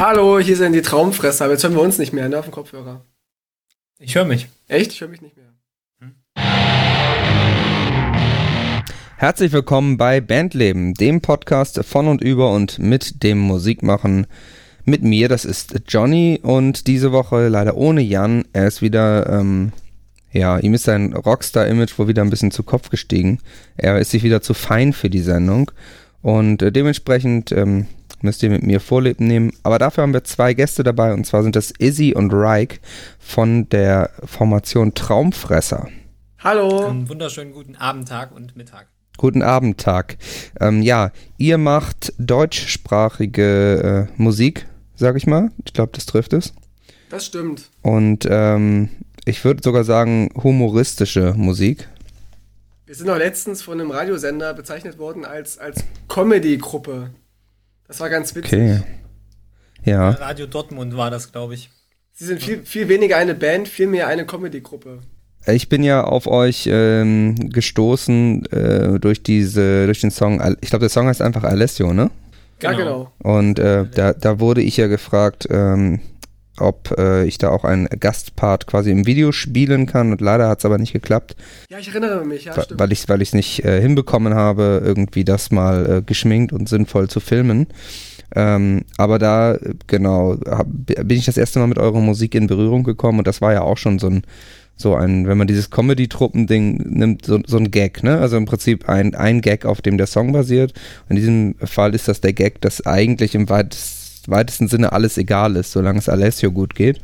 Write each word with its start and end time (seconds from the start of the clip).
Hallo, 0.00 0.38
hier 0.38 0.54
sind 0.54 0.74
die 0.74 0.82
Traumfresser. 0.82 1.46
Aber 1.46 1.54
jetzt 1.54 1.64
hören 1.64 1.74
wir 1.74 1.82
uns 1.82 1.98
nicht 1.98 2.12
mehr, 2.12 2.28
ne, 2.28 2.38
auf 2.38 2.44
dem 2.44 2.52
Kopfhörer. 2.52 3.04
Ich 3.98 4.14
höre 4.14 4.26
mich. 4.26 4.46
Echt? 4.68 4.92
Ich 4.92 5.00
höre 5.00 5.08
mich 5.08 5.20
nicht 5.20 5.36
mehr. 5.36 5.46
Herzlich 9.16 9.50
willkommen 9.50 9.96
bei 9.96 10.20
Bandleben, 10.20 10.94
dem 10.94 11.20
Podcast 11.20 11.84
von 11.84 12.06
und 12.06 12.22
über 12.22 12.52
und 12.52 12.78
mit 12.78 13.24
dem 13.24 13.40
Musikmachen. 13.40 14.28
Mit 14.84 15.02
mir, 15.02 15.28
das 15.28 15.44
ist 15.44 15.74
Johnny 15.88 16.38
und 16.44 16.86
diese 16.86 17.10
Woche 17.10 17.48
leider 17.48 17.76
ohne 17.76 18.00
Jan. 18.00 18.44
Er 18.52 18.68
ist 18.68 18.80
wieder, 18.80 19.28
ähm, 19.28 19.72
ja, 20.30 20.58
ihm 20.58 20.74
ist 20.74 20.84
sein 20.84 21.12
Rockstar-Image 21.12 21.98
wohl 21.98 22.06
wieder 22.06 22.22
ein 22.22 22.30
bisschen 22.30 22.52
zu 22.52 22.62
Kopf 22.62 22.90
gestiegen. 22.90 23.40
Er 23.76 23.98
ist 23.98 24.12
sich 24.12 24.22
wieder 24.22 24.42
zu 24.42 24.54
fein 24.54 24.92
für 24.92 25.10
die 25.10 25.22
Sendung 25.22 25.72
und 26.22 26.62
äh, 26.62 26.70
dementsprechend 26.70 27.50
ähm, 27.50 27.88
müsst 28.22 28.42
ihr 28.42 28.50
mit 28.50 28.62
mir 28.62 28.80
Vorleben 28.80 29.26
nehmen. 29.26 29.52
Aber 29.62 29.78
dafür 29.78 30.02
haben 30.02 30.12
wir 30.12 30.24
zwei 30.24 30.54
Gäste 30.54 30.82
dabei 30.82 31.14
und 31.14 31.24
zwar 31.24 31.42
sind 31.42 31.56
das 31.56 31.72
Izzy 31.78 32.14
und 32.14 32.32
Reich 32.32 32.80
von 33.18 33.68
der 33.68 34.10
Formation 34.24 34.94
Traumfresser. 34.94 35.88
Hallo. 36.38 36.86
Einen 36.86 37.08
wunderschönen 37.08 37.52
guten 37.52 37.76
Abend, 37.76 38.08
Tag 38.08 38.34
und 38.34 38.56
Mittag. 38.56 38.86
Guten 39.16 39.42
Abend, 39.42 39.78
Tag. 39.80 40.16
Ähm, 40.60 40.82
ja, 40.82 41.10
ihr 41.38 41.58
macht 41.58 42.12
deutschsprachige 42.18 44.08
äh, 44.08 44.22
Musik, 44.22 44.66
sag 44.94 45.16
ich 45.16 45.26
mal. 45.26 45.50
Ich 45.64 45.72
glaube, 45.72 45.90
das 45.92 46.06
trifft 46.06 46.32
es. 46.32 46.52
Das 47.10 47.26
stimmt. 47.26 47.70
Und 47.82 48.28
ähm, 48.30 48.90
ich 49.24 49.44
würde 49.44 49.62
sogar 49.62 49.82
sagen, 49.82 50.30
humoristische 50.42 51.34
Musik. 51.36 51.88
Wir 52.86 52.94
sind 52.94 53.10
auch 53.10 53.18
letztens 53.18 53.60
von 53.60 53.80
einem 53.80 53.90
Radiosender 53.90 54.54
bezeichnet 54.54 54.98
worden 54.98 55.24
als, 55.24 55.58
als 55.58 55.84
Comedy-Gruppe. 56.08 57.10
Das 57.88 58.00
war 58.00 58.10
ganz 58.10 58.34
witzig. 58.34 58.52
Okay. 58.52 58.82
Ja. 59.84 60.10
Radio 60.10 60.46
Dortmund 60.46 60.96
war 60.96 61.10
das, 61.10 61.32
glaube 61.32 61.54
ich. 61.54 61.70
Sie 62.12 62.26
sind 62.26 62.42
viel, 62.42 62.64
viel 62.64 62.88
weniger 62.88 63.16
eine 63.16 63.34
Band, 63.34 63.68
viel 63.68 63.86
mehr 63.86 64.06
eine 64.08 64.26
Comedy-Gruppe. 64.26 65.00
Ich 65.46 65.68
bin 65.68 65.82
ja 65.82 66.04
auf 66.04 66.26
euch 66.26 66.68
ähm, 66.70 67.50
gestoßen 67.50 68.44
äh, 68.46 69.00
durch 69.00 69.22
diese, 69.22 69.86
durch 69.86 70.00
den 70.00 70.10
Song. 70.10 70.42
Ich 70.60 70.68
glaube, 70.68 70.80
der 70.80 70.90
Song 70.90 71.06
heißt 71.06 71.22
einfach 71.22 71.44
Alessio, 71.44 71.94
ne? 71.94 72.10
Ja, 72.60 72.72
genau. 72.72 73.12
Und 73.22 73.58
äh, 73.58 73.86
da, 73.94 74.12
da 74.12 74.40
wurde 74.40 74.62
ich 74.62 74.76
ja 74.76 74.88
gefragt, 74.88 75.46
ähm, 75.48 76.00
ob 76.60 76.94
äh, 76.98 77.24
ich 77.24 77.38
da 77.38 77.50
auch 77.50 77.64
einen 77.64 77.86
Gastpart 77.86 78.66
quasi 78.66 78.90
im 78.90 79.06
Video 79.06 79.32
spielen 79.32 79.86
kann. 79.86 80.12
Und 80.12 80.20
leider 80.20 80.48
hat 80.48 80.58
es 80.58 80.64
aber 80.64 80.78
nicht 80.78 80.92
geklappt, 80.92 81.36
Ja, 81.70 81.78
ich 81.78 81.88
erinnere 81.88 82.24
mich, 82.24 82.44
ja, 82.44 82.60
stimmt. 82.60 82.80
weil 82.80 82.92
ich 82.92 83.08
weil 83.08 83.22
es 83.22 83.32
nicht 83.32 83.64
äh, 83.64 83.80
hinbekommen 83.80 84.34
habe, 84.34 84.82
irgendwie 84.84 85.24
das 85.24 85.50
mal 85.50 85.98
äh, 85.98 86.02
geschminkt 86.02 86.52
und 86.52 86.68
sinnvoll 86.68 87.08
zu 87.08 87.20
filmen. 87.20 87.68
Ähm, 88.34 88.82
aber 88.98 89.18
da, 89.18 89.58
genau, 89.86 90.36
hab, 90.46 90.66
bin 90.68 91.16
ich 91.16 91.24
das 91.24 91.38
erste 91.38 91.58
Mal 91.60 91.66
mit 91.66 91.78
eurer 91.78 92.00
Musik 92.00 92.34
in 92.34 92.46
Berührung 92.46 92.84
gekommen 92.84 93.18
und 93.18 93.26
das 93.26 93.40
war 93.40 93.52
ja 93.54 93.62
auch 93.62 93.78
schon 93.78 93.98
so 93.98 94.08
ein, 94.08 94.22
so 94.76 94.94
ein, 94.94 95.26
wenn 95.26 95.38
man 95.38 95.46
dieses 95.48 95.70
Comedy-Truppen-Ding 95.70 96.76
nimmt, 96.90 97.24
so, 97.26 97.40
so 97.46 97.56
ein 97.56 97.70
Gag, 97.70 98.02
ne? 98.04 98.18
Also 98.18 98.36
im 98.36 98.44
Prinzip 98.44 98.88
ein, 98.88 99.14
ein 99.14 99.40
Gag, 99.40 99.64
auf 99.64 99.82
dem 99.82 99.96
der 99.98 100.06
Song 100.06 100.32
basiert. 100.32 100.72
In 101.08 101.16
diesem 101.16 101.56
Fall 101.64 101.94
ist 101.94 102.06
das 102.06 102.20
der 102.20 102.32
Gag, 102.32 102.60
dass 102.60 102.86
eigentlich 102.86 103.34
im 103.34 103.48
weitest, 103.48 104.07
weitesten 104.30 104.68
Sinne 104.68 104.92
alles 104.92 105.16
egal 105.18 105.56
ist, 105.56 105.72
solange 105.72 105.98
es 105.98 106.08
Alessio 106.08 106.50
gut 106.52 106.74
geht. 106.74 107.00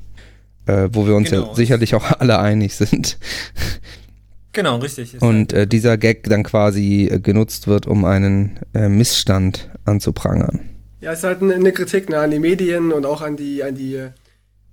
Äh, 0.67 0.89
wo 0.93 1.07
wir 1.07 1.15
uns 1.15 1.31
ja 1.31 1.41
Genau. 1.41 1.55
sicherlich 1.55 1.95
auch 1.95 2.11
alle 2.21 2.39
einig 2.39 2.75
sind. 2.75 3.19
Genau, 4.53 4.77
richtig. 4.77 5.15
Ist 5.15 5.23
Und 5.23 5.53
äh, 5.53 5.67
dieser 5.67 5.99
Gag 5.99 6.25
dann 6.25 6.43
quasi 6.43 7.09
äh, 7.11 7.19
genutzt 7.19 7.67
wird, 7.67 7.87
um 7.87 8.05
einen 8.05 8.59
äh, 8.73 8.89
Missstand 8.89 9.69
anzuprangern. 9.85 10.61
Ja, 11.01 11.13
es 11.13 11.19
ist 11.19 11.25
halt 11.25 11.43
eine- 11.43 11.73
Kritik 11.73 12.09
ne, 12.09 12.19
an 12.19 12.31
die 12.31 12.39
Medien 12.39 12.93
und 12.93 13.05
auch 13.05 13.21
an 13.21 13.37
die, 13.37 13.63
an 13.63 13.75
die 13.75 14.07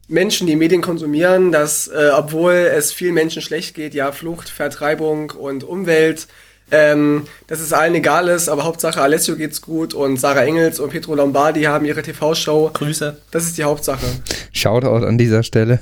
Menschen, 0.07 0.45
die 0.47 0.55
Medien 0.55 0.81
konsumieren, 0.81 1.51
dass 1.51 1.87
äh, 1.87 2.11
obwohl 2.15 2.53
es 2.53 2.93
vielen 2.93 3.13
Menschen 3.15 3.41
schlecht 3.41 3.75
geht, 3.75 3.93
ja, 3.93 4.11
Flucht, 4.11 4.47
Vertreibung 4.49 5.31
und 5.31 5.63
Umwelt, 5.63 6.27
ähm, 6.71 7.25
dass 7.47 7.59
es 7.59 7.73
allen 7.73 7.95
egal 7.95 8.27
ist, 8.29 8.49
aber 8.49 8.63
Hauptsache 8.63 9.01
Alessio 9.01 9.35
geht's 9.35 9.61
gut 9.61 9.93
und 9.93 10.17
Sarah 10.19 10.43
Engels 10.43 10.79
und 10.79 10.89
Pietro 10.91 11.15
Lombardi 11.15 11.63
haben 11.63 11.85
ihre 11.85 12.01
TV-Show. 12.01 12.71
Grüße. 12.73 13.17
Das 13.31 13.43
ist 13.45 13.57
die 13.57 13.63
Hauptsache. 13.63 14.05
Shoutout 14.53 15.05
an 15.05 15.17
dieser 15.17 15.43
Stelle 15.43 15.79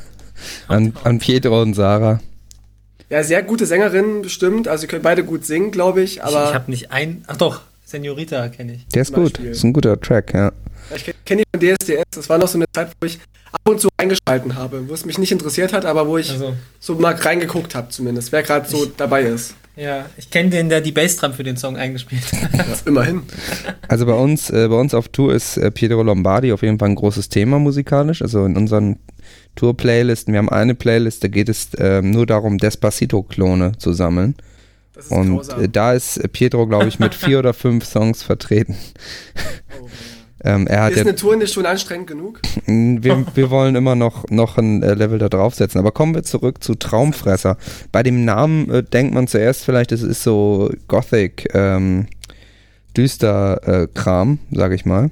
an, 0.68 0.94
an 1.04 1.20
Pietro 1.20 1.62
und 1.62 1.74
Sarah. 1.76 2.20
Ja, 3.10 3.24
sehr 3.24 3.42
gute 3.44 3.66
Sängerinnen 3.66 4.22
bestimmt, 4.22 4.68
also 4.68 4.82
sie 4.82 4.88
können 4.88 5.02
beide 5.02 5.24
gut 5.24 5.46
singen, 5.46 5.72
glaube 5.72 6.02
ich, 6.02 6.18
Ich, 6.18 6.24
aber 6.24 6.50
ich 6.50 6.54
habe 6.54 6.70
nicht 6.72 6.92
ein. 6.92 7.24
Ach 7.28 7.38
doch, 7.38 7.62
Senorita 7.86 8.50
kenne 8.50 8.74
ich. 8.74 8.88
Der 8.90 9.02
ist 9.02 9.14
gut. 9.14 9.34
Beispiel. 9.34 9.52
Ist 9.52 9.64
ein 9.64 9.74
guter 9.74 10.00
Track, 10.00 10.34
ja. 10.36 10.52
ich 10.96 11.12
kenne 11.26 11.42
die 11.44 11.60
von 11.60 11.76
DSDS, 11.76 12.04
das 12.16 12.30
war 12.30 12.38
noch 12.38 12.48
so 12.48 12.58
eine 12.60 12.66
Zeit, 12.72 12.90
wo 13.02 13.08
ich 13.08 13.20
ab 13.52 13.62
und 13.68 13.82
zu 13.82 13.90
eingeschalten 13.98 14.56
habe, 14.56 14.88
wo 14.88 14.94
es 14.94 15.06
mich 15.06 15.18
nicht 15.18 15.32
interessiert 15.32 15.74
hat, 15.74 15.86
aber 15.86 16.08
wo 16.08 16.20
ich 16.20 16.30
Also, 16.30 16.54
so 16.80 16.94
mal 16.96 17.16
reingeguckt 17.16 17.74
habe 17.74 17.90
zumindest, 17.90 18.32
wer 18.32 18.44
gerade 18.44 18.70
so 18.70 18.84
Ich- 18.86 18.96
dabei 18.96 19.24
ist. 19.24 19.56
Ja, 19.80 20.06
ich 20.18 20.30
kenne 20.30 20.50
den, 20.50 20.70
der 20.70 20.82
die 20.82 20.92
Bassdrum 20.92 21.34
für 21.34 21.44
den 21.44 21.56
Song 21.58 21.78
eingespielt 21.78 22.22
hat. 22.34 22.54
Ja, 22.54 22.66
immerhin. 22.86 23.24
Also 23.88 24.06
bei 24.06 24.14
uns, 24.14 24.50
äh, 24.50 24.68
bei 24.68 24.76
uns 24.76 24.94
auf 24.94 25.08
Tour 25.08 25.34
ist 25.34 25.58
äh, 25.58 25.72
Pietro 25.72 26.04
Lombardi 26.04 26.52
auf 26.52 26.62
jeden 26.62 26.78
Fall 26.78 26.90
ein 26.90 26.96
großes 26.96 27.30
Thema 27.30 27.60
musikalisch. 27.60 28.22
Also 28.22 28.46
in 28.46 28.58
unseren 28.58 28.98
Tour-Playlisten, 29.56 30.34
wir 30.34 30.40
haben 30.40 30.50
eine 30.50 30.76
Playlist, 30.76 31.24
da 31.24 31.28
geht 31.28 31.50
es 31.50 31.70
ähm, 31.78 32.12
nur 32.12 32.26
darum, 32.26 32.58
Despacito-Klone 32.58 33.78
zu 33.78 33.94
sammeln. 33.94 34.36
Das 34.94 35.06
ist 35.06 35.12
Und 35.12 35.36
grausam. 35.36 35.64
äh, 35.64 35.70
da 35.70 35.94
ist 35.94 36.18
äh, 36.18 36.28
Pietro, 36.28 36.68
glaube 36.68 36.88
ich, 36.88 37.00
mit 37.00 37.16
vier 37.16 37.40
oder 37.40 37.54
fünf 37.54 37.86
Songs 37.86 38.22
vertreten. 38.22 38.76
Oh, 39.82 39.88
Ähm, 40.44 40.68
er 40.68 40.84
hat 40.84 40.92
ist 40.92 40.98
ja, 40.98 41.04
eine 41.04 41.16
Tour 41.16 41.36
nicht 41.36 41.54
schon 41.54 41.66
anstrengend 41.66 42.08
genug? 42.08 42.42
wir, 42.66 43.26
wir 43.36 43.50
wollen 43.50 43.76
immer 43.76 43.96
noch, 43.96 44.30
noch 44.30 44.58
ein 44.58 44.84
äh, 44.84 44.94
Level 44.94 45.20
da 45.20 45.30
draufsetzen. 45.30 45.80
Aber 45.80 45.92
kommen 45.92 46.16
wir 46.16 46.24
zurück 46.24 46.64
zu 46.64 46.76
Traumfresser. 46.76 47.58
Bei 47.92 48.04
dem 48.04 48.26
Namen 48.26 48.70
äh, 48.70 48.84
denkt 48.84 49.14
man 49.14 49.28
zuerst 49.28 49.66
vielleicht, 49.66 49.92
es 49.92 50.02
ist 50.02 50.24
so 50.24 50.72
Gothic, 50.88 51.50
ähm, 51.54 52.08
düster 52.96 53.84
äh, 53.84 53.88
Kram, 53.94 54.40
sage 54.52 54.76
ich 54.76 54.86
mal. 54.86 55.12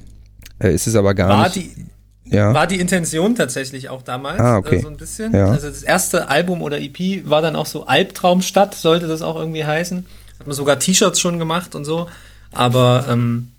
Äh, 0.59 0.73
ist 0.73 0.87
es 0.87 0.95
aber 0.95 1.13
gar 1.13 1.29
War 1.29 1.43
nicht. 1.43 1.55
die, 1.55 2.35
ja. 2.35 2.53
war 2.53 2.67
die 2.67 2.79
Intention 2.79 3.35
tatsächlich 3.35 3.89
auch 3.89 4.01
damals. 4.01 4.39
Ah, 4.39 4.57
okay. 4.57 4.77
äh, 4.77 4.81
so 4.81 4.87
ein 4.87 4.97
bisschen. 4.97 5.33
Ja. 5.33 5.49
Also 5.51 5.67
das 5.67 5.83
erste 5.83 6.29
Album 6.29 6.61
oder 6.61 6.79
EP 6.79 7.29
war 7.29 7.41
dann 7.41 7.55
auch 7.55 7.65
so 7.65 7.85
Albtraumstadt, 7.85 8.75
sollte 8.75 9.07
das 9.07 9.21
auch 9.21 9.35
irgendwie 9.35 9.65
heißen. 9.65 10.05
Hat 10.39 10.47
man 10.47 10.55
sogar 10.55 10.79
T-Shirts 10.79 11.19
schon 11.19 11.37
gemacht 11.39 11.75
und 11.75 11.85
so. 11.85 12.07
Aber 12.51 13.05
ähm, 13.09 13.49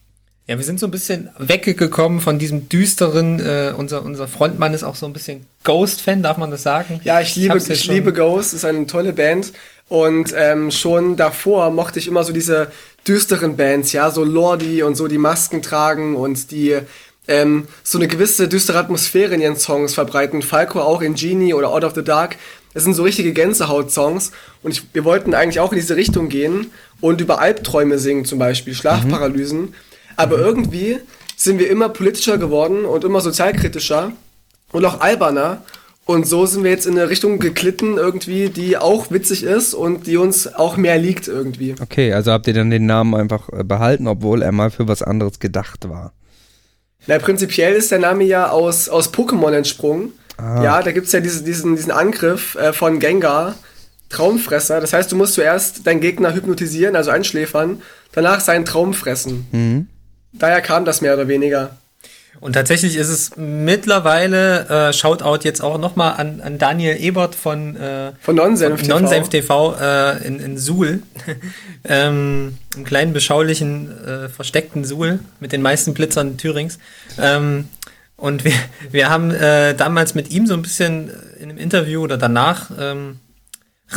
ja, 0.49 0.57
wir 0.57 0.65
sind 0.65 0.81
so 0.81 0.87
ein 0.87 0.91
bisschen 0.91 1.29
weggekommen 1.39 2.21
von 2.21 2.39
diesem 2.39 2.69
düsteren, 2.71 3.39
äh, 3.39 3.73
unser, 3.77 4.03
unser 4.05 4.27
Frontmann 4.27 4.73
ist 4.75 4.83
auch 4.83 4.97
so 4.97 5.07
ein 5.07 5.13
bisschen 5.13 5.47
Ghost-Fan, 5.65 6.23
darf 6.23 6.39
man 6.39 6.51
das 6.51 6.63
sagen? 6.63 7.01
Ja, 7.05 7.21
ich 7.21 7.37
liebe, 7.37 7.59
ich 7.59 7.85
schon- 7.85 7.95
liebe 7.95 8.13
Ghost, 8.13 8.55
ist 8.55 8.65
eine 8.65 8.87
tolle 8.87 9.13
Band. 9.13 9.53
Und 9.89 10.35
ähm, 10.37 10.71
schon 10.71 11.17
davor 11.17 11.71
mochte 11.71 11.99
ich 11.99 12.09
immer 12.09 12.23
so 12.25 12.33
diese 12.33 12.71
düsteren 13.07 13.57
Bands, 13.57 13.93
ja, 13.93 14.11
so 14.11 14.23
Lordi 14.25 14.83
und 14.83 14.97
so, 14.97 15.07
die 15.09 15.17
Masken 15.19 15.63
tragen 15.63 16.15
und 16.17 16.51
die 16.51 16.77
ähm, 17.27 17.69
so 17.83 17.99
eine 17.99 18.07
gewisse 18.09 18.49
düstere 18.49 18.79
Atmosphäre 18.79 19.35
in 19.35 19.41
ihren 19.41 19.57
Songs 19.57 19.95
verbreiten. 19.95 20.41
Falco 20.43 20.81
auch 20.81 21.01
in 21.03 21.15
Genie 21.15 21.53
oder 21.55 21.71
Out 21.71 21.85
of 21.85 21.95
the 21.95 22.03
Dark. 22.05 22.37
Das 22.75 22.85
sind 22.85 22.95
so 22.95 23.03
richtige 23.03 23.33
Gänsehaut-Songs. 23.33 24.33
Und 24.63 24.73
ich, 24.73 24.83
wir 24.95 25.05
wollten 25.05 25.35
eigentlich 25.35 25.61
auch 25.61 25.73
in 25.73 25.79
diese 25.79 25.97
Richtung 25.97 26.29
gehen 26.29 26.71
und 27.01 27.21
über 27.21 27.39
Albträume 27.41 27.99
singen 27.99 28.25
zum 28.27 28.39
Beispiel, 28.39 28.75
Schlafparalysen. 28.75 29.75
Aber 30.19 30.37
irgendwie 30.37 30.99
sind 31.37 31.61
wir 31.61 31.71
immer 31.71 31.89
politischer 31.89 32.39
geworden 32.39 32.85
und 32.85 33.05
immer 33.05 33.21
sozialkritischer 33.21 34.13
und 34.73 34.85
auch 34.85 35.01
alberner. 35.01 35.63
Und 36.07 36.27
so 36.27 36.45
sind 36.45 36.65
wir 36.65 36.73
jetzt 36.73 36.87
in 36.87 36.99
eine 36.99 37.09
Richtung 37.09 37.39
geglitten 37.39 37.99
irgendwie, 37.99 38.49
die 38.49 38.77
auch 38.77 39.13
witzig 39.13 39.45
ist 39.45 39.75
und 39.75 40.09
die 40.09 40.17
uns 40.17 40.53
auch 40.53 40.77
mehr 40.77 40.99
liegt 40.99 41.29
irgendwie. 41.29 41.77
Okay, 41.81 42.13
also 42.13 42.33
habt 42.33 42.49
ihr 42.49 42.55
dann 42.55 42.71
den 42.71 42.87
Namen 42.87 43.15
einfach 43.15 43.49
äh, 43.53 43.63
behalten, 43.63 44.09
obwohl 44.09 44.43
er 44.43 44.51
mal 44.51 44.71
für 44.71 44.89
was 44.89 45.03
anderes 45.03 45.39
gedacht 45.39 45.89
war. 45.89 46.13
Na, 47.07 47.19
prinzipiell 47.19 47.75
ist 47.75 47.93
der 47.93 48.01
Name 48.01 48.25
ja 48.25 48.51
aus, 48.51 48.89
aus 48.89 49.15
Pokémon 49.15 49.53
entsprungen. 49.53 50.13
Ah. 50.37 50.65
Ja, 50.65 50.83
da 50.83 50.91
gibt's 50.91 51.13
ja 51.13 51.21
diese, 51.21 51.45
diesen, 51.45 51.77
diesen 51.77 51.93
Angriff 51.93 52.57
äh, 52.57 52.73
von 52.73 52.99
Gengar, 52.99 53.55
Traumfresser. 54.09 54.81
Das 54.81 54.93
heißt, 54.93 55.13
du 55.13 55.17
musst 55.17 55.35
zuerst 55.35 55.87
deinen 55.87 56.01
Gegner 56.01 56.35
hypnotisieren, 56.35 56.97
also 56.97 57.11
einschläfern, 57.13 57.83
danach 58.11 58.41
seinen 58.41 58.65
Traum 58.65 58.95
fressen. 58.95 59.47
Mhm. 59.53 59.87
Daher 60.33 60.61
kam 60.61 60.85
das 60.85 61.01
mehr 61.01 61.15
oder 61.15 61.29
weniger. 61.29 61.77
Und 62.41 62.53
tatsächlich 62.53 62.97
ist 62.97 63.09
es 63.09 63.37
mittlerweile, 63.37 64.69
äh, 64.69 64.93
Shoutout 64.93 65.41
jetzt 65.43 65.61
auch 65.61 65.77
nochmal 65.77 66.15
an, 66.19 66.41
an 66.41 66.59
Daniel 66.59 66.97
Ebert 66.97 67.35
von, 67.35 67.75
äh, 67.75 68.13
Von 68.21 68.37
Nonsenf 68.37 68.83
TV. 68.83 68.99
Nonsenf 68.99 69.29
TV 69.29 69.75
äh, 69.81 70.25
in, 70.25 70.39
in 70.39 70.57
Suhl. 70.57 71.03
ähm, 71.85 72.59
Im 72.77 72.85
kleinen, 72.85 73.13
beschaulichen, 73.13 73.91
äh, 74.07 74.29
versteckten 74.29 74.85
Suhl 74.85 75.19
mit 75.41 75.53
den 75.53 75.63
meisten 75.63 75.95
Blitzern 75.95 76.37
Thürings. 76.37 76.79
Ähm, 77.21 77.69
und 78.17 78.45
wir, 78.45 78.53
wir 78.91 79.11
haben 79.11 79.33
äh, 79.33 79.75
damals 79.75 80.15
mit 80.15 80.31
ihm 80.31 80.47
so 80.47 80.55
ein 80.55 80.63
bisschen 80.63 81.11
in 81.41 81.51
einem 81.51 81.59
Interview 81.59 82.03
oder 82.03 82.19
danach 82.19 82.71
ähm, 82.79 83.19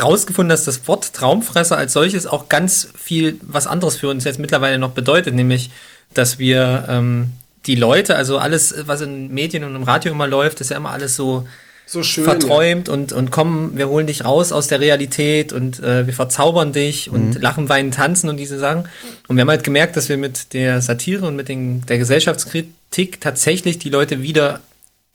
rausgefunden, 0.00 0.48
dass 0.48 0.64
das 0.64 0.88
Wort 0.88 1.12
Traumfresser 1.12 1.76
als 1.76 1.92
solches 1.92 2.26
auch 2.26 2.48
ganz 2.48 2.88
viel 2.96 3.38
was 3.42 3.66
anderes 3.66 3.96
für 3.96 4.08
uns 4.08 4.24
jetzt 4.24 4.38
mittlerweile 4.38 4.78
noch 4.78 4.92
bedeutet, 4.92 5.34
nämlich, 5.34 5.70
dass 6.14 6.38
wir 6.38 6.86
ähm, 6.88 7.32
die 7.66 7.74
Leute, 7.76 8.16
also 8.16 8.38
alles, 8.38 8.74
was 8.86 9.00
in 9.00 9.32
Medien 9.32 9.64
und 9.64 9.74
im 9.76 9.82
Radio 9.84 10.12
immer 10.12 10.26
läuft, 10.26 10.60
ist 10.60 10.70
ja 10.70 10.76
immer 10.76 10.90
alles 10.90 11.14
so, 11.16 11.46
So 11.86 12.02
schön. 12.02 12.24
verträumt 12.24 12.88
und, 12.88 13.12
und 13.12 13.30
komm, 13.30 13.76
wir 13.76 13.88
holen 13.88 14.06
dich 14.06 14.24
raus 14.24 14.50
aus 14.52 14.66
der 14.66 14.80
Realität 14.80 15.52
und 15.52 15.80
äh, 15.80 16.06
wir 16.06 16.14
verzaubern 16.14 16.72
dich 16.72 17.10
und 17.10 17.40
lachen, 17.40 17.68
weinen, 17.68 17.90
tanzen 17.92 18.28
und 18.28 18.36
diese 18.36 18.58
Sachen. 18.58 18.88
Und 19.28 19.36
wir 19.36 19.42
haben 19.42 19.50
halt 19.50 19.64
gemerkt, 19.64 19.96
dass 19.96 20.08
wir 20.08 20.16
mit 20.16 20.54
der 20.54 20.80
Satire 20.80 21.26
und 21.26 21.36
mit 21.36 21.48
den, 21.48 21.84
der 21.86 21.98
Gesellschaftskritik 21.98 23.20
tatsächlich 23.20 23.78
die 23.78 23.90
Leute 23.90 24.22
wieder 24.22 24.60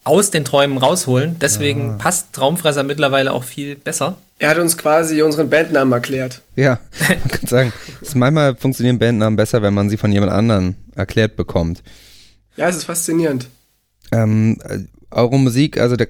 aus 0.03 0.31
den 0.31 0.45
Träumen 0.45 0.77
rausholen. 0.77 1.35
Deswegen 1.41 1.97
passt 1.97 2.31
Traumfresser 2.31 2.83
mittlerweile 2.83 3.33
auch 3.33 3.43
viel 3.43 3.75
besser. 3.75 4.15
Er 4.39 4.51
hat 4.51 4.57
uns 4.57 4.77
quasi 4.77 5.21
unseren 5.21 5.49
Bandnamen 5.49 5.91
erklärt. 5.91 6.41
Ja, 6.55 6.79
man 7.09 7.27
kann 7.27 7.47
sagen, 7.47 7.73
es 8.01 8.15
manchmal 8.15 8.55
funktionieren 8.55 8.99
Bandnamen 8.99 9.35
besser, 9.35 9.61
wenn 9.61 9.73
man 9.73 9.89
sie 9.89 9.97
von 9.97 10.11
jemand 10.13 10.31
anderem 10.31 10.75
erklärt 10.97 11.35
bekommt. 11.35 11.83
Ja, 12.55 12.67
es 12.67 12.75
ist 12.75 12.85
faszinierend. 12.85 13.47
Ähm, 14.11 14.57
äh, 14.63 14.79
eure 15.11 15.39
Musik, 15.39 15.79
also 15.79 15.95
da, 15.95 16.05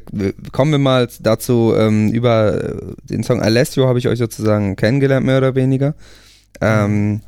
kommen 0.52 0.72
wir 0.72 0.80
mal 0.80 1.08
dazu, 1.20 1.74
ähm, 1.78 2.12
über 2.12 2.64
äh, 2.64 2.76
den 3.04 3.24
Song 3.24 3.42
Alessio 3.42 3.88
habe 3.88 4.00
ich 4.00 4.08
euch 4.08 4.18
sozusagen 4.18 4.76
kennengelernt, 4.76 5.26
mehr 5.26 5.38
oder 5.38 5.56
weniger. 5.56 5.94
Ähm, 6.62 7.22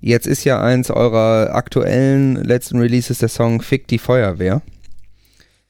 jetzt 0.00 0.26
ist 0.26 0.44
ja 0.44 0.60
eins 0.60 0.90
eurer 0.90 1.54
aktuellen 1.54 2.36
letzten 2.36 2.78
Releases 2.78 3.18
der 3.18 3.28
Song 3.28 3.62
Fick 3.62 3.88
die 3.88 3.98
Feuerwehr. 3.98 4.60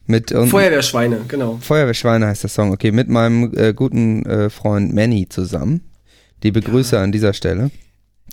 Mit 0.07 0.31
Feuerwehrschweine, 0.31 1.23
genau. 1.27 1.59
Feuerwehrschweine 1.61 2.27
heißt 2.27 2.45
der 2.45 2.51
Song, 2.51 2.73
okay, 2.73 2.93
mit 2.93 3.09
meinem 3.09 3.53
äh, 3.57 3.73
guten 3.75 4.25
äh, 4.25 4.51
Freund 4.51 4.95
Manny 4.95 5.29
zusammen. 5.29 5.83
Liebe 6.43 6.61
Grüße 6.61 6.99
an 6.99 7.11
dieser 7.11 7.33
Stelle. 7.33 7.71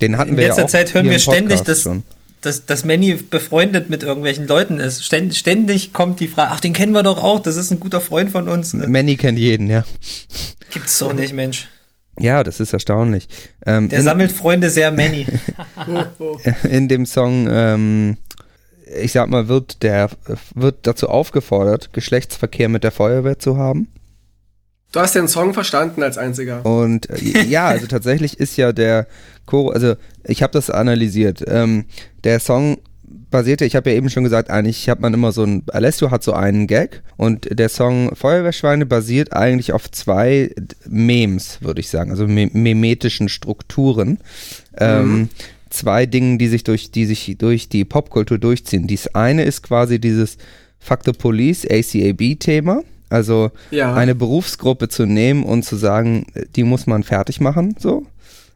Den 0.01 0.17
hatten 0.17 0.31
In 0.31 0.37
wir 0.37 0.47
letzter 0.47 0.61
ja 0.61 0.65
auch 0.65 0.71
Zeit 0.71 0.93
hören 0.93 1.09
wir 1.09 1.19
ständig, 1.19 1.61
dass, 1.61 1.81
schon. 1.81 2.03
Dass, 2.43 2.65
dass 2.65 2.85
Manny 2.85 3.15
befreundet 3.15 3.89
mit 3.89 4.03
irgendwelchen 4.03 4.47
Leuten 4.47 4.79
ist. 4.79 5.03
Ständ, 5.03 5.33
ständig 5.33 5.93
kommt 5.93 6.19
die 6.19 6.27
Frage, 6.27 6.51
ach, 6.51 6.59
den 6.59 6.73
kennen 6.73 6.91
wir 6.91 7.03
doch 7.03 7.23
auch, 7.23 7.39
das 7.39 7.55
ist 7.55 7.71
ein 7.71 7.79
guter 7.79 8.01
Freund 8.01 8.31
von 8.31 8.47
uns. 8.47 8.73
Manny 8.73 9.15
kennt 9.15 9.39
jeden, 9.39 9.67
ja. 9.69 9.85
Gibt's 10.71 10.99
doch 10.99 11.13
nicht, 11.13 11.33
Mensch. 11.33 11.69
Ja, 12.19 12.43
das 12.43 12.59
ist 12.59 12.73
erstaunlich. 12.73 13.27
Ähm, 13.65 13.89
Der 13.89 13.99
in, 13.99 14.05
sammelt 14.05 14.31
Freunde 14.31 14.69
sehr 14.69 14.91
Manny. 14.91 15.25
In 16.69 16.87
dem 16.87 17.05
Song, 17.05 17.47
ähm, 17.49 18.17
ich 19.01 19.13
sag 19.13 19.29
mal, 19.29 19.47
wird 19.47 19.81
der 19.81 20.09
wird 20.53 20.85
dazu 20.85 21.09
aufgefordert, 21.09 21.93
Geschlechtsverkehr 21.93 22.69
mit 22.69 22.83
der 22.83 22.91
Feuerwehr 22.91 23.39
zu 23.39 23.57
haben. 23.57 23.87
Du 24.93 24.99
hast 24.99 25.15
den 25.15 25.27
Song 25.27 25.55
verstanden 25.55 26.03
als 26.03 26.19
einziger. 26.19 26.63
Und 26.65 27.09
äh, 27.09 27.43
ja, 27.43 27.65
also 27.65 27.87
tatsächlich 27.87 28.39
ist 28.39 28.55
ja 28.57 28.71
der 28.71 29.07
Chor, 29.47 29.73
also 29.73 29.95
ich 30.23 30.43
habe 30.43 30.53
das 30.53 30.69
analysiert. 30.69 31.43
Ähm, 31.47 31.85
der 32.23 32.39
Song 32.39 32.77
basierte, 33.31 33.65
ich 33.65 33.75
habe 33.75 33.89
ja 33.89 33.97
eben 33.97 34.11
schon 34.11 34.23
gesagt, 34.23 34.51
eigentlich 34.51 34.87
hat 34.89 34.99
man 34.99 35.11
immer 35.15 35.31
so 35.31 35.43
ein, 35.43 35.63
Alessio 35.69 36.11
hat 36.11 36.23
so 36.23 36.33
einen 36.33 36.67
Gag 36.67 37.01
und 37.17 37.47
der 37.57 37.69
Song 37.69 38.15
Feuerwehrschweine 38.15 38.85
basiert 38.85 39.33
eigentlich 39.33 39.73
auf 39.73 39.89
zwei 39.89 40.51
Memes, 40.87 41.57
würde 41.61 41.81
ich 41.81 41.89
sagen, 41.89 42.11
also 42.11 42.27
me 42.27 42.51
memetischen 42.53 43.29
Strukturen. 43.29 44.19
Ähm, 44.77 45.29
zwei 45.71 46.05
Dingen, 46.05 46.37
die 46.37 46.47
sich 46.47 46.63
durch, 46.63 46.91
die 46.91 47.07
sich 47.07 47.35
durch 47.39 47.67
die 47.67 47.83
Popkultur 47.83 48.37
durchziehen. 48.37 48.85
Dies 48.85 49.07
eine 49.07 49.43
ist 49.43 49.63
quasi 49.63 49.99
dieses 49.99 50.37
Fuck 50.77 50.99
the 51.05 51.13
Police, 51.13 51.65
ACAB-Thema. 51.65 52.83
Also 53.13 53.51
Ja. 53.71 53.93
eine 53.93 54.15
Berufsgruppe 54.15 54.89
zu 54.89 55.05
nehmen 55.05 55.43
und 55.43 55.63
zu 55.63 55.75
sagen, 55.75 56.25
die 56.55 56.63
muss 56.63 56.87
man 56.87 57.03
fertig 57.03 57.39
machen, 57.39 57.75
so. 57.79 58.05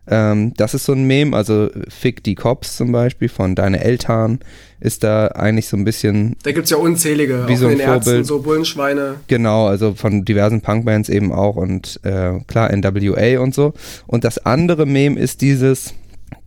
Ähm, 0.10 0.54
das 0.56 0.74
ist 0.74 0.86
so 0.86 0.94
ein 0.94 1.04
Meme, 1.06 1.36
also 1.36 1.70
Fick 1.90 2.24
die 2.24 2.36
Cops 2.36 2.78
zum 2.78 2.94
Beispiel 2.94 3.28
von 3.28 3.56
Deine 3.56 3.84
Eltern 3.84 4.40
ist 4.80 5.04
da 5.04 5.28
eigentlich 5.28 5.68
so 5.68 5.76
ein 5.76 5.84
bisschen 5.84 6.38
Da 6.44 6.54
gibt's 6.54 6.70
ja 6.70 6.78
unzählige, 6.78 7.44
Wie 7.48 7.56
auch 7.56 7.58
so 7.58 7.66
in 7.66 7.72
ein 7.74 7.78
den 7.80 7.88
Ärzten, 7.88 8.04
Vorbild. 8.06 8.26
so 8.26 8.40
Bullenschweine. 8.40 9.16
Genau, 9.28 9.68
also 9.68 9.96
von 9.96 10.24
diversen 10.24 10.62
Punkbands 10.62 11.10
eben 11.10 11.34
auch 11.34 11.58
und 11.58 12.00
äh, 12.04 12.40
klar 12.48 12.72
NWA 12.74 13.40
und 13.42 13.54
so. 13.54 13.74
Und 14.06 14.24
das 14.24 14.38
andere 14.46 14.86
Meme 14.86 15.20
ist 15.20 15.42
dieses, 15.42 15.94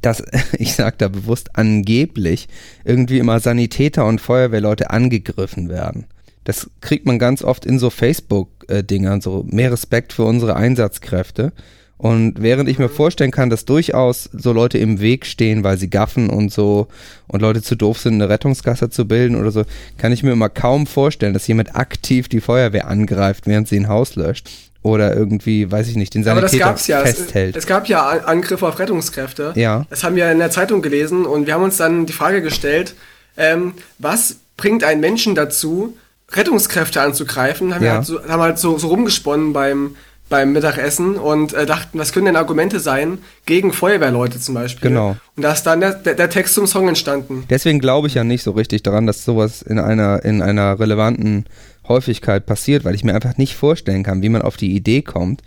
dass, 0.00 0.22
ich 0.58 0.72
sag 0.74 0.96
da 0.96 1.08
bewusst 1.08 1.50
angeblich, 1.58 2.48
irgendwie 2.86 3.18
immer 3.18 3.40
Sanitäter 3.40 4.06
und 4.06 4.22
Feuerwehrleute 4.22 4.88
angegriffen 4.88 5.68
werden. 5.68 6.06
Das 6.44 6.70
kriegt 6.81 7.06
man 7.06 7.19
ganz 7.19 7.42
oft 7.42 7.66
in 7.66 7.78
so 7.78 7.90
Facebook-Dingern, 7.90 9.20
so 9.20 9.44
mehr 9.48 9.72
Respekt 9.72 10.12
für 10.12 10.25
unsere 10.25 10.56
Einsatzkräfte. 10.56 11.52
Und 11.98 12.40
während 12.40 12.66
ich 12.70 12.78
mir 12.78 12.88
vorstellen 12.88 13.31
kann, 13.31 13.50
dass 13.50 13.66
durchaus 13.66 14.31
so 14.32 14.52
Leute 14.54 14.78
im 14.78 15.00
Weg 15.00 15.26
stehen, 15.26 15.64
weil 15.64 15.76
sie 15.76 15.90
gaffen 15.90 16.31
und 16.31 16.50
so 16.50 16.88
und 17.28 17.42
Leute 17.42 17.60
zu 17.60 17.75
doof 17.76 17.98
sind, 17.98 18.14
eine 18.14 18.31
Rettungskasse 18.31 18.88
zu 18.88 19.06
bilden 19.06 19.37
oder 19.37 19.50
so, 19.50 19.64
kann 19.98 20.10
ich 20.10 20.22
mir 20.22 20.32
immer 20.32 20.48
kaum 20.48 20.87
vorstellen, 20.87 21.34
dass 21.34 21.46
jemand 21.46 21.76
aktiv 21.76 22.28
die 22.28 22.40
Feuerwehr 22.40 22.88
angreift, 22.88 23.46
während 23.46 23.69
sie 23.69 23.76
ein 23.78 23.88
Haus 23.88 24.16
löscht. 24.16 24.48
Oder 24.82 25.14
irgendwie, 25.14 25.70
weiß 25.70 25.88
ich 25.88 25.96
nicht, 25.96 26.14
den 26.14 26.26
Aber 26.26 26.40
das 26.40 26.52
Sanitäter 26.52 26.70
gab's 26.70 26.86
ja. 26.86 27.02
Es, 27.02 27.19
festhält. 27.19 27.54
es 27.54 27.66
gab 27.66 27.86
ja 27.86 28.08
An- 28.08 28.20
Angriffe 28.20 28.66
auf 28.66 28.78
Rettungskräfte. 28.78 29.52
Ja. 29.56 29.84
Das 29.90 30.02
haben 30.02 30.16
wir 30.16 30.32
in 30.32 30.38
der 30.38 30.50
Zeitung 30.50 30.81
gelesen 30.81 31.26
und 31.26 31.46
wir 31.46 31.52
haben 31.52 31.64
uns 31.64 31.76
dann 31.76 32.06
die 32.06 32.14
Frage 32.14 32.40
gestellt, 32.40 32.94
ähm, 33.36 33.75
was 33.98 34.36
bringt 34.56 34.84
einen 34.84 35.02
Menschen 35.02 35.34
dazu, 35.34 35.98
Rettungskräfte 36.32 37.00
anzugreifen? 37.00 37.75
Haben 37.75 37.85
Ja. 37.85 37.91
wir 37.93 37.97
halt 37.99 38.06
so, 38.06 38.23
haben 38.29 38.43
halt 38.43 38.59
so, 38.59 38.79
so 38.79 38.88
rumgesponnen 38.88 39.53
beim, 39.53 39.97
beim 40.29 40.53
Mittagessen 40.53 41.17
und 41.17 41.53
äh, 41.55 41.67
dachten, 41.67 41.99
was 41.99 42.12
können 42.12 42.27
denn 42.27 42.37
Argumente 42.37 42.79
sein 42.81 43.19
gegen 43.47 43.73
Feuerwehrleute 43.73 44.38
zum 44.38 44.55
Beispiel? 44.55 44.91
Genau. 44.91 45.17
Und 45.37 45.43
da 45.43 45.53
ist 45.53 45.65
dann 45.65 45.81
der, 45.81 45.94
der, 45.94 46.15
der 46.15 46.31
Text 46.31 46.55
zum 46.55 46.67
Song 46.67 46.88
entstanden. 46.88 47.44
Deswegen 47.50 47.81
glaube 47.81 48.06
ich 48.09 48.15
ja 48.15 48.23
nicht 48.25 48.43
so 48.44 48.53
richtig 48.53 48.82
daran, 48.82 49.06
dass 49.06 49.25
sowas 49.25 49.62
in 49.62 49.79
einer, 49.79 50.25
in 50.25 50.41
einer 50.43 50.79
relevanten 50.79 51.47
Häufigkeit 51.88 52.47
passiert, 52.47 52.85
weil 52.85 52.94
ich 52.94 53.03
mir 53.03 53.15
einfach 53.15 53.37
nicht 53.37 53.56
vorstellen 53.56 54.05
kann, 54.05 54.23
wie 54.23 54.29
man 54.29 54.43
auf 54.43 54.56
die 54.56 54.75
Idee 54.77 55.03
kommt, 55.03 55.43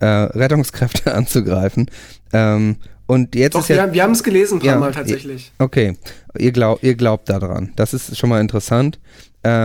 äh, 0.00 0.06
Rettungskräfte 0.06 1.12
anzugreifen. 1.14 1.90
Ähm, 2.32 2.76
und 3.06 3.34
jetzt 3.34 3.54
Doch, 3.54 3.62
ist 3.62 3.70
ja. 3.70 3.76
wir, 3.76 3.82
haben- 3.82 3.92
wir 3.94 4.02
haben 4.04 4.12
es 4.12 4.22
gelesen 4.22 4.58
ein 4.58 4.60
paar 4.60 4.68
Ja, 4.68 4.78
Mal 4.78 4.92
tatsächlich. 4.92 5.50
Okay, 5.58 5.96
ihr, 6.38 6.52
glaub, 6.52 6.82
ihr 6.84 6.94
glaubt 6.94 7.28
daran. 7.30 7.72
Das 7.74 7.94
ist 7.94 8.16
schon 8.18 8.28
mal 8.28 8.40
interessant. 8.40 8.98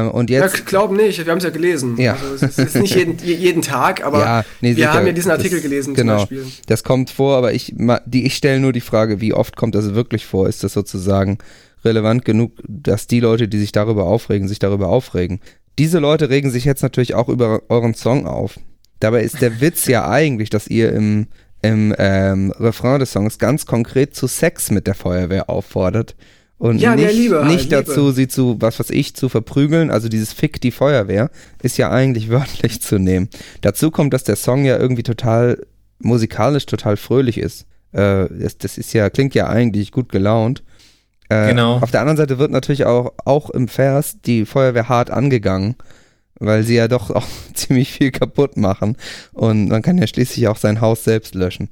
Äh, 0.06 0.10
und 0.10 0.30
Ja, 0.30 0.42
jetzt. 0.42 0.66
glauben 0.66 0.96
nicht, 0.96 1.18
wir 1.24 1.32
haben 1.32 1.38
es 1.40 1.44
ja 1.44 1.50
gelesen. 1.50 1.98
Ja. 1.98 2.14
Also, 2.14 2.46
es 2.46 2.58
ist, 2.58 2.76
nicht 2.76 2.96
jeden, 2.96 3.18
je- 3.24 3.36
jeden 3.36 3.62
Tag, 3.62 4.04
aber 4.06 4.20
ja, 4.20 4.46
nee, 4.62 4.76
wir 4.76 4.94
haben 4.94 5.06
ja 5.06 5.14
diesen 5.14 5.32
Artikel 5.32 5.56
Das- 5.58 5.64
gelesen 5.64 5.94
genau, 5.94 6.26
zum 6.26 6.38
Beispiel. 6.38 6.52
Das 6.68 6.84
kommt 6.84 7.10
vor, 7.10 7.38
aber 7.38 7.54
ich, 7.54 7.74
die, 8.06 8.26
ich 8.26 8.36
stelle 8.36 8.60
nur 8.60 8.74
die 8.74 8.82
Frage, 8.82 9.22
wie 9.22 9.34
oft 9.34 9.56
kommt 9.56 9.76
das 9.76 9.94
wirklich 9.96 10.26
vor? 10.26 10.48
Ist 10.48 10.64
das 10.64 10.74
sozusagen 10.74 11.38
relevant 11.84 12.24
genug, 12.26 12.54
dass 12.68 13.08
die 13.08 13.20
Leute, 13.20 13.48
die 13.48 13.60
sich 13.60 13.72
darüber 13.72 14.06
aufregen, 14.06 14.48
sich 14.48 14.60
darüber 14.60 14.88
aufregen? 14.90 15.40
Diese 15.80 16.00
Leute 16.00 16.30
regen 16.30 16.52
sich 16.52 16.66
jetzt 16.66 16.84
natürlich 16.84 17.16
auch 17.16 17.30
über 17.30 17.64
euren 17.70 17.94
Song 17.96 18.28
auf. 18.28 18.60
Dabei 19.00 19.24
ist 19.24 19.42
der 19.42 19.60
Witz 19.60 19.88
ja 19.88 20.08
eigentlich, 20.08 20.50
dass 20.50 20.68
ihr 20.68 20.94
im, 20.94 21.28
im 21.62 21.94
ähm, 21.98 22.52
Refrain 22.60 23.00
des 23.00 23.12
Songs 23.12 23.38
ganz 23.40 23.66
konkret 23.66 24.16
zu 24.16 24.28
Sex 24.28 24.72
mit 24.72 24.88
der 24.88 24.94
Feuerwehr 24.96 25.50
auffordert. 25.50 26.16
Und 26.58 26.80
Ja, 26.80 26.96
nicht, 26.96 27.14
Liebe 27.14 27.44
nicht 27.46 27.70
Liebe. 27.72 27.84
dazu, 27.84 28.12
sie 28.12 28.28
zu, 28.28 28.58
was 28.60 28.80
weiß 28.80 28.90
ich, 28.92 29.16
zu 29.16 29.28
verprügeln. 29.28 29.92
Also 29.92 30.08
dieses 30.08 30.32
Fick 30.34 30.62
die 30.62 30.72
Feuerwehr 30.72 31.30
ist 31.62 31.78
ja 31.78 31.90
eigentlich 31.92 32.30
wörtlich 32.30 32.82
zu 32.82 33.00
nehmen. 33.00 33.30
Dazu 33.62 33.92
kommt, 33.92 34.14
dass 34.14 34.24
der 34.24 34.36
Song 34.36 34.64
ja 34.66 34.78
irgendwie 34.78 35.04
total 35.04 35.62
musikalisch 36.00 36.66
total 36.66 36.98
fröhlich 36.98 37.38
ist. 37.38 37.66
Äh, 37.92 38.28
das, 38.30 38.58
das 38.58 38.78
ist 38.78 38.94
ja, 38.94 39.10
klingt 39.10 39.36
ja 39.36 39.48
eigentlich 39.48 39.92
gut 39.92 40.10
gelaunt. 40.10 40.64
Äh, 41.30 41.50
Genau. 41.50 41.78
Auf 41.78 41.92
der 41.92 42.02
anderen 42.02 42.18
Seite 42.18 42.38
wird 42.40 42.52
natürlich 42.52 42.86
auch, 42.86 43.14
auch 43.26 43.50
im 43.50 43.68
Vers 43.68 44.18
die 44.26 44.46
Feuerwehr 44.46 44.90
hart 44.90 45.10
angegangen, 45.10 45.76
weil 46.40 46.64
sie 46.64 46.76
ja 46.76 46.88
doch 46.88 47.10
auch 47.16 47.28
ziemlich 47.54 47.92
viel 47.92 48.12
kaputt 48.12 48.58
machen. 48.58 48.98
Und 49.34 49.70
man 49.70 49.82
kann 49.82 49.98
ja 49.98 50.08
schließlich 50.08 50.48
auch 50.48 50.58
sein 50.58 50.82
Haus 50.82 51.04
selbst 51.04 51.36
löschen. 51.36 51.70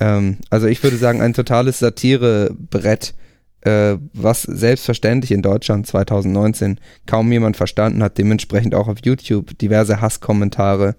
Ähm, 0.00 0.38
also 0.50 0.66
ich 0.66 0.82
würde 0.82 0.96
sagen, 0.96 1.20
ein 1.20 1.34
totales 1.34 1.78
Satirebrett, 1.80 3.14
äh, 3.62 3.96
was 4.12 4.42
selbstverständlich 4.42 5.30
in 5.30 5.42
Deutschland 5.42 5.86
2019 5.86 6.78
kaum 7.06 7.30
jemand 7.30 7.56
verstanden 7.56 8.02
hat, 8.02 8.18
dementsprechend 8.18 8.74
auch 8.74 8.88
auf 8.88 8.98
YouTube 9.04 9.56
diverse 9.58 10.00
Hasskommentare, 10.00 10.96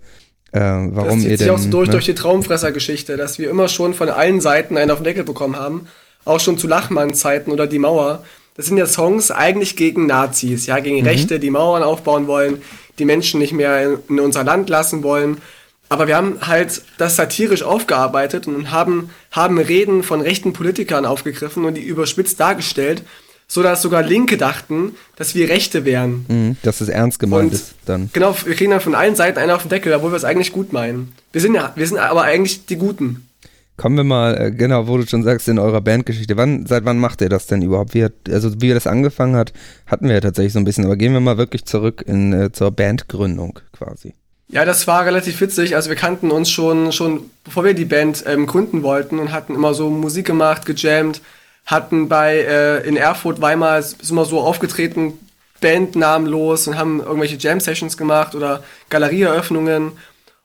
äh, 0.51 0.59
warum 0.59 1.17
das 1.19 1.23
ihr 1.23 1.29
zieht 1.29 1.37
sich 1.39 1.47
denn... 1.47 1.49
auch 1.55 1.59
so 1.59 1.69
durch, 1.69 1.87
ne? 1.87 1.91
durch 1.93 2.05
die 2.05 2.15
Traumfresser-Geschichte, 2.15 3.17
dass 3.17 3.37
wir 3.39 3.49
immer 3.49 3.67
schon 3.67 3.93
von 3.93 4.09
allen 4.09 4.39
Seiten 4.39 4.77
einen 4.77 4.91
auf 4.91 4.99
den 4.99 5.05
Deckel 5.05 5.23
bekommen 5.23 5.57
haben. 5.57 5.87
Auch 6.25 6.39
schon 6.39 6.57
zu 6.57 6.67
Lachmann-Zeiten 6.67 7.51
oder 7.51 7.67
Die 7.67 7.79
Mauer. 7.79 8.23
Das 8.55 8.67
sind 8.67 8.77
ja 8.77 8.85
Songs 8.85 9.31
eigentlich 9.31 9.75
gegen 9.75 10.05
Nazis, 10.05 10.67
ja, 10.67 10.77
Mhm. 10.77 10.83
gegen 10.83 11.05
Rechte, 11.05 11.39
die 11.39 11.49
Mauern 11.49 11.83
aufbauen 11.83 12.27
wollen, 12.27 12.61
die 12.99 13.05
Menschen 13.05 13.39
nicht 13.39 13.51
mehr 13.51 13.83
in, 13.83 13.97
in 14.09 14.19
unser 14.19 14.43
Land 14.43 14.69
lassen 14.69 15.03
wollen. 15.03 15.37
Aber 15.93 16.07
wir 16.07 16.17
haben 16.17 16.39
halt 16.41 16.81
das 16.97 17.15
satirisch 17.15 17.61
aufgearbeitet 17.61 18.47
und 18.47 18.71
haben, 18.71 19.11
haben 19.29 19.59
Reden 19.59 20.01
von 20.01 20.21
rechten 20.21 20.51
Politikern 20.51 21.05
aufgegriffen 21.05 21.65
und 21.65 21.75
die 21.75 21.83
überspitzt 21.83 22.39
dargestellt, 22.39 23.03
so 23.47 23.61
dass 23.61 23.83
sogar 23.83 24.01
Linke 24.01 24.37
dachten, 24.37 24.95
dass 25.17 25.35
wir 25.35 25.49
Rechte 25.49 25.85
wären. 25.85 26.25
Mhm, 26.27 26.57
dass 26.63 26.81
es 26.81 26.89
ernst 26.89 27.19
gemeint 27.19 27.51
Und 27.51 27.53
ist 27.53 27.75
dann. 27.85 28.09
Genau, 28.11 28.35
wir 28.43 28.55
kriegen 28.55 28.71
dann 28.71 28.81
von 28.81 28.95
allen 28.95 29.15
Seiten 29.15 29.37
einen 29.37 29.51
auf 29.51 29.61
den 29.61 29.69
Deckel, 29.69 29.93
obwohl 29.93 30.11
wir 30.11 30.15
es 30.15 30.23
eigentlich 30.23 30.51
gut 30.51 30.73
meinen. 30.73 31.13
Wir 31.31 31.41
sind 31.41 31.53
ja, 31.53 31.71
wir 31.75 31.85
sind 31.85 31.99
aber 31.99 32.23
eigentlich 32.23 32.65
die 32.65 32.77
Guten. 32.77 33.27
Kommen 33.77 33.95
wir 33.95 34.03
mal, 34.03 34.35
äh, 34.35 34.51
genau, 34.51 34.87
wo 34.87 34.97
du 34.97 35.05
schon 35.05 35.21
sagst, 35.21 35.47
in 35.47 35.59
eurer 35.59 35.81
Bandgeschichte. 35.81 36.37
Wann, 36.37 36.65
seit 36.65 36.85
wann 36.85 36.97
macht 36.97 37.21
ihr 37.21 37.29
das 37.29 37.45
denn 37.45 37.61
überhaupt? 37.61 37.93
Wie 37.93 38.03
hat, 38.03 38.13
also 38.31 38.49
wie 38.61 38.69
das 38.69 38.87
angefangen 38.87 39.35
hat, 39.35 39.53
hatten 39.85 40.07
wir 40.07 40.15
ja 40.15 40.21
tatsächlich 40.21 40.53
so 40.53 40.59
ein 40.59 40.65
bisschen, 40.65 40.85
aber 40.85 40.95
gehen 40.95 41.13
wir 41.13 41.19
mal 41.19 41.37
wirklich 41.37 41.65
zurück 41.65 42.03
in, 42.07 42.33
äh, 42.33 42.51
zur 42.51 42.71
Bandgründung 42.71 43.59
quasi. 43.73 44.15
Ja, 44.53 44.65
das 44.65 44.85
war 44.85 45.03
relativ 45.03 45.41
witzig. 45.41 45.75
Also 45.75 45.89
wir 45.89 45.95
kannten 45.95 46.29
uns 46.29 46.51
schon, 46.51 46.91
schon 46.91 47.31
bevor 47.43 47.63
wir 47.63 47.73
die 47.73 47.85
Band 47.85 48.23
ähm, 48.27 48.45
gründen 48.45 48.83
wollten 48.83 49.17
und 49.17 49.31
hatten 49.31 49.55
immer 49.55 49.73
so 49.73 49.89
Musik 49.89 50.27
gemacht, 50.27 50.67
gejammt, 50.67 51.21
hatten 51.65 52.07
bei 52.07 52.37
äh, 52.37 52.87
in 52.87 52.95
Erfurt, 52.95 53.41
Weimar, 53.41 53.79
ist 53.79 54.11
immer 54.11 54.25
so 54.25 54.41
aufgetreten, 54.41 55.13
bandnamenlos 55.59 56.67
und 56.67 56.77
haben 56.77 56.99
irgendwelche 56.99 57.37
Jam-Sessions 57.37 57.97
gemacht 57.97 58.35
oder 58.35 58.63
Galerieeröffnungen. 58.91 59.93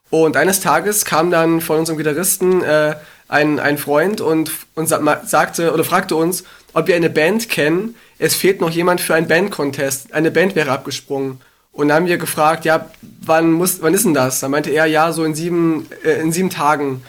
Und 0.08 0.38
eines 0.38 0.60
Tages 0.60 1.04
kam 1.04 1.30
dann 1.30 1.60
von 1.60 1.80
unserem 1.80 1.98
Gitarristen 1.98 2.62
äh, 2.62 2.94
ein, 3.28 3.60
ein 3.60 3.76
Freund 3.76 4.22
und, 4.22 4.50
und 4.74 4.86
sagte 4.86 5.74
oder 5.74 5.84
fragte 5.84 6.16
uns, 6.16 6.44
ob 6.72 6.86
wir 6.86 6.96
eine 6.96 7.10
Band 7.10 7.50
kennen. 7.50 7.94
Es 8.18 8.34
fehlt 8.34 8.62
noch 8.62 8.70
jemand 8.70 9.02
für 9.02 9.14
einen 9.14 9.28
Band-Contest. 9.28 10.14
Eine 10.14 10.30
Band 10.30 10.54
wäre 10.54 10.70
abgesprungen. 10.70 11.42
Und 11.78 11.86
dann 11.86 11.98
haben 11.98 12.06
wir 12.06 12.18
gefragt, 12.18 12.64
ja, 12.64 12.90
wann, 13.20 13.52
muss, 13.52 13.80
wann 13.82 13.94
ist 13.94 14.04
denn 14.04 14.12
das? 14.12 14.40
Dann 14.40 14.50
meinte 14.50 14.68
er, 14.68 14.86
ja, 14.86 15.12
so 15.12 15.22
in 15.22 15.36
sieben, 15.36 15.86
äh, 16.02 16.20
in 16.20 16.32
sieben 16.32 16.50
Tagen. 16.50 17.04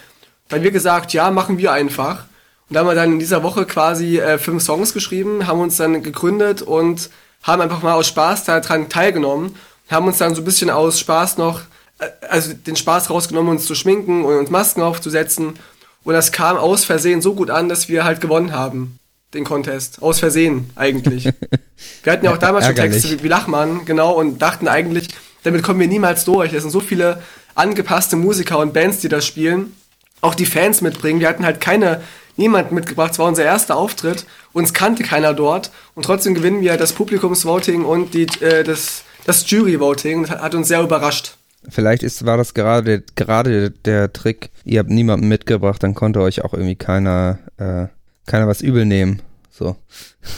Dann 0.48 0.60
haben 0.60 0.64
wir 0.64 0.70
gesagt, 0.70 1.12
ja, 1.12 1.32
machen 1.32 1.58
wir 1.58 1.72
einfach. 1.72 2.26
Und 2.70 2.76
da 2.76 2.82
haben 2.82 2.88
wir 2.88 2.94
dann 2.94 3.14
in 3.14 3.18
dieser 3.18 3.42
Woche 3.42 3.66
quasi 3.66 4.20
äh, 4.20 4.38
fünf 4.38 4.62
Songs 4.62 4.94
geschrieben, 4.94 5.48
haben 5.48 5.60
uns 5.60 5.78
dann 5.78 6.04
gegründet 6.04 6.62
und 6.62 7.10
haben 7.42 7.64
einfach 7.64 7.82
mal 7.82 7.94
aus 7.94 8.10
Spaß 8.10 8.44
daran 8.44 8.90
teilgenommen. 8.90 9.56
Haben 9.90 10.06
uns 10.06 10.20
dann 10.20 10.36
so 10.36 10.44
ein 10.44 10.46
bisschen 10.46 10.70
aus 10.70 11.00
Spaß 11.00 11.40
noch, 11.40 11.62
äh, 11.98 12.06
also 12.30 12.54
den 12.54 12.76
Spaß 12.76 13.10
rausgenommen, 13.10 13.50
uns 13.50 13.66
zu 13.66 13.74
schminken 13.74 14.24
und 14.24 14.38
uns 14.38 14.52
Masken 14.52 14.84
aufzusetzen. 14.84 15.58
Und 16.04 16.14
das 16.14 16.32
kam 16.32 16.58
aus 16.58 16.86
Versehen 16.86 17.24
so 17.24 17.34
gut 17.34 17.50
an, 17.50 17.70
dass 17.70 17.90
wir 17.90 18.04
halt 18.04 18.22
gewonnen 18.22 18.54
haben 18.54 19.00
den 19.34 19.44
Contest. 19.44 20.02
Aus 20.02 20.20
Versehen 20.20 20.70
eigentlich. 20.76 21.26
wir 22.04 22.14
hatten 22.14 22.26
ja 22.26 22.34
auch 22.34 22.38
damals 22.38 22.66
schon 22.66 22.76
Texte 22.76 23.24
wie 23.24 23.28
Lachmann, 23.28 23.86
genau, 23.86 24.14
und 24.14 24.40
dachten 24.42 24.68
eigentlich, 24.68 25.10
damit 25.44 25.64
kommen 25.64 25.80
wir 25.80 25.88
niemals 25.88 26.26
durch. 26.26 26.54
Es 26.54 26.64
sind 26.64 26.72
so 26.72 26.80
viele 26.80 27.22
angepasste 27.56 28.16
Musiker 28.16 28.60
und 28.60 28.74
Bands, 28.74 29.00
die 29.00 29.10
das 29.10 29.26
spielen. 29.26 29.74
Auch 30.22 30.36
die 30.36 30.46
Fans 30.46 30.82
mitbringen. 30.82 31.20
Wir 31.20 31.30
hatten 31.30 31.46
halt 31.46 31.62
keine, 31.62 32.02
niemand 32.36 32.72
mitgebracht. 32.72 33.14
Es 33.14 33.20
war 33.20 33.28
unser 33.28 33.46
erster 33.46 33.78
Auftritt. 33.78 34.26
Uns 34.52 34.74
kannte 34.74 35.04
keiner 35.04 35.34
dort. 35.34 35.72
Und 35.96 36.04
trotzdem 36.04 36.34
gewinnen 36.34 36.62
wir 36.62 36.76
das 36.78 36.94
Publikumsvoting 36.94 37.86
und 37.86 38.14
die, 38.14 38.28
äh, 38.42 38.64
das, 38.64 39.04
das 39.26 39.50
Jury-Voting. 39.50 40.24
Das 40.24 40.32
hat 40.42 40.56
uns 40.56 40.68
sehr 40.68 40.82
überrascht. 40.82 41.36
Vielleicht 41.68 42.04
ist, 42.04 42.26
war 42.26 42.38
das 42.38 42.54
gerade, 42.54 43.04
gerade 43.16 43.72
der 43.72 44.12
Trick. 44.12 44.50
Ihr 44.64 44.80
habt 44.80 44.90
niemanden 44.90 45.28
mitgebracht, 45.28 45.84
dann 45.84 45.94
konnte 45.94 46.22
euch 46.22 46.44
auch 46.44 46.54
irgendwie 46.54 46.76
keiner 46.76 47.40
äh, 47.58 47.88
keiner 48.30 48.48
was 48.48 48.62
übel 48.62 48.86
nehmen. 48.86 49.22
So. 49.52 49.76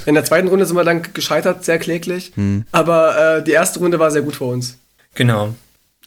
In 0.05 0.15
der 0.15 0.25
zweiten 0.25 0.47
Runde 0.47 0.65
sind 0.65 0.75
wir 0.75 0.83
dann 0.83 1.03
gescheitert, 1.13 1.63
sehr 1.63 1.77
kläglich. 1.77 2.31
Hm. 2.35 2.65
Aber 2.71 3.37
äh, 3.37 3.43
die 3.43 3.51
erste 3.51 3.79
Runde 3.79 3.99
war 3.99 4.09
sehr 4.09 4.23
gut 4.23 4.35
für 4.35 4.45
uns. 4.45 4.77
Genau. 5.13 5.53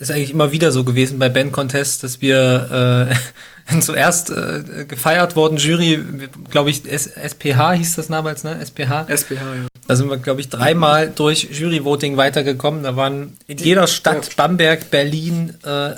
Ist 0.00 0.10
eigentlich 0.10 0.32
immer 0.32 0.50
wieder 0.50 0.72
so 0.72 0.82
gewesen 0.82 1.20
bei 1.20 1.28
Band 1.28 1.52
Contests, 1.52 2.00
dass 2.00 2.20
wir 2.20 3.08
äh, 3.70 3.80
zuerst 3.80 4.30
äh, 4.30 4.84
gefeiert 4.88 5.36
wurden, 5.36 5.58
Jury, 5.58 6.02
glaube 6.50 6.70
ich, 6.70 6.90
S 6.90 7.06
SPH 7.06 7.74
hieß 7.74 7.94
das 7.94 8.08
damals, 8.08 8.42
ne? 8.42 8.58
SPH? 8.64 9.06
SPH, 9.08 9.34
ja. 9.34 9.66
Da 9.86 9.96
sind 9.96 10.08
wir, 10.08 10.16
glaube 10.16 10.40
ich, 10.40 10.48
dreimal 10.48 11.10
durch 11.10 11.48
Jury-Voting 11.52 12.16
weitergekommen. 12.16 12.82
Da 12.82 12.96
waren 12.96 13.36
in 13.46 13.58
jeder 13.58 13.86
Stadt. 13.86 14.34
Bamberg, 14.34 14.90
Berlin, 14.90 15.54
äh, 15.64 15.90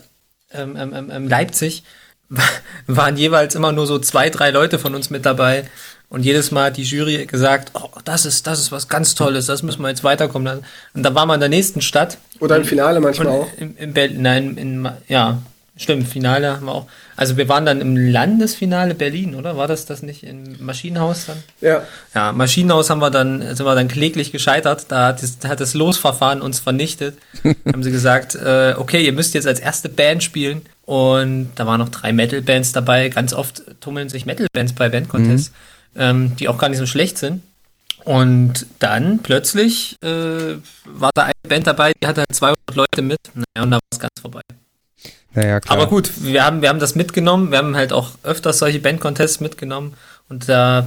ähm, 0.52 0.76
ähm, 0.76 1.10
ähm, 1.10 1.28
Leipzig, 1.28 1.84
waren 2.86 3.16
jeweils 3.16 3.54
immer 3.54 3.72
nur 3.72 3.86
so 3.86 3.98
zwei, 3.98 4.30
drei 4.30 4.50
Leute 4.50 4.78
von 4.78 4.94
uns 4.94 5.10
mit 5.10 5.26
dabei. 5.26 5.64
Und 6.08 6.24
jedes 6.24 6.52
Mal 6.52 6.66
hat 6.66 6.76
die 6.76 6.84
Jury 6.84 7.26
gesagt, 7.26 7.72
oh, 7.74 7.88
das 8.04 8.26
ist, 8.26 8.46
das 8.46 8.60
ist 8.60 8.70
was 8.70 8.88
ganz 8.88 9.16
Tolles, 9.16 9.46
das 9.46 9.62
müssen 9.64 9.82
wir 9.82 9.88
jetzt 9.88 10.04
weiterkommen. 10.04 10.62
Und 10.94 11.02
dann 11.02 11.14
war 11.14 11.26
man 11.26 11.34
in 11.34 11.40
der 11.40 11.48
nächsten 11.48 11.80
Stadt. 11.80 12.18
Oder 12.38 12.56
im 12.56 12.64
Finale 12.64 13.00
manchmal 13.00 13.28
auch. 13.28 13.48
Im, 13.56 13.76
im 13.76 13.92
Berlin, 13.92 14.22
nein, 14.22 14.56
in, 14.56 14.88
ja, 15.08 15.42
stimmt, 15.76 16.08
Finale 16.08 16.52
haben 16.56 16.66
wir 16.66 16.72
auch. 16.72 16.86
Also 17.16 17.36
wir 17.36 17.48
waren 17.48 17.64
dann 17.66 17.80
im 17.80 17.96
Landesfinale 17.96 18.94
Berlin, 18.94 19.34
oder? 19.34 19.56
War 19.56 19.68
das 19.68 19.86
das 19.86 20.02
nicht 20.02 20.22
im 20.22 20.56
Maschinenhaus 20.64 21.26
dann? 21.26 21.42
Ja. 21.60 21.82
Ja, 22.14 22.32
Maschinenhaus 22.32 22.90
haben 22.90 23.00
wir 23.00 23.10
dann, 23.10 23.40
sind 23.54 23.64
wir 23.64 23.74
dann 23.74 23.88
kläglich 23.88 24.32
gescheitert. 24.32 24.86
Da 24.88 25.08
hat 25.08 25.22
das, 25.22 25.38
hat 25.46 25.60
das 25.60 25.74
Losverfahren 25.74 26.42
uns 26.42 26.58
vernichtet. 26.60 27.18
haben 27.66 27.82
sie 27.82 27.90
gesagt, 27.90 28.34
äh, 28.34 28.74
okay, 28.76 29.04
ihr 29.04 29.12
müsst 29.12 29.34
jetzt 29.34 29.46
als 29.46 29.60
erste 29.60 29.88
Band 29.88 30.22
spielen. 30.22 30.62
Und 30.84 31.50
da 31.56 31.66
waren 31.66 31.80
noch 31.80 31.88
drei 31.88 32.12
Metal-Bands 32.12 32.72
dabei. 32.72 33.08
Ganz 33.08 33.32
oft 33.32 33.62
tummeln 33.80 34.08
sich 34.08 34.26
Metal-Bands 34.26 34.74
bei 34.74 34.88
Band-Contests, 34.88 35.52
mhm. 35.94 36.00
ähm, 36.00 36.36
die 36.36 36.48
auch 36.48 36.58
gar 36.58 36.68
nicht 36.68 36.78
so 36.78 36.86
schlecht 36.86 37.18
sind. 37.18 37.42
Und 38.04 38.66
dann 38.78 39.18
plötzlich 39.18 39.96
äh, 40.00 40.54
war 40.84 41.10
da 41.14 41.24
eine 41.24 41.32
Band 41.48 41.66
dabei, 41.66 41.92
die 42.00 42.06
hatte 42.06 42.20
halt 42.20 42.36
200 42.36 42.74
Leute 42.74 43.02
mit. 43.02 43.18
Naja, 43.34 43.64
und 43.64 43.70
da 43.72 43.76
war 43.76 43.80
es 43.90 43.98
ganz 43.98 44.12
vorbei. 44.20 44.42
Naja, 45.34 45.60
klar. 45.60 45.78
Aber 45.78 45.88
gut, 45.88 46.10
wir 46.20 46.44
haben, 46.44 46.62
wir 46.62 46.68
haben 46.68 46.78
das 46.78 46.94
mitgenommen. 46.94 47.50
Wir 47.50 47.58
haben 47.58 47.76
halt 47.76 47.92
auch 47.92 48.12
öfters 48.22 48.58
solche 48.58 48.80
Band-Contests 48.80 49.40
mitgenommen. 49.40 49.94
Und 50.28 50.48
da 50.48 50.86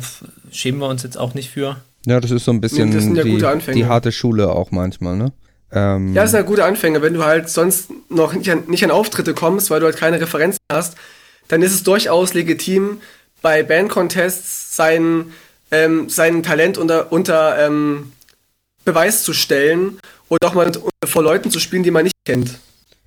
schämen 0.51 0.79
wir 0.79 0.87
uns 0.87 1.03
jetzt 1.03 1.17
auch 1.17 1.33
nicht 1.33 1.49
für. 1.51 1.77
Ja, 2.05 2.19
das 2.19 2.31
ist 2.31 2.45
so 2.45 2.51
ein 2.51 2.61
bisschen 2.61 3.15
ja 3.15 3.23
die, 3.23 3.73
die 3.73 3.85
harte 3.85 4.11
Schule 4.11 4.49
auch 4.49 4.71
manchmal, 4.71 5.15
ne? 5.17 5.31
Ähm, 5.71 6.15
ja, 6.15 6.23
ist 6.23 6.33
ein 6.33 6.45
guter 6.45 6.65
Anfänger. 6.65 7.01
Wenn 7.01 7.13
du 7.13 7.23
halt 7.23 7.49
sonst 7.49 7.91
noch 8.09 8.33
nicht 8.33 8.49
an, 8.49 8.63
nicht 8.67 8.83
an 8.83 8.91
Auftritte 8.91 9.33
kommst, 9.33 9.69
weil 9.69 9.79
du 9.79 9.85
halt 9.85 9.97
keine 9.97 10.19
Referenzen 10.19 10.59
hast, 10.71 10.95
dann 11.47 11.61
ist 11.61 11.73
es 11.73 11.83
durchaus 11.83 12.33
legitim, 12.33 13.01
bei 13.41 13.63
Band-Contests 13.63 14.75
sein, 14.75 15.31
ähm, 15.71 16.09
sein 16.09 16.43
Talent 16.43 16.77
unter, 16.77 17.11
unter 17.11 17.57
ähm, 17.59 18.11
Beweis 18.83 19.23
zu 19.23 19.33
stellen 19.33 19.99
und 20.27 20.43
auch 20.43 20.53
mal 20.53 20.71
vor 21.05 21.23
Leuten 21.23 21.51
zu 21.51 21.59
spielen, 21.59 21.83
die 21.83 21.91
man 21.91 22.03
nicht 22.03 22.15
kennt. 22.25 22.59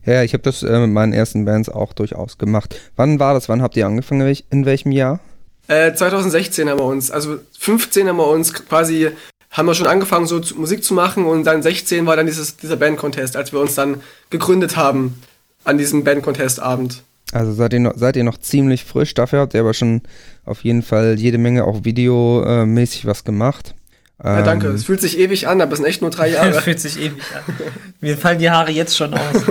Ja, 0.04 0.22
ich 0.22 0.32
habe 0.32 0.42
das 0.42 0.62
äh, 0.62 0.78
mit 0.80 0.90
meinen 0.90 1.12
ersten 1.12 1.44
Bands 1.44 1.68
auch 1.68 1.92
durchaus 1.92 2.38
gemacht. 2.38 2.78
Wann 2.96 3.20
war 3.20 3.34
das? 3.34 3.48
Wann 3.48 3.62
habt 3.62 3.76
ihr 3.76 3.86
angefangen? 3.86 4.36
In 4.50 4.64
welchem 4.64 4.92
Jahr? 4.92 5.20
Äh, 5.68 5.94
2016 5.94 6.68
haben 6.68 6.78
wir 6.78 6.84
uns, 6.84 7.10
also 7.10 7.38
15 7.58 8.08
haben 8.08 8.16
wir 8.16 8.26
uns 8.26 8.52
quasi 8.52 9.10
haben 9.52 9.66
wir 9.66 9.74
schon 9.74 9.86
angefangen, 9.86 10.26
so 10.26 10.40
Musik 10.56 10.82
zu 10.82 10.94
machen 10.94 11.26
und 11.26 11.44
dann 11.44 11.62
16 11.62 12.06
war 12.06 12.16
dann 12.16 12.26
dieses, 12.26 12.56
dieser 12.56 12.76
Band-Contest, 12.76 13.36
als 13.36 13.52
wir 13.52 13.60
uns 13.60 13.74
dann 13.74 14.00
gegründet 14.30 14.76
haben 14.76 15.22
an 15.64 15.76
diesem 15.78 16.04
Band-Contest-Abend. 16.04 17.02
Also 17.32 17.52
seid 17.52 17.74
ihr, 17.74 17.80
noch, 17.80 17.92
seid 17.96 18.16
ihr 18.16 18.24
noch 18.24 18.38
ziemlich 18.38 18.84
frisch, 18.84 19.14
dafür 19.14 19.40
habt 19.40 19.54
ihr 19.54 19.60
aber 19.60 19.74
schon 19.74 20.02
auf 20.44 20.64
jeden 20.64 20.82
Fall 20.82 21.18
jede 21.18 21.38
Menge 21.38 21.64
auch 21.64 21.84
videomäßig 21.84 23.06
was 23.06 23.24
gemacht. 23.24 23.74
Ja, 24.22 24.42
danke. 24.42 24.68
Ähm, 24.68 24.74
es 24.74 24.84
fühlt 24.84 25.00
sich 25.00 25.18
ewig 25.18 25.48
an, 25.48 25.60
aber 25.60 25.72
es 25.72 25.78
sind 25.78 25.86
echt 25.86 26.02
nur 26.02 26.10
drei 26.10 26.28
Jahre. 26.32 26.50
Es 26.50 26.64
fühlt 26.64 26.80
sich 26.80 26.98
ewig 26.98 27.22
an. 27.34 27.54
Mir 28.00 28.16
fallen 28.16 28.38
die 28.38 28.50
Haare 28.50 28.70
jetzt 28.70 28.96
schon 28.96 29.14
aus. 29.14 29.42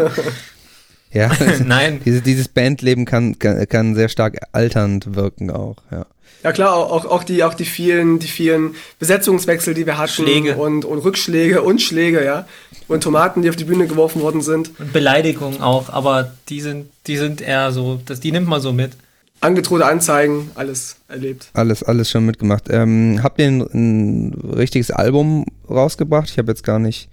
ja, 1.12 1.30
nein. 1.65 2.01
Dieses, 2.06 2.24
dieses 2.24 2.48
Bandleben 2.48 3.06
kann, 3.06 3.38
kann, 3.39 3.68
kann 3.68 3.96
sehr 3.96 4.10
stark 4.10 4.38
alternd 4.51 5.15
wirken 5.15 5.51
auch, 5.51 5.77
ja. 5.91 6.06
Ja 6.44 6.51
klar, 6.51 6.74
auch, 6.74 7.06
auch, 7.06 7.24
die, 7.24 7.44
auch 7.44 7.53
die 7.53 7.65
vielen, 7.65 8.18
die 8.18 8.27
vielen 8.27 8.74
Besetzungswechsel, 8.98 9.75
die 9.75 9.86
wir 9.86 10.00
hatten. 10.00 10.12
Schläge. 10.12 10.56
Und, 10.56 10.86
und 10.86 10.98
Rückschläge 10.98 11.62
und 11.62 11.82
Schläge, 11.82 12.25
ja. 12.25 12.48
Und 12.88 13.03
Tomaten, 13.03 13.44
die 13.44 13.50
auf 13.50 13.56
die 13.56 13.65
Bühne 13.65 13.86
geworfen 13.86 14.22
worden 14.22 14.41
sind. 14.41 14.72
Und 14.80 14.91
Beleidigungen 14.91 15.62
auch, 15.62 15.89
aber 15.89 16.34
die 16.50 16.62
sind, 16.62 16.89
die 17.06 17.18
sind 17.18 17.41
eher 17.41 17.72
so, 17.72 18.01
das, 18.08 18.22
die 18.22 18.32
nimmt 18.32 18.48
man 18.48 18.60
so 18.60 18.74
mit. 18.74 18.94
Angedrohte 19.41 19.86
Anzeigen, 19.86 20.51
alles 20.55 20.98
erlebt. 21.07 21.50
Alles, 21.53 21.83
alles 21.83 22.10
schon 22.10 22.25
mitgemacht. 22.25 22.65
Ähm, 22.69 23.19
habt 23.24 23.39
ihr 23.39 23.48
ein, 23.48 23.62
ein 23.62 24.33
richtiges 24.55 24.91
Album 24.91 25.45
rausgebracht? 25.69 26.29
Ich 26.29 26.38
habe 26.38 26.51
jetzt 26.51 26.63
gar 26.63 26.79
nicht 26.79 27.10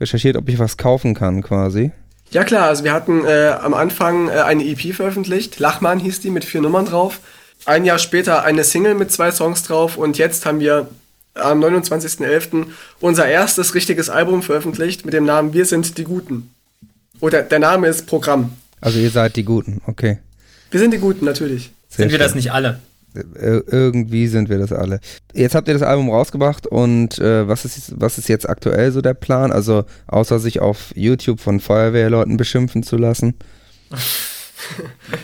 recherchiert, 0.00 0.36
ob 0.36 0.48
ich 0.48 0.58
was 0.58 0.76
kaufen 0.76 1.14
kann 1.14 1.42
quasi. 1.42 1.92
Ja 2.30 2.44
klar, 2.44 2.68
also 2.68 2.84
wir 2.84 2.92
hatten 2.92 3.24
äh, 3.24 3.54
am 3.60 3.74
Anfang 3.74 4.28
äh, 4.28 4.32
eine 4.32 4.64
EP 4.64 4.94
veröffentlicht. 4.94 5.58
Lachmann 5.58 6.00
hieß 6.00 6.20
die 6.20 6.30
mit 6.30 6.44
vier 6.44 6.62
Nummern 6.62 6.86
drauf 6.86 7.20
ein 7.66 7.84
Jahr 7.84 7.98
später 7.98 8.44
eine 8.44 8.64
Single 8.64 8.94
mit 8.94 9.10
zwei 9.10 9.30
Songs 9.30 9.62
drauf 9.62 9.96
und 9.96 10.18
jetzt 10.18 10.46
haben 10.46 10.60
wir 10.60 10.88
am 11.34 11.62
29.11. 11.62 12.66
unser 13.00 13.26
erstes 13.26 13.74
richtiges 13.74 14.10
Album 14.10 14.42
veröffentlicht 14.42 15.04
mit 15.04 15.14
dem 15.14 15.24
Namen 15.24 15.52
Wir 15.52 15.64
sind 15.64 15.98
die 15.98 16.04
Guten. 16.04 16.50
Oder 17.20 17.42
der 17.42 17.58
Name 17.58 17.88
ist 17.88 18.06
Programm. 18.06 18.52
Also 18.80 18.98
ihr 18.98 19.10
seid 19.10 19.36
die 19.36 19.44
Guten, 19.44 19.80
okay. 19.86 20.18
Wir 20.74 20.80
sind 20.80 20.92
die 20.92 20.98
Guten, 20.98 21.24
natürlich. 21.24 21.70
Sehr 21.88 22.02
sind 22.02 22.10
wir 22.10 22.18
das 22.18 22.34
nicht 22.34 22.50
alle? 22.50 22.80
irgendwie 23.14 24.26
sind 24.26 24.48
wir 24.48 24.58
das 24.58 24.72
alle. 24.72 24.98
Jetzt 25.32 25.54
habt 25.54 25.68
ihr 25.68 25.74
das 25.74 25.84
Album 25.84 26.10
rausgebracht 26.10 26.66
und 26.66 27.16
äh, 27.20 27.46
was, 27.46 27.64
ist, 27.64 27.92
was 28.00 28.18
ist 28.18 28.28
jetzt 28.28 28.48
aktuell 28.48 28.90
so 28.90 29.00
der 29.00 29.14
Plan? 29.14 29.52
Also 29.52 29.84
außer 30.08 30.40
sich 30.40 30.58
auf 30.58 30.90
YouTube 30.96 31.38
von 31.38 31.60
Feuerwehrleuten 31.60 32.36
beschimpfen 32.36 32.82
zu 32.82 32.96
lassen. 32.96 33.34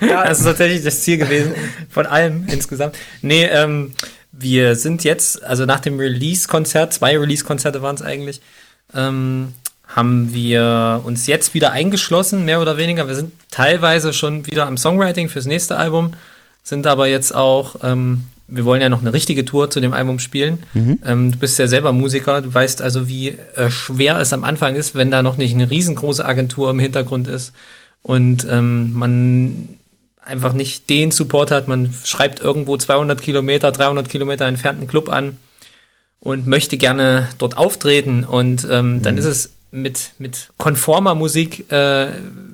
ja, 0.01 0.23
das 0.29 0.39
ist 0.39 0.45
tatsächlich 0.45 0.85
das 0.85 1.03
Ziel 1.03 1.19
gewesen 1.19 1.53
von 1.89 2.07
allem 2.07 2.47
insgesamt. 2.47 2.97
Nee, 3.21 3.47
ähm, 3.47 3.91
wir 4.31 4.77
sind 4.77 5.03
jetzt, 5.03 5.43
also 5.43 5.67
nach 5.67 5.81
dem 5.81 5.99
Release-Konzert, 5.99 6.93
zwei 6.93 7.19
Release-Konzerte 7.19 7.83
waren 7.83 7.97
es 7.97 8.03
eigentlich, 8.03 8.41
ähm, 8.95 9.49
haben 9.95 10.33
wir 10.33 11.01
uns 11.05 11.27
jetzt 11.27 11.53
wieder 11.55 11.73
eingeschlossen, 11.73 12.45
mehr 12.45 12.61
oder 12.61 12.77
weniger. 12.77 13.09
Wir 13.09 13.17
sind 13.17 13.33
teilweise 13.51 14.13
schon 14.13 14.47
wieder 14.47 14.67
am 14.67 14.77
Songwriting 14.77 15.29
fürs 15.29 15.47
nächste 15.47 15.77
Album. 15.77 16.13
sind 16.63 16.87
aber 16.87 17.09
jetzt 17.09 17.35
auch, 17.35 17.77
ähm, 17.83 18.25
wir 18.47 18.65
wollen 18.65 18.83
ja 18.83 18.89
noch 18.89 19.01
eine 19.01 19.13
richtige 19.13 19.45
Tour 19.45 19.71
zu 19.71 19.81
dem 19.81 19.93
Album 19.93 20.21
spielen. 20.21 20.63
Mhm. 20.75 20.99
Ähm, 21.05 21.33
du 21.33 21.39
bist 21.39 21.59
ja 21.59 21.67
selber 21.67 21.93
Musiker, 21.93 22.41
du 22.41 22.53
weißt 22.53 22.83
also, 22.83 23.09
wie 23.09 23.31
äh, 23.57 23.71
schwer 23.71 24.19
es 24.19 24.33
am 24.33 24.45
Anfang 24.45 24.77
ist, 24.77 24.95
wenn 24.95 25.11
da 25.11 25.23
noch 25.23 25.37
nicht 25.37 25.55
eine 25.55 25.71
riesengroße 25.71 26.25
Agentur 26.25 26.71
im 26.71 26.79
Hintergrund 26.79 27.27
ist 27.27 27.53
und 28.03 28.47
ähm, 28.49 28.93
man 28.93 29.69
einfach 30.25 30.53
nicht 30.53 30.89
den 30.89 31.11
Support 31.11 31.51
hat. 31.51 31.67
Man 31.67 31.93
schreibt 32.05 32.41
irgendwo 32.41 32.77
200 32.77 33.21
Kilometer, 33.21 33.73
300 33.73 34.09
Kilometer 34.09 34.47
entfernten 34.47 34.87
Club 34.87 35.09
an 35.09 35.37
und 36.21 36.47
möchte 36.47 36.77
gerne 36.77 37.29
dort 37.39 37.57
auftreten 37.57 38.25
und 38.25 38.67
ähm, 38.71 39.03
dann 39.03 39.19
ist 39.19 39.25
es 39.25 39.51
mit, 39.71 40.13
mit 40.19 40.51
konformer 40.59 41.15
Musik 41.15 41.71
äh, 41.73 42.09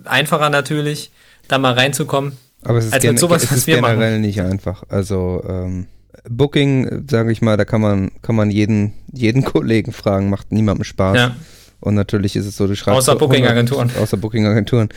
einfacher 0.05 0.51
natürlich, 0.51 1.11
da 1.49 1.59
mal 1.59 1.73
reinzukommen. 1.75 2.33
Aber 2.63 2.79
es 2.79 2.87
ist, 2.87 2.93
als 2.95 3.03
gen 3.03 3.13
mit 3.13 3.21
sowas, 3.21 3.45
es 3.45 3.53
ist 3.53 3.67
wir 3.67 3.81
machen. 3.81 3.95
generell 3.95 4.19
nicht 4.21 4.41
einfach. 4.41 4.83
Also 4.89 5.45
ähm, 5.49 5.87
Booking, 6.29 7.05
sage 7.09 7.31
ich 7.31 7.43
mal, 7.43 7.57
da 7.57 7.65
kann 7.65 7.81
man, 7.81 8.11
kann 8.23 8.35
man 8.35 8.51
jeden, 8.51 8.93
jeden 9.13 9.45
Kollegen 9.45 9.93
fragen, 9.93 10.31
macht 10.31 10.53
niemandem 10.53 10.85
Spaß. 10.85 11.17
Ja. 11.17 11.37
Und 11.81 11.95
natürlich 11.95 12.35
ist 12.37 12.47
es 12.47 12.57
so, 12.57 12.67
du 12.67 12.75
schreibst. 12.75 12.99
Außer 12.99 13.13
so 13.13 13.19
100 13.19 13.29
Booking-Agenturen. 13.29 13.91
Außer 14.01 14.17
Booking-Agenturen. 14.17 14.89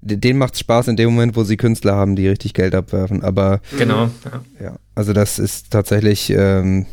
Denen 0.00 0.38
macht 0.38 0.54
es 0.54 0.60
Spaß 0.60 0.88
in 0.88 0.96
dem 0.96 1.10
Moment, 1.10 1.36
wo 1.36 1.42
sie 1.42 1.56
Künstler 1.56 1.94
haben, 1.96 2.14
die 2.14 2.28
richtig 2.28 2.54
Geld 2.54 2.74
abwerfen. 2.74 3.24
Aber 3.24 3.60
Genau. 3.76 4.08
Ja. 4.24 4.64
ja, 4.64 4.76
also 4.94 5.12
das 5.12 5.38
ist 5.40 5.70
tatsächlich, 5.70 6.30
ähm, 6.30 6.86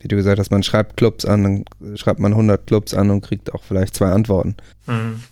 wie 0.00 0.08
du 0.08 0.16
gesagt 0.16 0.38
hast, 0.38 0.50
man 0.50 0.62
schreibt 0.62 0.96
Clubs 0.96 1.24
an, 1.24 1.64
dann 1.80 1.96
schreibt 1.96 2.20
man 2.20 2.32
100 2.32 2.66
Clubs 2.66 2.94
an 2.94 3.10
und 3.10 3.20
kriegt 3.22 3.52
auch 3.52 3.62
vielleicht 3.66 3.96
zwei 3.96 4.10
Antworten. 4.10 4.54
Mhm. 4.86 5.22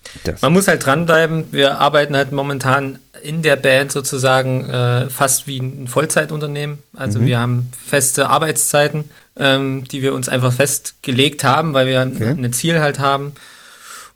Man 0.43 0.53
muss 0.53 0.69
halt 0.69 0.85
dranbleiben. 0.85 1.45
Wir 1.53 1.79
arbeiten 1.79 2.17
halt 2.17 2.33
momentan 2.33 2.99
in 3.23 3.43
der 3.43 3.57
Band 3.57 3.93
sozusagen 3.93 4.69
äh, 4.69 5.09
fast 5.09 5.47
wie 5.47 5.59
ein 5.59 5.87
Vollzeitunternehmen. 5.89 6.79
Also 6.95 7.21
wir 7.23 7.39
haben 7.39 7.71
feste 7.87 8.29
Arbeitszeiten, 8.29 9.05
ähm, 9.39 9.85
die 9.91 10.03
wir 10.03 10.15
uns 10.15 10.29
einfach 10.29 10.53
festgelegt 10.53 11.45
haben, 11.45 11.73
weil 11.73 11.87
wir 11.87 12.01
Okay. 12.01 12.31
ein 12.31 12.53
Ziel 12.53 12.81
halt 12.81 12.99
haben. 12.99 13.33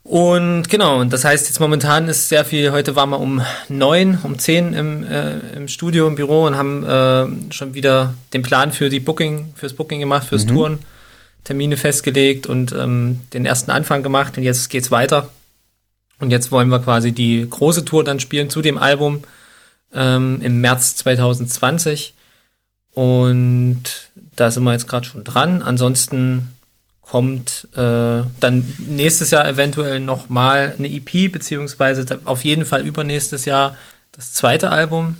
Und 0.03 0.67
genau, 0.67 0.99
und 0.99 1.13
das 1.13 1.23
heißt 1.23 1.47
jetzt 1.47 1.59
momentan 1.59 2.07
ist 2.07 2.27
sehr 2.27 2.43
viel, 2.43 2.71
heute 2.71 2.95
waren 2.95 3.11
wir 3.11 3.19
um 3.19 3.41
neun, 3.69 4.17
um 4.23 4.39
zehn 4.39 4.73
im, 4.73 5.03
äh, 5.03 5.37
im 5.55 5.67
Studio, 5.67 6.07
im 6.07 6.15
Büro 6.15 6.45
und 6.45 6.57
haben 6.57 6.83
äh, 6.83 7.53
schon 7.53 7.75
wieder 7.75 8.15
den 8.33 8.41
Plan 8.41 8.71
für 8.71 8.89
die 8.89 8.99
Booking, 8.99 9.53
fürs 9.55 9.73
Booking 9.73 9.99
gemacht, 9.99 10.27
fürs 10.27 10.47
Touren, 10.47 10.79
Termine 11.43 11.77
festgelegt 11.77 12.47
und 12.47 12.71
ähm, 12.71 13.21
den 13.33 13.45
ersten 13.45 13.69
Anfang 13.69 14.01
gemacht 14.01 14.37
und 14.37 14.43
jetzt 14.43 14.69
geht's 14.69 14.89
weiter. 14.89 15.29
Und 16.19 16.31
jetzt 16.31 16.51
wollen 16.51 16.69
wir 16.69 16.79
quasi 16.79 17.11
die 17.11 17.47
große 17.49 17.83
Tour 17.85 18.03
dann 18.03 18.19
spielen 18.19 18.49
zu 18.49 18.61
dem 18.61 18.77
Album 18.77 19.23
ähm, 19.93 20.39
im 20.41 20.61
März 20.61 20.95
2020. 20.97 22.13
Und 22.93 23.83
da 24.35 24.51
sind 24.51 24.63
wir 24.63 24.73
jetzt 24.73 24.87
gerade 24.87 25.05
schon 25.05 25.23
dran. 25.23 25.61
Ansonsten 25.63 26.49
kommt 27.01 27.67
äh, 27.73 28.23
dann 28.39 28.73
nächstes 28.79 29.31
Jahr 29.31 29.47
eventuell 29.47 29.99
nochmal 29.99 30.75
eine 30.77 30.89
EP, 30.89 31.31
beziehungsweise 31.31 32.19
auf 32.25 32.43
jeden 32.43 32.65
Fall 32.65 32.85
übernächstes 32.85 33.45
Jahr 33.45 33.75
das 34.13 34.33
zweite 34.33 34.69
Album. 34.69 35.17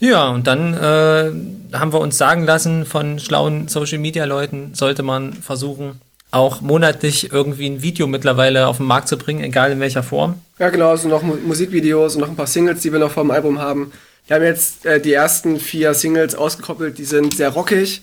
Ja, 0.00 0.28
und 0.28 0.46
dann 0.46 0.74
äh, 0.74 1.76
haben 1.76 1.92
wir 1.92 2.00
uns 2.00 2.16
sagen 2.16 2.44
lassen 2.44 2.86
von 2.86 3.18
schlauen 3.18 3.68
Social-Media-Leuten, 3.68 4.74
sollte 4.74 5.02
man 5.02 5.32
versuchen, 5.32 6.00
auch 6.30 6.60
monatlich 6.60 7.32
irgendwie 7.32 7.66
ein 7.66 7.82
Video 7.82 8.06
mittlerweile 8.06 8.66
auf 8.66 8.76
den 8.76 8.86
Markt 8.86 9.08
zu 9.08 9.16
bringen, 9.16 9.42
egal 9.42 9.72
in 9.72 9.80
welcher 9.80 10.02
Form. 10.02 10.40
Ja, 10.58 10.68
genau, 10.68 10.90
also 10.90 11.08
noch 11.08 11.22
Mu 11.22 11.36
Musikvideos 11.36 12.14
und 12.14 12.20
noch 12.20 12.28
ein 12.28 12.36
paar 12.36 12.46
Singles, 12.46 12.82
die 12.82 12.92
wir 12.92 12.98
noch 12.98 13.12
vom 13.12 13.30
Album 13.30 13.58
haben. 13.58 13.92
Wir 14.26 14.36
haben 14.36 14.44
jetzt 14.44 14.84
äh, 14.84 15.00
die 15.00 15.14
ersten 15.14 15.58
vier 15.58 15.94
Singles 15.94 16.34
ausgekoppelt, 16.34 16.98
die 16.98 17.04
sind 17.04 17.34
sehr 17.34 17.48
rockig. 17.48 18.02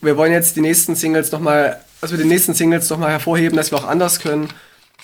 Wir 0.00 0.16
wollen 0.16 0.32
jetzt 0.32 0.56
die 0.56 0.60
nächsten 0.60 0.94
Singles 0.94 1.32
nochmal, 1.32 1.80
also 2.04 2.18
die 2.18 2.24
nächsten 2.24 2.52
Singles 2.52 2.90
nochmal 2.90 3.12
hervorheben, 3.12 3.56
dass 3.56 3.70
wir 3.70 3.78
auch 3.78 3.88
anders 3.88 4.20
können. 4.20 4.48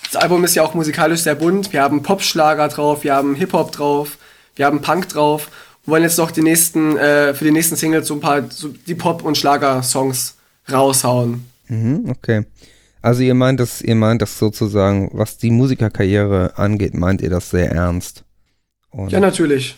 Das 0.03 0.21
Album 0.21 0.43
ist 0.43 0.53
ja 0.53 0.61
auch 0.61 0.75
musikalisch 0.75 1.21
sehr 1.21 1.33
bunt. 1.33 1.73
Wir 1.73 1.81
haben 1.81 2.03
Popschlager 2.03 2.67
drauf, 2.67 3.03
wir 3.03 3.15
haben 3.15 3.33
Hip-Hop 3.33 3.71
drauf, 3.71 4.19
wir 4.55 4.67
haben 4.67 4.81
Punk 4.81 5.09
drauf. 5.09 5.49
Wir 5.83 5.93
wollen 5.93 6.03
jetzt 6.03 6.19
noch 6.19 6.29
die 6.29 6.43
nächsten, 6.43 6.95
äh, 6.97 7.33
für 7.33 7.43
die 7.43 7.51
nächsten 7.51 7.75
Singles 7.75 8.07
so 8.07 8.13
ein 8.13 8.19
paar, 8.19 8.43
so 8.51 8.67
die 8.67 8.93
Pop- 8.93 9.23
und 9.23 9.35
Schlager-Songs 9.35 10.35
raushauen. 10.71 11.43
Mhm, 11.69 12.05
okay. 12.09 12.45
Also 13.01 13.23
ihr 13.23 13.33
meint 13.33 13.59
das, 13.59 13.81
ihr 13.81 13.95
meint 13.95 14.21
das 14.21 14.37
sozusagen, 14.37 15.09
was 15.13 15.39
die 15.39 15.49
Musikerkarriere 15.49 16.53
angeht, 16.55 16.93
meint 16.93 17.21
ihr 17.21 17.31
das 17.31 17.49
sehr 17.49 17.71
ernst. 17.71 18.23
Und 18.91 19.11
Ja, 19.11 19.19
natürlich. 19.19 19.75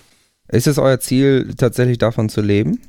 ist 0.50 0.68
es 0.68 0.78
euer 0.78 1.00
Ziel, 1.00 1.54
tatsächlich 1.58 2.00
davon 2.00 2.28
zu 2.28 2.42
leben? 2.42 2.82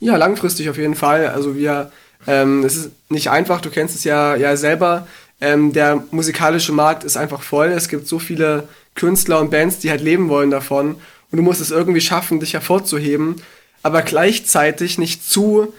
Ja, 0.00 0.16
langfristig 0.16 0.68
auf 0.68 0.76
jeden 0.76 0.96
Fall. 0.96 1.28
Also 1.28 1.56
wir, 1.56 1.90
ähm, 2.26 2.64
es 2.64 2.76
ist 2.76 2.90
nicht 3.08 3.30
einfach, 3.30 3.60
du 3.60 3.70
kennst 3.70 3.94
es 3.94 4.04
ja, 4.04 4.36
ja 4.36 4.56
selber. 4.56 5.06
Ähm, 5.40 5.72
der 5.72 6.04
musikalische 6.10 6.72
Markt 6.72 7.04
ist 7.04 7.16
einfach 7.16 7.42
voll. 7.42 7.68
Es 7.68 7.88
gibt 7.88 8.06
so 8.06 8.18
viele 8.18 8.68
Künstler 8.94 9.40
und 9.40 9.50
Bands, 9.50 9.78
die 9.78 9.90
halt 9.90 10.02
leben 10.02 10.28
wollen 10.28 10.50
davon. 10.50 10.96
Und 11.30 11.36
du 11.36 11.42
musst 11.42 11.60
es 11.60 11.70
irgendwie 11.70 12.00
schaffen, 12.00 12.40
dich 12.40 12.54
hervorzuheben, 12.54 13.36
aber 13.82 14.02
gleichzeitig 14.02 14.98
nicht 14.98 15.28
zu 15.28 15.72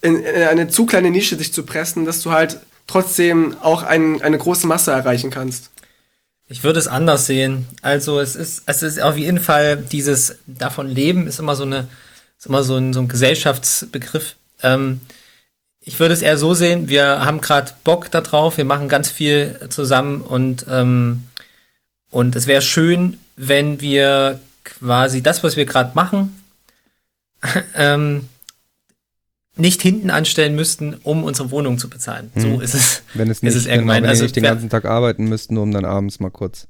in, 0.00 0.22
in 0.24 0.42
eine 0.42 0.68
zu 0.68 0.84
kleine 0.84 1.10
Nische 1.10 1.36
dich 1.36 1.52
zu 1.52 1.62
pressen, 1.62 2.04
dass 2.04 2.20
du 2.22 2.32
halt 2.32 2.58
trotzdem 2.86 3.56
auch 3.60 3.84
ein, 3.84 4.20
eine 4.20 4.36
große 4.36 4.66
Masse 4.66 4.90
erreichen 4.90 5.30
kannst. 5.30 5.70
Ich 6.48 6.64
würde 6.64 6.80
es 6.80 6.88
anders 6.88 7.26
sehen. 7.26 7.66
Also 7.80 8.20
es 8.20 8.36
ist, 8.36 8.64
es 8.66 8.82
ist 8.82 9.00
auf 9.00 9.16
jeden 9.16 9.40
Fall 9.40 9.76
dieses 9.76 10.36
davon 10.46 10.88
leben 10.88 11.26
ist 11.26 11.38
immer 11.38 11.56
so 11.56 11.62
eine, 11.62 11.88
ist 12.38 12.46
immer 12.46 12.64
so 12.64 12.76
ein, 12.76 12.92
so 12.92 13.00
ein 13.00 13.08
Gesellschaftsbegriff. 13.08 14.34
Ähm, 14.62 15.00
ich 15.84 15.98
würde 15.98 16.14
es 16.14 16.22
eher 16.22 16.38
so 16.38 16.54
sehen, 16.54 16.88
wir 16.88 17.24
haben 17.24 17.40
gerade 17.40 17.72
Bock 17.84 18.10
da 18.10 18.20
drauf, 18.20 18.56
wir 18.56 18.64
machen 18.64 18.88
ganz 18.88 19.10
viel 19.10 19.58
zusammen 19.68 20.20
und, 20.20 20.66
ähm, 20.70 21.24
und 22.10 22.36
es 22.36 22.46
wäre 22.46 22.62
schön, 22.62 23.18
wenn 23.36 23.80
wir 23.80 24.40
quasi 24.64 25.22
das, 25.22 25.42
was 25.42 25.56
wir 25.56 25.66
gerade 25.66 25.92
machen, 25.94 26.42
ähm, 27.76 28.28
nicht 29.56 29.82
hinten 29.82 30.10
anstellen 30.10 30.54
müssten, 30.54 30.94
um 31.02 31.24
unsere 31.24 31.50
Wohnung 31.50 31.78
zu 31.78 31.90
bezahlen. 31.90 32.30
So 32.34 32.60
ist 32.60 32.74
es. 32.74 33.02
Wenn 33.12 33.28
es 33.28 33.38
ist 33.38 33.42
nicht, 33.42 33.54
es 33.54 33.66
eher 33.66 33.78
genau, 33.78 33.92
wenn 33.92 34.06
Also 34.06 34.22
nicht 34.22 34.36
den 34.36 34.44
ganzen 34.44 34.70
Tag 34.70 34.86
arbeiten 34.86 35.28
müsst, 35.28 35.50
nur 35.50 35.62
um 35.64 35.72
dann 35.72 35.84
abends 35.84 36.20
mal 36.20 36.30
kurz. 36.30 36.68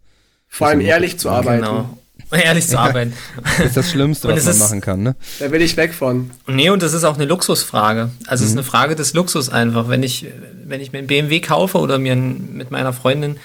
Vor 0.48 0.66
allem 0.66 0.80
ehrlich 0.80 1.18
zu 1.18 1.30
arbeiten. 1.30 1.62
Genau. 1.62 1.98
Ehrlich 2.30 2.66
zu 2.66 2.78
arbeiten. 2.78 3.12
Das 3.44 3.66
ist 3.66 3.76
das 3.76 3.90
Schlimmste, 3.90 4.28
Und 4.28 4.36
was 4.36 4.44
man 4.44 4.54
ist- 4.54 4.60
machen 4.60 4.80
kann, 4.80 5.02
ne? 5.02 5.16
Da 5.38 5.50
will 5.50 5.60
ich 5.62 5.76
weg 5.76 5.92
von. 5.94 6.30
Nee, 6.46 6.70
und 6.70 6.82
das 6.82 6.92
ist 6.92 7.04
auch 7.04 7.14
eine 7.16 7.24
Luxusfrage. 7.24 8.10
Also 8.26 8.44
es 8.44 8.50
ist 8.50 8.56
eine 8.56 8.64
Frage 8.64 8.96
des 8.96 9.12
Luxus 9.14 9.48
einfach. 9.50 9.88
Wenn 9.88 10.02
ich, 10.02 10.26
wenn 10.64 10.80
ich 10.80 10.92
mir 10.92 10.98
einen 10.98 11.08
BMW 11.08 11.40
kaufe 11.40 11.78
oder 11.78 11.98
mir 11.98 12.12
ein, 12.12 12.54
mit 12.54 12.70
meiner 12.70 12.92
Freundin 12.92 13.36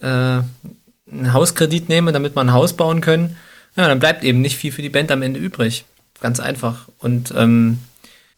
äh, 0.00 0.06
einen 0.06 1.32
Hauskredit 1.32 1.88
nehme, 1.88 2.12
damit 2.12 2.34
wir 2.36 2.40
ein 2.40 2.52
Haus 2.52 2.72
bauen 2.72 3.00
können, 3.00 3.36
ja, 3.76 3.86
dann 3.88 3.98
bleibt 4.00 4.24
eben 4.24 4.40
nicht 4.40 4.56
viel 4.56 4.72
für 4.72 4.82
die 4.82 4.88
Band 4.90 5.10
am 5.10 5.22
Ende 5.22 5.38
übrig. 5.40 5.84
Ganz 6.20 6.40
einfach. 6.40 6.88
Und 6.98 7.32
ähm, 7.36 7.78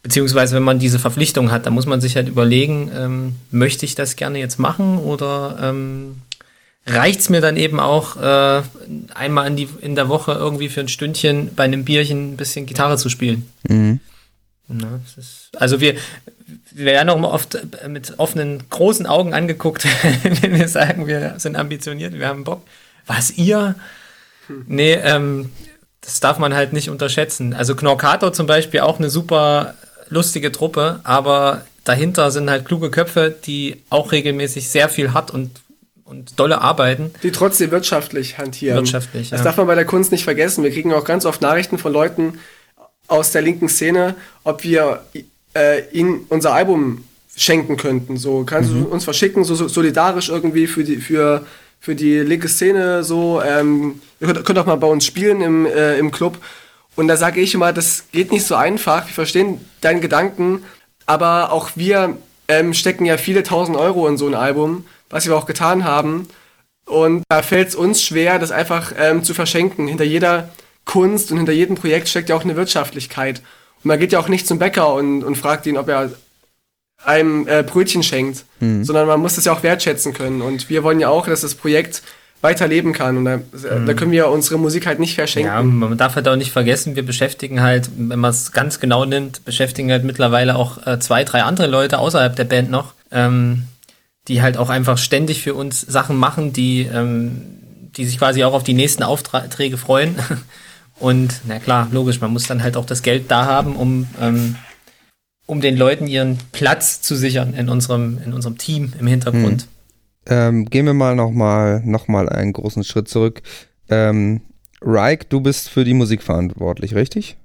beziehungsweise 0.03 0.55
wenn 0.57 0.63
man 0.63 0.79
diese 0.79 0.99
Verpflichtung 0.99 1.51
hat, 1.51 1.67
dann 1.67 1.73
muss 1.75 1.87
man 1.87 2.01
sich 2.01 2.17
halt 2.17 2.29
überlegen, 2.29 2.91
ähm, 2.95 3.37
möchte 3.51 3.85
ich 3.87 3.95
das 3.95 4.17
gerne 4.17 4.39
jetzt 4.39 4.59
machen 4.59 4.99
oder 4.99 5.59
ähm, 5.63 6.17
reicht's 6.87 7.29
mir 7.29 7.41
dann 7.41 7.57
eben 7.57 7.81
auch 7.81 8.17
äh, 8.17 8.63
einmal 9.15 9.47
in, 9.47 9.57
die, 9.57 9.69
in 9.81 9.95
der 9.95 10.09
Woche 10.09 10.33
irgendwie 10.33 10.69
für 10.69 10.81
ein 10.81 10.89
Stündchen 10.89 11.55
bei 11.55 11.65
einem 11.65 11.85
Bierchen 11.85 12.33
ein 12.33 12.37
bisschen 12.37 12.67
Gitarre 12.67 12.99
zu 12.99 13.09
spielen. 13.09 13.49
Mhm. 13.69 14.01
Na, 14.69 15.01
das 15.05 15.19
ist, 15.19 15.51
also 15.59 15.81
wir, 15.81 15.95
wir 16.73 16.87
werden 16.87 17.11
auch 17.11 17.17
immer 17.17 17.33
oft 17.33 17.59
mit 17.87 18.19
offenen, 18.19 18.63
großen 18.71 19.07
Augen 19.07 19.35
angeguckt, 19.35 19.87
wenn 20.43 20.59
wir 20.59 20.69
sagen, 20.69 21.07
wir 21.07 21.35
sind 21.39 21.57
ambitioniert, 21.57 22.15
wir 22.15 22.29
haben 22.29 22.45
Bock. 22.45 22.63
Was 23.07 23.33
ihr? 23.37 23.75
Nee, 24.67 24.95
ähm, 24.95 25.51
das 26.01 26.21
darf 26.21 26.39
man 26.39 26.55
halt 26.55 26.73
nicht 26.73 26.91
unterschätzen. 26.91 27.55
Also 27.55 27.75
Knorkator 27.75 28.33
zum 28.33 28.47
Beispiel 28.47 28.81
auch 28.81 28.99
eine 28.99 29.11
super 29.11 29.75
lustige 30.09 30.53
Truppe, 30.53 31.01
aber 31.05 31.65
dahinter 31.85 32.31
sind 32.31 32.51
halt 32.51 32.65
kluge 32.65 32.91
Köpfe, 32.91 33.35
die 33.45 33.83
auch 33.91 34.13
regelmäßig 34.13 34.69
sehr 34.69 34.89
viel 34.89 35.13
hart 35.13 35.31
und, 35.31 35.51
und 36.05 36.39
dolle 36.39 36.61
arbeiten. 36.61 37.11
die 37.23 37.31
trotzdem 37.33 37.71
wirtschaftlich 37.71 38.39
hantieren. 38.39 38.77
Wirtschaftlich, 38.79 39.31
Das 39.31 39.41
ja. 39.41 39.45
darf 39.45 39.57
man 39.57 39.67
bei 39.67 39.75
der 39.75 39.85
Kunst 39.87 40.13
nicht 40.13 40.25
vergessen. 40.25 40.63
Wir 40.65 40.71
kriegen 40.71 40.93
auch 40.93 41.05
ganz 41.05 41.25
oft 41.25 41.41
Nachrichten 41.41 41.79
von 41.79 41.93
Leuten 41.93 42.39
aus 43.09 43.33
der 43.33 43.43
linken 43.43 43.69
Szene, 43.69 44.15
ob 44.45 44.63
wir 44.65 45.03
äh, 45.55 45.83
ihnen 45.93 46.27
unser 46.29 46.53
Album 46.55 47.05
schenken 47.37 47.77
könnten. 47.77 48.17
So 48.17 48.45
kannst 48.45 48.71
Mhm. 48.71 48.85
du 48.85 48.89
uns 48.91 49.05
verschicken, 49.05 49.45
so, 49.45 49.55
so 49.55 49.69
solidarisch 49.69 50.29
irgendwie 50.29 50.67
für 50.67 50.85
die 50.85 50.97
für 50.97 51.47
für 51.81 51.95
die 51.95 52.21
linke 52.21 52.49
Szene. 52.49 53.03
So 53.05 53.43
ähm, 53.43 54.01
ihr 54.21 54.27
könnt, 54.29 54.45
könnt 54.45 54.59
auch 54.59 54.67
mal 54.67 54.77
bei 54.77 54.87
uns 54.87 55.05
spielen 55.05 55.41
im 55.41 55.67
äh, 55.67 55.99
im 55.99 56.11
Club. 56.11 56.39
Und 56.97 57.09
da 57.09 57.17
sage 57.17 57.41
ich 57.41 57.55
immer, 57.55 57.73
das 57.73 58.05
geht 58.13 58.31
nicht 58.31 58.47
so 58.47 58.55
einfach. 58.55 59.07
Wir 59.07 59.13
verstehen 59.15 59.61
deinen 59.81 60.01
Gedanken, 60.01 60.63
aber 61.07 61.51
auch 61.53 61.71
wir 61.75 62.17
ähm, 62.47 62.73
stecken 62.73 63.05
ja 63.05 63.17
viele 63.17 63.43
tausend 63.43 63.77
Euro 63.77 64.07
in 64.07 64.17
so 64.17 64.27
ein 64.29 64.35
Album, 64.35 64.85
was 65.15 65.27
wir 65.27 65.37
auch 65.37 65.47
getan 65.47 65.85
haben. 65.85 66.27
Und 66.87 67.23
da 67.29 67.41
fällt 67.43 67.69
es 67.69 67.77
uns 67.77 68.03
schwer, 68.03 68.41
das 68.41 68.51
einfach 68.51 68.93
ähm, 68.99 69.23
zu 69.23 69.33
verschenken. 69.33 69.87
Hinter 69.87 70.03
jeder 70.03 70.49
Kunst 70.85 71.31
und 71.31 71.37
hinter 71.37 71.53
jedem 71.53 71.77
Projekt 71.77 72.09
steckt 72.09 72.29
ja 72.29 72.35
auch 72.35 72.43
eine 72.43 72.57
Wirtschaftlichkeit. 72.57 73.39
Und 73.39 73.85
man 73.85 74.01
geht 74.01 74.11
ja 74.11 74.19
auch 74.19 74.29
nicht 74.29 74.49
zum 74.49 74.59
Bäcker 74.59 74.93
und, 74.93 75.23
und 75.23 75.39
fragt 75.39 75.67
ihn, 75.67 75.79
ob 75.79 75.89
er 75.89 76.11
einem 77.05 77.47
äh, 77.47 77.63
Brötchen 77.63 78.03
schenkt, 78.03 78.45
mhm. 78.59 78.83
sondern 78.83 79.07
man 79.07 79.21
muss 79.21 79.37
das 79.37 79.45
ja 79.45 79.53
auch 79.53 79.63
wertschätzen 79.63 80.15
können. 80.15 80.43
Und 80.43 80.69
wir 80.69 80.83
wollen 80.83 80.99
ja 80.99 81.11
auch, 81.11 81.29
dass 81.29 81.43
das 81.43 81.55
Projekt 81.55 82.03
weiterleben 82.41 82.93
kann. 82.93 83.17
Und 83.17 83.25
da, 83.25 83.37
mhm. 83.37 83.87
da, 83.87 83.95
können 83.95 84.11
wir 84.11 84.29
unsere 84.31 84.59
Musik 84.59 84.89
halt 84.89 84.99
nicht 84.99 85.15
verschenken. 85.15 85.53
Ja, 85.53 85.63
man 85.63 85.97
darf 85.97 86.17
halt 86.17 86.27
auch 86.27 86.35
nicht 86.35 86.51
vergessen, 86.51 86.97
wir 86.97 87.07
beschäftigen 87.07 87.63
halt, 87.63 87.89
wenn 87.97 88.19
man 88.19 88.33
es 88.33 88.51
ganz 88.51 88.81
genau 88.81 89.05
nimmt, 89.05 89.45
beschäftigen 89.45 89.93
halt 89.93 90.03
mittlerweile 90.03 90.57
auch 90.57 90.85
äh, 90.89 90.99
zwei, 90.99 91.23
drei 91.23 91.45
andere 91.45 91.69
Leute 91.69 92.01
außerhalb 92.01 92.35
der 92.35 92.45
Band 92.45 92.69
noch, 92.69 92.95
ähm, 93.13 93.69
die 94.29 94.43
halt 94.43 94.57
auch 94.57 94.71
einfach 94.71 94.99
ständig 94.99 95.43
für 95.43 95.55
uns 95.55 95.81
Sachen 95.81 96.17
machen, 96.17 96.53
die, 96.53 96.83
ähm, 96.83 97.43
die 97.97 98.05
sich 98.05 98.19
quasi 98.19 98.45
auch 98.45 98.55
auf 98.55 98.65
die 98.65 98.75
nächsten 98.75 99.03
Aufträge 99.03 99.77
freuen. 99.77 100.17
Und 101.01 101.41
na 101.47 101.59
klar, 101.59 101.89
logisch, 101.91 102.21
man 102.21 102.33
muss 102.33 102.47
dann 102.47 102.63
halt 102.63 102.77
auch 102.77 102.87
das 102.87 103.03
Geld 103.03 103.31
da 103.31 103.47
haben, 103.47 103.77
um, 103.77 104.07
ähm, 104.21 104.57
um 105.47 105.61
den 105.61 105.77
Leuten 105.77 106.07
ihren 106.07 106.39
Platz 106.53 107.03
zu 107.03 107.17
sichern 107.17 107.55
in 107.55 107.69
unserem, 107.69 108.21
in 108.25 108.33
unserem 108.33 108.59
Team 108.59 108.93
im 108.99 109.07
Hintergrund. 109.07 109.63
Hm. 109.63 109.69
Ähm, 110.27 110.65
gehen 110.67 110.87
wir 110.87 110.95
mal 110.95 111.15
nochmal 111.17 111.83
noch 111.85 112.09
mal 112.09 112.29
einen 112.29 112.53
großen 112.53 112.85
Schritt 112.85 113.09
zurück. 113.09 113.43
Ähm, 113.91 114.41
Reich, 114.81 115.21
du 115.29 115.41
bist 115.41 115.69
für 115.69 115.85
die 115.85 115.95
Musik 115.95 116.23
verantwortlich, 116.23 116.95
richtig? 116.95 117.37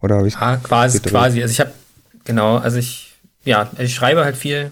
Oder 0.00 0.16
habe 0.16 0.28
ich? 0.28 0.34
Ja, 0.34 0.56
quasi, 0.58 1.00
quasi. 1.00 1.42
Also 1.42 1.52
ich 1.52 1.60
habe, 1.60 1.72
genau, 2.24 2.58
also 2.58 2.78
ich, 2.78 3.14
ja, 3.44 3.70
ich 3.78 3.94
schreibe 3.94 4.24
halt 4.24 4.36
viel 4.36 4.70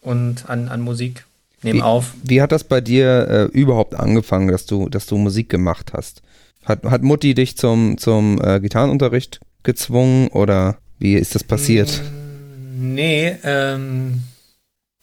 und 0.00 0.48
an, 0.48 0.68
an 0.68 0.80
Musik, 0.80 1.24
nehme 1.62 1.84
auf. 1.84 2.14
Wie 2.22 2.42
hat 2.42 2.52
das 2.52 2.64
bei 2.64 2.80
dir 2.80 3.28
äh, 3.28 3.58
überhaupt 3.58 3.94
angefangen, 3.94 4.48
dass 4.48 4.66
du, 4.66 4.88
dass 4.88 5.06
du 5.06 5.16
Musik 5.16 5.48
gemacht 5.48 5.92
hast? 5.92 6.22
Hat, 6.64 6.84
hat 6.84 7.02
Mutti 7.02 7.34
dich 7.34 7.56
zum, 7.56 7.98
zum 7.98 8.40
äh, 8.42 8.60
Gitarrenunterricht 8.60 9.40
gezwungen 9.62 10.28
oder 10.28 10.78
wie 10.98 11.14
ist 11.14 11.34
das 11.34 11.44
passiert? 11.44 12.02
Nee, 12.78 13.36
ähm, 13.44 14.22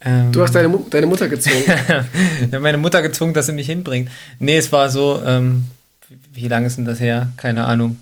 ähm, 0.02 0.32
du 0.32 0.42
hast 0.42 0.54
deine, 0.54 0.78
deine 0.90 1.06
Mutter 1.06 1.30
gezwungen. 1.30 1.64
ja, 2.52 2.60
meine 2.60 2.78
Mutter 2.78 3.02
gezwungen, 3.02 3.34
dass 3.34 3.46
sie 3.46 3.54
mich 3.54 3.68
hinbringt. 3.68 4.10
Nee, 4.40 4.58
es 4.58 4.72
war 4.72 4.90
so, 4.90 5.22
ähm, 5.26 5.66
wie 6.34 6.48
lange 6.48 6.68
ist 6.68 6.78
denn 6.78 6.86
das 6.86 7.00
her? 7.00 7.32
Keine 7.38 7.66
Ahnung. 7.66 7.98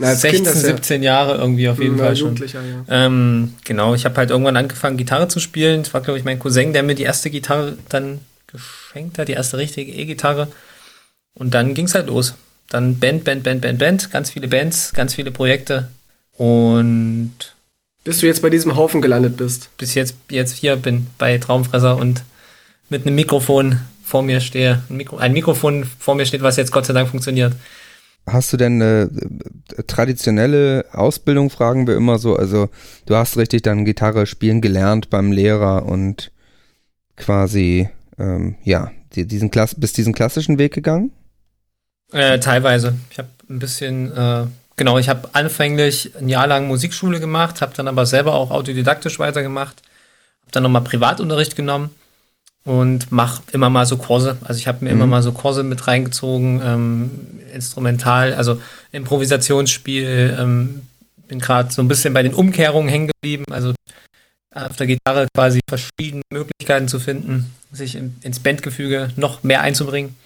Na, 0.00 0.14
16, 0.14 0.44
kind, 0.44 0.56
17 0.56 1.02
ja. 1.02 1.12
Jahre 1.12 1.38
irgendwie 1.38 1.68
auf 1.68 1.78
jeden 1.78 1.96
Na, 1.96 2.04
Fall 2.04 2.16
schon. 2.16 2.36
Ja. 2.36 2.60
Ähm, 2.88 3.54
genau, 3.64 3.94
ich 3.94 4.04
habe 4.04 4.16
halt 4.16 4.30
irgendwann 4.30 4.56
angefangen, 4.56 4.96
Gitarre 4.96 5.28
zu 5.28 5.40
spielen. 5.40 5.82
Es 5.82 5.92
war, 5.92 6.00
glaube 6.00 6.18
ich, 6.18 6.24
mein 6.24 6.38
Cousin, 6.38 6.72
der 6.72 6.82
mir 6.82 6.94
die 6.94 7.02
erste 7.02 7.30
Gitarre 7.30 7.76
dann 7.88 8.20
geschenkt 8.46 9.18
hat, 9.18 9.28
die 9.28 9.32
erste 9.32 9.58
richtige 9.58 9.92
E-Gitarre. 9.92 10.48
Und 11.34 11.54
dann 11.54 11.74
ging 11.74 11.86
es 11.86 11.94
halt 11.94 12.08
los. 12.08 12.34
Dann 12.68 12.98
Band, 12.98 13.24
Band, 13.24 13.42
Band, 13.42 13.60
Band, 13.60 13.78
Band, 13.78 14.10
ganz 14.10 14.30
viele 14.30 14.48
Bands, 14.48 14.92
ganz 14.92 15.14
viele 15.14 15.30
Projekte. 15.30 15.88
Und 16.36 17.34
bis 18.04 18.20
du 18.20 18.26
jetzt 18.26 18.42
bei 18.42 18.50
diesem 18.50 18.76
Haufen 18.76 19.02
gelandet 19.02 19.36
bist. 19.36 19.68
Bis 19.76 19.94
jetzt, 19.94 20.14
jetzt 20.30 20.56
hier 20.56 20.76
bin 20.76 21.06
bei 21.18 21.36
Traumfresser 21.38 21.96
und 21.96 22.24
mit 22.88 23.06
einem 23.06 23.14
Mikrofon 23.14 23.80
vor 24.02 24.22
mir 24.22 24.40
stehe. 24.40 24.82
Ein, 24.88 24.96
Mikro, 24.96 25.18
ein 25.18 25.32
Mikrofon 25.32 25.84
vor 25.98 26.14
mir 26.14 26.26
steht, 26.26 26.42
was 26.42 26.56
jetzt 26.56 26.72
Gott 26.72 26.86
sei 26.86 26.92
Dank 26.92 27.10
funktioniert. 27.10 27.52
Hast 28.32 28.52
du 28.52 28.56
denn 28.56 28.82
eine 28.82 29.10
äh, 29.76 29.82
traditionelle 29.84 30.84
Ausbildung, 30.92 31.50
fragen 31.50 31.86
wir 31.86 31.96
immer 31.96 32.18
so. 32.18 32.36
Also 32.36 32.68
du 33.06 33.16
hast 33.16 33.36
richtig 33.36 33.62
dann 33.62 33.84
Gitarre 33.84 34.26
spielen 34.26 34.60
gelernt 34.60 35.10
beim 35.10 35.32
Lehrer 35.32 35.86
und 35.86 36.30
quasi, 37.16 37.88
ähm, 38.18 38.56
ja, 38.64 38.90
diesen 39.14 39.50
Klass 39.50 39.74
bist 39.74 39.96
diesen 39.96 40.14
klassischen 40.14 40.58
Weg 40.58 40.72
gegangen? 40.72 41.12
Äh, 42.12 42.38
teilweise. 42.40 42.94
Ich 43.10 43.18
habe 43.18 43.28
ein 43.48 43.58
bisschen 43.58 44.12
äh, 44.16 44.46
Genau, 44.80 44.96
ich 44.96 45.10
habe 45.10 45.28
anfänglich 45.34 46.16
ein 46.16 46.30
Jahr 46.30 46.46
lang 46.46 46.66
Musikschule 46.66 47.20
gemacht, 47.20 47.60
habe 47.60 47.74
dann 47.76 47.86
aber 47.86 48.06
selber 48.06 48.32
auch 48.32 48.50
autodidaktisch 48.50 49.18
weitergemacht, 49.18 49.82
habe 50.40 50.52
dann 50.52 50.62
nochmal 50.62 50.80
Privatunterricht 50.80 51.54
genommen 51.54 51.90
und 52.64 53.10
mache 53.10 53.42
immer 53.52 53.70
mal 53.70 53.86
so 53.86 53.96
Kurse. 53.96 54.36
Also 54.42 54.58
ich 54.58 54.68
habe 54.68 54.84
mir 54.84 54.90
mhm. 54.90 54.96
immer 54.96 55.06
mal 55.06 55.22
so 55.22 55.32
Kurse 55.32 55.62
mit 55.62 55.86
reingezogen, 55.86 56.60
ähm, 56.64 57.10
instrumental, 57.54 58.34
also 58.34 58.60
Improvisationsspiel, 58.92 60.36
ähm, 60.38 60.82
bin 61.28 61.38
gerade 61.38 61.72
so 61.72 61.80
ein 61.80 61.88
bisschen 61.88 62.12
bei 62.12 62.22
den 62.22 62.34
Umkehrungen 62.34 62.88
hängen 62.88 63.08
geblieben, 63.08 63.44
also 63.50 63.72
auf 64.52 64.76
der 64.76 64.86
Gitarre 64.88 65.28
quasi 65.34 65.60
verschiedene 65.68 66.22
Möglichkeiten 66.32 66.88
zu 66.88 66.98
finden, 66.98 67.52
sich 67.72 67.96
ins 67.96 68.40
Bandgefüge 68.40 69.10
noch 69.16 69.42
mehr 69.44 69.60
einzubringen. 69.60 70.16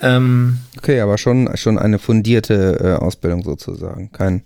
Ähm, 0.00 0.60
okay, 0.78 1.00
aber 1.00 1.18
schon, 1.18 1.54
schon 1.56 1.78
eine 1.78 1.98
fundierte 1.98 2.78
äh, 2.80 3.04
Ausbildung 3.04 3.44
sozusagen. 3.44 4.10
Kein, 4.12 4.42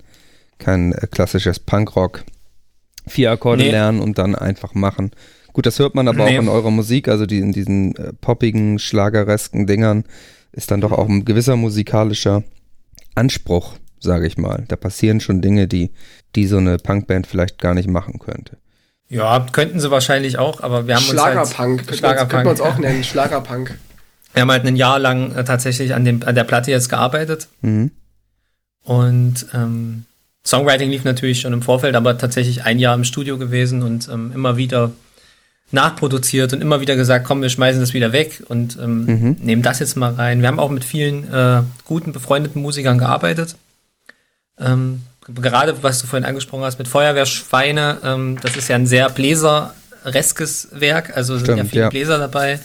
kein 0.59 0.93
äh, 0.93 1.07
klassisches 1.07 1.59
Punkrock. 1.59 2.25
Vier 3.07 3.31
Akkorde 3.31 3.63
nee. 3.63 3.71
lernen 3.71 4.01
und 4.01 4.19
dann 4.19 4.35
einfach 4.35 4.75
machen. 4.75 5.13
Gut, 5.59 5.67
das 5.67 5.81
hört 5.81 5.97
man 5.97 6.07
aber 6.07 6.25
nee. 6.25 6.39
auch 6.39 6.43
in 6.43 6.49
eurer 6.49 6.71
Musik, 6.71 7.09
also 7.09 7.27
die, 7.27 7.41
in 7.41 7.51
diesen 7.51 7.97
äh, 7.97 8.13
poppigen, 8.13 8.79
schlageresken 8.79 9.67
Dingern 9.67 10.05
ist 10.53 10.71
dann 10.71 10.81
doch 10.81 10.93
auch 10.93 11.09
ein 11.09 11.25
gewisser 11.25 11.57
musikalischer 11.57 12.45
Anspruch, 13.17 13.75
sage 13.99 14.29
ich 14.29 14.39
mal. 14.39 14.67
Da 14.69 14.77
passieren 14.77 15.19
schon 15.19 15.43
Dinge, 15.43 15.67
die, 15.67 15.91
die 16.37 16.47
so 16.47 16.59
eine 16.59 16.79
Punkband 16.79 17.27
vielleicht 17.27 17.59
gar 17.59 17.75
nicht 17.75 17.89
machen 17.89 18.21
könnte. 18.21 18.59
Ja, 19.09 19.49
könnten 19.51 19.81
sie 19.81 19.91
wahrscheinlich 19.91 20.39
auch, 20.39 20.61
aber 20.61 20.87
wir 20.87 20.95
haben 20.95 21.03
Schlagerpunk, 21.03 21.81
uns 21.81 21.89
halt, 21.89 21.99
Schlagerpunk, 21.99 22.31
könnte 22.31 22.45
man 22.45 22.55
es 22.55 22.61
auch 22.61 22.79
nennen, 22.79 23.03
Schlagerpunk. 23.03 23.77
Wir 24.35 24.43
haben 24.43 24.53
halt 24.53 24.65
ein 24.65 24.77
Jahr 24.77 25.01
lang 25.01 25.35
äh, 25.35 25.43
tatsächlich 25.43 25.93
an, 25.93 26.05
dem, 26.05 26.23
an 26.23 26.37
der 26.37 26.45
Platte 26.45 26.71
jetzt 26.71 26.89
gearbeitet. 26.89 27.49
Mhm. 27.63 27.91
Und 28.85 29.45
ähm, 29.53 30.05
Songwriting 30.47 30.89
lief 30.89 31.03
natürlich 31.03 31.41
schon 31.41 31.53
im 31.53 31.63
Vorfeld, 31.63 31.97
aber 31.97 32.17
tatsächlich 32.17 32.63
ein 32.63 32.79
Jahr 32.79 32.95
im 32.95 33.03
Studio 33.03 33.39
gewesen 33.39 33.83
und 33.83 34.09
ähm, 34.09 34.31
immer 34.33 34.57
wieder 34.57 34.93
nachproduziert 35.71 36.53
und 36.53 36.63
immer 36.63 36.81
wieder 36.81 36.97
gesagt, 36.97 37.27
komm, 37.27 37.43
wir 37.43 37.51
schmeißen 37.51 37.81
das 37.81 37.93
wieder 37.93 38.13
weg 38.13 38.43
und 38.49 38.79
ähm, 38.81 39.05
mhm. 39.05 39.37
nehmen 39.41 39.63
das 39.63 39.81
jetzt 39.81 39.97
mal 39.97 40.15
rein. 40.15 40.41
Wir 40.41 40.49
haben 40.49 40.59
auch 40.59 40.71
mit 40.71 40.85
vielen 40.85 41.33
äh, 41.33 41.63
guten, 41.85 42.13
befreundeten 42.13 42.63
Musikern 42.63 42.99
gearbeitet. 42.99 43.57
Ähm, 44.59 45.03
gerade 45.27 45.83
was 45.83 46.01
du 46.01 46.07
vorhin 46.07 46.27
angesprochen 46.27 46.65
hast 46.65 46.79
mit 46.79 46.89
Feuerwehrschweine, 46.89 47.99
ähm, 48.03 48.39
das 48.41 48.57
ist 48.57 48.69
ja 48.69 48.77
ein 48.77 48.87
sehr 48.87 49.11
bläsereskes 49.11 50.69
Werk, 50.73 51.17
also 51.17 51.35
Stimmt, 51.35 51.47
sind 51.47 51.57
ja 51.59 51.65
viele 51.65 51.83
ja. 51.83 51.89
Bläser 51.91 52.19
dabei. 52.19 52.61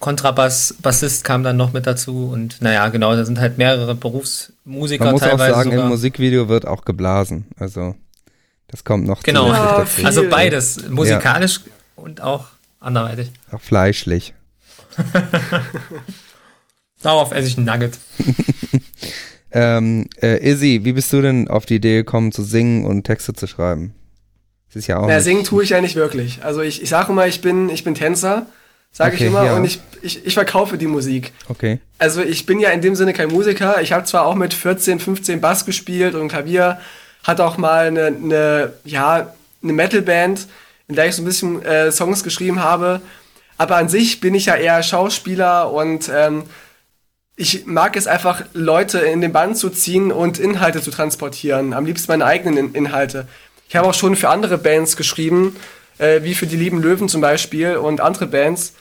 Kontrabass, 0.00 0.76
Bassist 0.80 1.24
kam 1.24 1.42
dann 1.42 1.56
noch 1.56 1.72
mit 1.72 1.86
dazu 1.86 2.30
und 2.32 2.60
naja, 2.62 2.88
genau, 2.88 3.16
da 3.16 3.24
sind 3.24 3.40
halt 3.40 3.58
mehrere 3.58 3.94
Berufsmusiker 3.96 5.04
Man 5.04 5.12
muss 5.14 5.22
teilweise. 5.22 5.52
auch 5.52 5.56
sagen, 5.56 5.70
sogar. 5.70 5.84
im 5.84 5.90
Musikvideo 5.90 6.48
wird 6.48 6.66
auch 6.66 6.84
geblasen. 6.84 7.46
Also 7.58 7.96
das 8.68 8.84
kommt 8.84 9.06
noch 9.06 9.22
Genau, 9.22 9.48
ja, 9.48 9.84
also 10.04 10.28
beides, 10.28 10.88
musikalisch 10.88 11.60
ja. 11.64 11.72
Und 11.98 12.20
auch 12.20 12.46
anderweitig. 12.80 13.30
Auch 13.52 13.60
fleischlich. 13.60 14.34
Darauf 17.02 17.32
esse 17.32 17.48
ich 17.48 17.56
ein 17.56 17.64
Nugget. 17.64 17.98
ähm, 19.52 20.08
äh, 20.20 20.50
Izzy, 20.50 20.80
wie 20.84 20.92
bist 20.92 21.12
du 21.12 21.22
denn 21.22 21.48
auf 21.48 21.66
die 21.66 21.76
Idee 21.76 21.96
gekommen, 21.96 22.32
zu 22.32 22.42
singen 22.42 22.84
und 22.84 23.04
Texte 23.04 23.34
zu 23.34 23.46
schreiben? 23.46 23.94
Das 24.68 24.76
ist 24.76 24.86
ja 24.86 24.98
auch. 24.98 25.06
Na, 25.06 25.20
singen 25.20 25.44
tue 25.44 25.62
ich 25.62 25.70
ja 25.70 25.80
nicht 25.80 25.96
wirklich. 25.96 26.42
Also 26.42 26.60
ich, 26.60 26.82
ich 26.82 26.88
sage 26.88 27.12
immer, 27.12 27.26
ich 27.26 27.40
bin, 27.40 27.68
ich 27.70 27.84
bin 27.84 27.94
Tänzer 27.94 28.46
sage 28.92 29.14
okay, 29.14 29.24
ich 29.24 29.30
immer. 29.30 29.44
Ja. 29.44 29.56
Und 29.56 29.64
ich, 29.64 29.80
ich, 30.02 30.26
ich 30.26 30.34
verkaufe 30.34 30.78
die 30.78 30.86
Musik. 30.86 31.32
Okay. 31.48 31.80
Also 31.98 32.22
ich 32.22 32.46
bin 32.46 32.60
ja 32.60 32.70
in 32.70 32.80
dem 32.80 32.94
Sinne 32.94 33.12
kein 33.12 33.28
Musiker. 33.28 33.80
Ich 33.80 33.92
habe 33.92 34.04
zwar 34.04 34.26
auch 34.26 34.34
mit 34.34 34.54
14, 34.54 35.00
15 35.00 35.40
Bass 35.40 35.64
gespielt 35.64 36.14
und 36.14 36.28
Klavier, 36.28 36.78
hatte 37.22 37.44
auch 37.44 37.58
mal 37.58 37.86
eine, 37.86 38.06
eine 38.06 38.72
ja, 38.84 39.34
eine 39.62 39.72
Metalband, 39.72 40.46
in 40.88 40.96
der 40.96 41.06
ich 41.06 41.14
so 41.14 41.22
ein 41.22 41.26
bisschen 41.26 41.62
äh, 41.62 41.92
Songs 41.92 42.24
geschrieben 42.24 42.62
habe. 42.62 43.00
Aber 43.56 43.76
an 43.76 43.88
sich 43.88 44.20
bin 44.20 44.34
ich 44.34 44.46
ja 44.46 44.56
eher 44.56 44.82
Schauspieler 44.82 45.72
und 45.72 46.10
ähm, 46.14 46.44
ich 47.36 47.66
mag 47.66 47.96
es 47.96 48.06
einfach, 48.06 48.42
Leute 48.52 48.98
in 48.98 49.20
den 49.20 49.32
Band 49.32 49.56
zu 49.56 49.70
ziehen 49.70 50.10
und 50.10 50.38
Inhalte 50.38 50.82
zu 50.82 50.90
transportieren. 50.90 51.72
Am 51.72 51.86
liebsten 51.86 52.10
meine 52.10 52.24
eigenen 52.24 52.74
Inhalte. 52.74 53.28
Ich 53.68 53.76
habe 53.76 53.86
auch 53.86 53.94
schon 53.94 54.16
für 54.16 54.28
andere 54.28 54.58
Bands 54.58 54.96
geschrieben 54.96 55.56
äh, 55.98 56.22
wie 56.22 56.34
für 56.34 56.46
die 56.46 56.56
lieben 56.56 56.80
Löwen 56.80 57.08
zum 57.08 57.20
Beispiel 57.20 57.76
und 57.76 58.00
andere 58.00 58.26
Bands. 58.26 58.74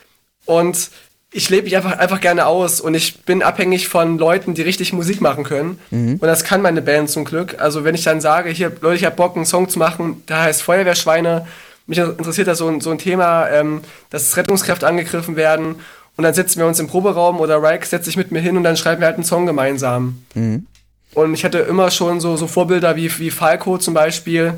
Und 0.46 0.90
ich 1.32 1.50
lebe 1.50 1.64
mich 1.64 1.76
einfach, 1.76 1.98
einfach 1.98 2.22
gerne 2.22 2.46
aus 2.46 2.80
und 2.80 2.94
ich 2.96 3.24
bin 3.24 3.44
abhängig 3.44 3.90
von 3.90 4.18
Leuten, 4.18 4.54
die 4.54 4.62
richtig 4.62 4.94
Musik 4.94 5.20
machen 5.20 5.44
können. 5.44 5.80
Mhm. 5.92 6.14
Und 6.14 6.24
das 6.24 6.44
kann 6.44 6.62
meine 6.62 6.82
Band 6.82 7.10
zum 7.10 7.26
Glück. 7.26 7.60
Also 7.60 7.84
wenn 7.84 7.96
ich 7.96 8.04
dann 8.04 8.22
sage, 8.22 8.50
hier, 8.50 8.72
Leute, 8.82 8.96
ich 8.96 9.06
habe 9.06 9.16
Bock, 9.16 9.36
einen 9.36 9.46
Song 9.46 9.68
zu 9.68 9.78
machen, 9.78 10.24
der 10.30 10.42
heißt 10.42 10.64
Feuerwehrschweine, 10.64 11.46
mich 11.88 11.98
interessiert 11.98 12.48
da 12.48 12.56
so 12.56 12.68
ein, 12.68 12.82
so 12.82 12.92
ein 12.92 12.98
Thema, 12.98 13.50
ähm, 13.50 13.82
dass 14.10 14.36
Rettungskräfte 14.38 14.86
angegriffen 14.86 15.36
werden. 15.36 15.76
Und 16.18 16.24
dann 16.24 16.34
setzen 16.34 16.60
wir 16.60 16.68
uns 16.68 16.80
im 16.80 16.88
Proberaum 16.88 17.40
oder 17.40 17.62
Reich 17.62 17.86
setzt 17.86 18.06
sich 18.06 18.18
mit 18.18 18.32
mir 18.32 18.40
hin 18.40 18.58
und 18.58 18.64
dann 18.64 18.76
schreiben 18.76 19.02
wir 19.02 19.08
halt 19.08 19.16
einen 19.16 19.24
Song 19.24 19.46
gemeinsam. 19.46 20.24
Mhm. 20.34 20.66
Und 21.14 21.34
ich 21.34 21.46
hatte 21.46 21.60
immer 21.60 21.90
schon 21.90 22.20
so, 22.20 22.36
so 22.36 22.48
Vorbilder 22.48 22.96
wie, 22.96 23.12
wie 23.20 23.32
Falco 23.32 23.78
zum 23.78 23.94
Beispiel, 23.94 24.54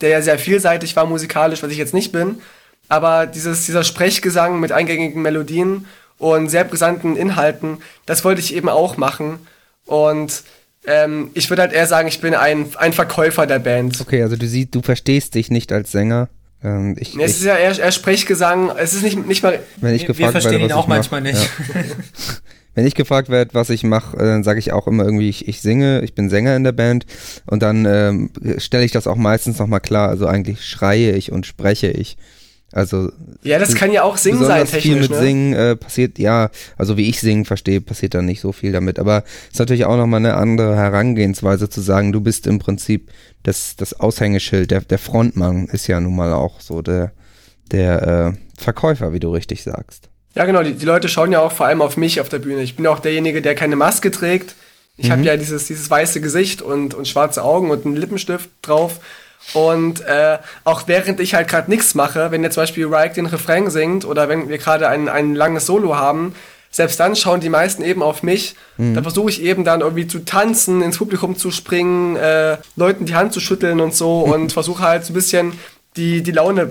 der 0.00 0.08
ja 0.08 0.22
sehr 0.22 0.38
vielseitig 0.38 0.96
war 0.96 1.06
musikalisch, 1.06 1.62
was 1.62 1.70
ich 1.70 1.78
jetzt 1.78 1.94
nicht 1.94 2.12
bin. 2.12 2.40
Aber 2.88 3.26
dieses, 3.26 3.66
dieser 3.66 3.84
Sprechgesang 3.84 4.60
mit 4.60 4.72
eingängigen 4.72 5.22
Melodien 5.22 5.86
und 6.18 6.48
sehr 6.48 6.64
brisanten 6.64 7.16
Inhalten, 7.16 7.78
das 8.06 8.24
wollte 8.24 8.40
ich 8.40 8.54
eben 8.54 8.68
auch 8.68 8.96
machen. 8.96 9.38
Und 9.86 10.42
ähm, 10.86 11.30
ich 11.34 11.50
würde 11.50 11.62
halt 11.62 11.72
eher 11.72 11.86
sagen, 11.86 12.08
ich 12.08 12.20
bin 12.20 12.34
ein, 12.34 12.66
ein 12.76 12.92
Verkäufer 12.92 13.46
der 13.46 13.58
Band. 13.58 14.00
Okay, 14.00 14.22
also 14.22 14.36
du 14.36 14.46
siehst, 14.46 14.74
du 14.74 14.82
verstehst 14.82 15.34
dich 15.34 15.50
nicht 15.50 15.72
als 15.72 15.92
Sänger. 15.92 16.28
Ähm, 16.64 16.96
ich, 16.98 17.14
es 17.14 17.30
ich, 17.30 17.36
ist 17.36 17.44
ja 17.44 17.56
eher, 17.56 17.78
eher 17.78 17.92
Sprechgesang. 17.92 18.70
Es 18.76 18.94
ist 18.94 19.02
nicht, 19.02 19.26
nicht 19.26 19.42
mal. 19.42 19.60
wenn 19.76 19.94
ich 19.94 20.02
Wir, 20.02 20.08
gefragt 20.08 20.18
wir 20.18 20.32
verstehen 20.32 20.52
werde, 20.52 20.64
ihn 20.64 20.70
was 20.70 20.78
auch 20.78 20.84
ich 20.84 20.88
mach, 20.88 20.96
manchmal 20.96 21.20
nicht. 21.20 21.50
Ja. 21.74 21.80
Wenn 22.76 22.88
ich 22.88 22.96
gefragt 22.96 23.28
werde, 23.28 23.54
was 23.54 23.70
ich 23.70 23.84
mache, 23.84 24.16
äh, 24.16 24.24
dann 24.24 24.42
sage 24.42 24.58
ich 24.58 24.72
auch 24.72 24.88
immer 24.88 25.04
irgendwie, 25.04 25.28
ich, 25.28 25.46
ich 25.46 25.60
singe, 25.60 26.00
ich 26.02 26.14
bin 26.14 26.28
Sänger 26.28 26.56
in 26.56 26.64
der 26.64 26.72
Band 26.72 27.06
und 27.46 27.62
dann 27.62 27.84
ähm, 27.84 28.30
stelle 28.58 28.84
ich 28.84 28.90
das 28.90 29.06
auch 29.06 29.14
meistens 29.14 29.60
nochmal 29.60 29.78
klar. 29.78 30.08
Also 30.08 30.26
eigentlich 30.26 30.64
schreie 30.64 31.12
ich 31.12 31.30
und 31.30 31.46
spreche 31.46 31.88
ich. 31.88 32.16
Also 32.74 33.12
Ja, 33.44 33.60
das 33.60 33.76
kann 33.76 33.92
ja 33.92 34.02
auch 34.02 34.16
Singen 34.16 34.40
sein, 34.44 34.62
besonders 34.62 34.70
viel 34.82 34.94
technisch. 34.94 35.08
mit 35.08 35.18
Ne? 35.18 35.24
Singen 35.24 35.52
äh, 35.54 35.76
passiert, 35.76 36.18
ja, 36.18 36.50
also 36.76 36.96
wie 36.96 37.08
ich 37.08 37.20
singen 37.20 37.44
verstehe, 37.44 37.80
passiert 37.80 38.14
da 38.14 38.22
nicht 38.22 38.40
so 38.40 38.50
viel 38.50 38.72
damit. 38.72 38.98
Aber 38.98 39.22
es 39.46 39.52
ist 39.54 39.58
natürlich 39.60 39.84
auch 39.84 39.96
nochmal 39.96 40.18
eine 40.18 40.34
andere 40.34 40.74
Herangehensweise 40.74 41.68
zu 41.68 41.80
sagen, 41.80 42.12
du 42.12 42.20
bist 42.20 42.48
im 42.48 42.58
Prinzip 42.58 43.10
das, 43.44 43.76
das 43.76 44.00
Aushängeschild, 44.00 44.72
der, 44.72 44.80
der 44.80 44.98
Frontmann 44.98 45.66
ist 45.66 45.86
ja 45.86 46.00
nun 46.00 46.16
mal 46.16 46.32
auch 46.32 46.60
so 46.60 46.82
der, 46.82 47.12
der 47.70 48.34
äh, 48.34 48.60
Verkäufer, 48.60 49.12
wie 49.12 49.20
du 49.20 49.30
richtig 49.30 49.62
sagst. 49.62 50.08
Ja, 50.34 50.44
genau. 50.44 50.64
Die, 50.64 50.72
die 50.74 50.86
Leute 50.86 51.08
schauen 51.08 51.30
ja 51.30 51.40
auch 51.40 51.52
vor 51.52 51.66
allem 51.66 51.80
auf 51.80 51.96
mich 51.96 52.20
auf 52.20 52.28
der 52.28 52.40
Bühne. 52.40 52.62
Ich 52.62 52.74
bin 52.74 52.86
ja 52.86 52.90
auch 52.90 52.98
derjenige, 52.98 53.40
der 53.40 53.54
keine 53.54 53.76
Maske 53.76 54.10
trägt. 54.10 54.56
Ich 54.96 55.10
habe 55.10 55.22
ja 55.22 55.36
dieses, 55.36 55.66
dieses 55.66 55.90
weiße 55.90 56.20
Gesicht 56.20 56.62
und, 56.62 56.94
und 56.94 57.08
schwarze 57.08 57.42
Augen 57.42 57.70
und 57.70 57.84
einen 57.84 57.96
Lippenstift 57.96 58.48
drauf. 58.62 59.00
Und 59.52 60.00
äh, 60.00 60.38
auch 60.64 60.84
während 60.86 61.20
ich 61.20 61.34
halt 61.34 61.48
gerade 61.48 61.70
nichts 61.70 61.94
mache, 61.94 62.30
wenn 62.30 62.42
jetzt 62.42 62.54
zum 62.54 62.62
Beispiel 62.62 62.86
Ryke 62.86 63.14
den 63.14 63.26
Refrain 63.26 63.70
singt 63.70 64.04
oder 64.04 64.28
wenn 64.28 64.48
wir 64.48 64.58
gerade 64.58 64.88
ein, 64.88 65.08
ein 65.08 65.34
langes 65.34 65.66
Solo 65.66 65.96
haben, 65.96 66.34
selbst 66.70 66.98
dann 66.98 67.14
schauen 67.14 67.38
die 67.38 67.50
meisten 67.50 67.84
eben 67.84 68.02
auf 68.02 68.24
mich. 68.24 68.56
Da 68.76 69.00
versuche 69.00 69.30
ich 69.30 69.40
eben 69.40 69.62
dann 69.62 69.80
irgendwie 69.80 70.08
zu 70.08 70.24
tanzen, 70.24 70.82
ins 70.82 70.98
Publikum 70.98 71.36
zu 71.36 71.52
springen, 71.52 72.16
äh, 72.16 72.56
Leuten 72.74 73.06
die 73.06 73.14
Hand 73.14 73.32
zu 73.32 73.38
schütteln 73.38 73.78
und 73.78 73.94
so 73.94 74.20
und 74.34 74.52
versuche 74.52 74.82
halt 74.82 75.04
so 75.04 75.12
ein 75.12 75.14
bisschen 75.14 75.52
die, 75.96 76.24
die 76.24 76.32
Laune 76.32 76.70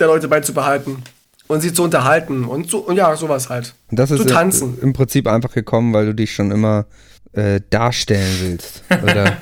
der 0.00 0.08
Leute 0.08 0.26
beizubehalten 0.26 1.04
und 1.46 1.60
sie 1.60 1.72
zu 1.72 1.84
unterhalten 1.84 2.44
und 2.46 2.68
so 2.68 2.78
und 2.78 2.96
ja, 2.96 3.14
sowas 3.14 3.48
halt. 3.48 3.74
Und 3.90 4.00
das 4.00 4.08
Zu 4.08 4.16
ist 4.16 4.28
tanzen. 4.28 4.76
im 4.80 4.92
Prinzip 4.92 5.28
einfach 5.28 5.52
gekommen, 5.52 5.92
weil 5.92 6.06
du 6.06 6.14
dich 6.14 6.34
schon 6.34 6.50
immer 6.50 6.86
äh, 7.32 7.60
darstellen 7.70 8.36
willst. 8.40 8.82
Oder? 8.90 9.36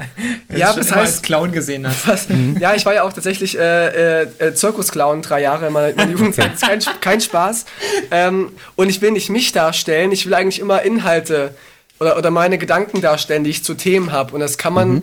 Ja, 0.56 0.68
schon 0.68 0.78
das 0.78 0.92
heißt- 0.92 0.96
als 0.98 1.22
Clown 1.22 1.52
gesehen 1.52 1.86
hast. 1.86 2.08
Was? 2.08 2.26
Ja, 2.58 2.74
ich 2.74 2.86
war 2.86 2.94
ja 2.94 3.02
auch 3.02 3.12
tatsächlich 3.12 3.58
äh, 3.58 4.22
äh, 4.22 4.28
äh, 4.38 4.54
Zirkusclown 4.54 5.20
drei 5.22 5.42
Jahre 5.42 5.66
in 5.66 5.72
meiner, 5.72 5.94
meiner 5.94 6.12
Jugendzeit. 6.12 6.52
Das 6.54 6.62
ist 6.62 6.86
kein, 6.86 7.00
kein 7.00 7.20
Spaß. 7.20 7.64
Ähm, 8.10 8.52
und 8.76 8.88
ich 8.88 9.00
will 9.02 9.10
nicht 9.10 9.28
mich 9.30 9.52
darstellen, 9.52 10.10
ich 10.12 10.24
will 10.26 10.34
eigentlich 10.34 10.60
immer 10.60 10.82
Inhalte 10.82 11.54
oder, 12.00 12.16
oder 12.16 12.30
meine 12.30 12.56
Gedanken 12.58 13.00
darstellen, 13.02 13.44
die 13.44 13.50
ich 13.50 13.62
zu 13.64 13.74
Themen 13.74 14.10
habe. 14.12 14.32
Und 14.34 14.40
das 14.40 14.56
kann 14.56 14.72
man, 14.72 15.02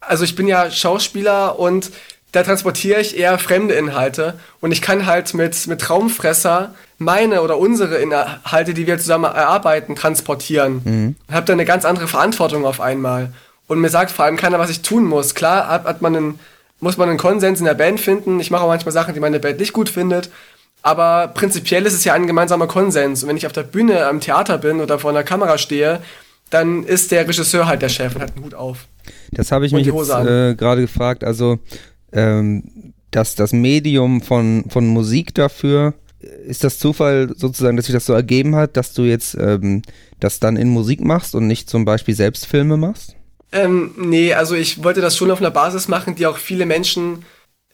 also 0.00 0.24
ich 0.24 0.34
bin 0.36 0.46
ja 0.48 0.70
Schauspieler 0.70 1.58
und 1.58 1.90
da 2.32 2.42
transportiere 2.42 3.00
ich 3.00 3.16
eher 3.16 3.38
fremde 3.38 3.74
Inhalte. 3.74 4.34
Und 4.60 4.72
ich 4.72 4.82
kann 4.82 5.06
halt 5.06 5.32
mit, 5.34 5.66
mit 5.68 5.80
Traumfresser 5.80 6.74
meine 6.98 7.42
oder 7.42 7.58
unsere 7.58 7.96
Inhalte, 7.96 8.74
die 8.74 8.86
wir 8.86 8.98
zusammen 8.98 9.24
erarbeiten, 9.24 9.94
transportieren. 9.96 11.14
Und 11.28 11.34
habe 11.34 11.46
da 11.46 11.52
eine 11.52 11.64
ganz 11.64 11.84
andere 11.84 12.08
Verantwortung 12.08 12.66
auf 12.66 12.80
einmal. 12.80 13.32
Und 13.66 13.80
mir 13.80 13.88
sagt 13.88 14.10
vor 14.10 14.24
allem 14.24 14.36
keiner, 14.36 14.58
was 14.58 14.70
ich 14.70 14.82
tun 14.82 15.04
muss. 15.04 15.34
Klar 15.34 15.68
hat, 15.68 15.84
hat 15.84 16.02
man 16.02 16.14
einen, 16.14 16.40
muss 16.80 16.96
man 16.96 17.08
einen 17.08 17.18
Konsens 17.18 17.60
in 17.60 17.64
der 17.64 17.74
Band 17.74 18.00
finden. 18.00 18.40
Ich 18.40 18.50
mache 18.50 18.62
auch 18.62 18.68
manchmal 18.68 18.92
Sachen, 18.92 19.14
die 19.14 19.20
meine 19.20 19.40
Band 19.40 19.58
nicht 19.58 19.72
gut 19.72 19.88
findet. 19.88 20.30
Aber 20.82 21.28
prinzipiell 21.28 21.86
ist 21.86 21.94
es 21.94 22.04
ja 22.04 22.12
ein 22.12 22.26
gemeinsamer 22.26 22.66
Konsens. 22.66 23.22
Und 23.22 23.30
wenn 23.30 23.36
ich 23.38 23.46
auf 23.46 23.52
der 23.52 23.62
Bühne 23.62 24.06
am 24.06 24.20
Theater 24.20 24.58
bin 24.58 24.80
oder 24.80 24.98
vor 24.98 25.10
einer 25.10 25.22
Kamera 25.22 25.56
stehe, 25.56 26.00
dann 26.50 26.84
ist 26.84 27.10
der 27.10 27.26
Regisseur 27.26 27.66
halt 27.66 27.80
der 27.80 27.88
Chef 27.88 28.14
und 28.14 28.20
hat 28.22 28.36
einen 28.36 28.44
Hut 28.44 28.54
auf. 28.54 28.86
Das 29.32 29.50
habe 29.50 29.64
ich 29.66 29.72
Und 29.72 29.78
mich 29.78 29.86
jetzt 29.86 30.10
äh, 30.10 30.54
gerade 30.54 30.82
gefragt. 30.82 31.24
Also 31.24 31.58
ähm, 32.12 32.92
dass 33.10 33.34
das 33.34 33.52
Medium 33.52 34.20
von, 34.20 34.64
von 34.68 34.86
Musik 34.86 35.34
dafür, 35.34 35.94
ist 36.46 36.64
das 36.64 36.78
Zufall 36.78 37.32
sozusagen, 37.36 37.76
dass 37.76 37.86
sich 37.86 37.94
das 37.94 38.06
so 38.06 38.12
ergeben 38.12 38.56
hat, 38.56 38.76
dass 38.76 38.92
du 38.92 39.02
jetzt 39.02 39.36
ähm, 39.38 39.82
das 40.20 40.40
dann 40.40 40.56
in 40.56 40.68
Musik 40.68 41.00
machst 41.00 41.34
und 41.34 41.46
nicht 41.46 41.68
zum 41.68 41.84
Beispiel 41.84 42.14
selbst 42.14 42.46
Filme 42.46 42.76
machst? 42.76 43.16
Ähm, 43.54 43.94
nee, 43.96 44.34
also 44.34 44.56
ich 44.56 44.82
wollte 44.82 45.00
das 45.00 45.16
schon 45.16 45.30
auf 45.30 45.38
einer 45.38 45.52
Basis 45.52 45.86
machen, 45.86 46.16
die 46.16 46.26
auch 46.26 46.38
viele 46.38 46.66
Menschen 46.66 47.24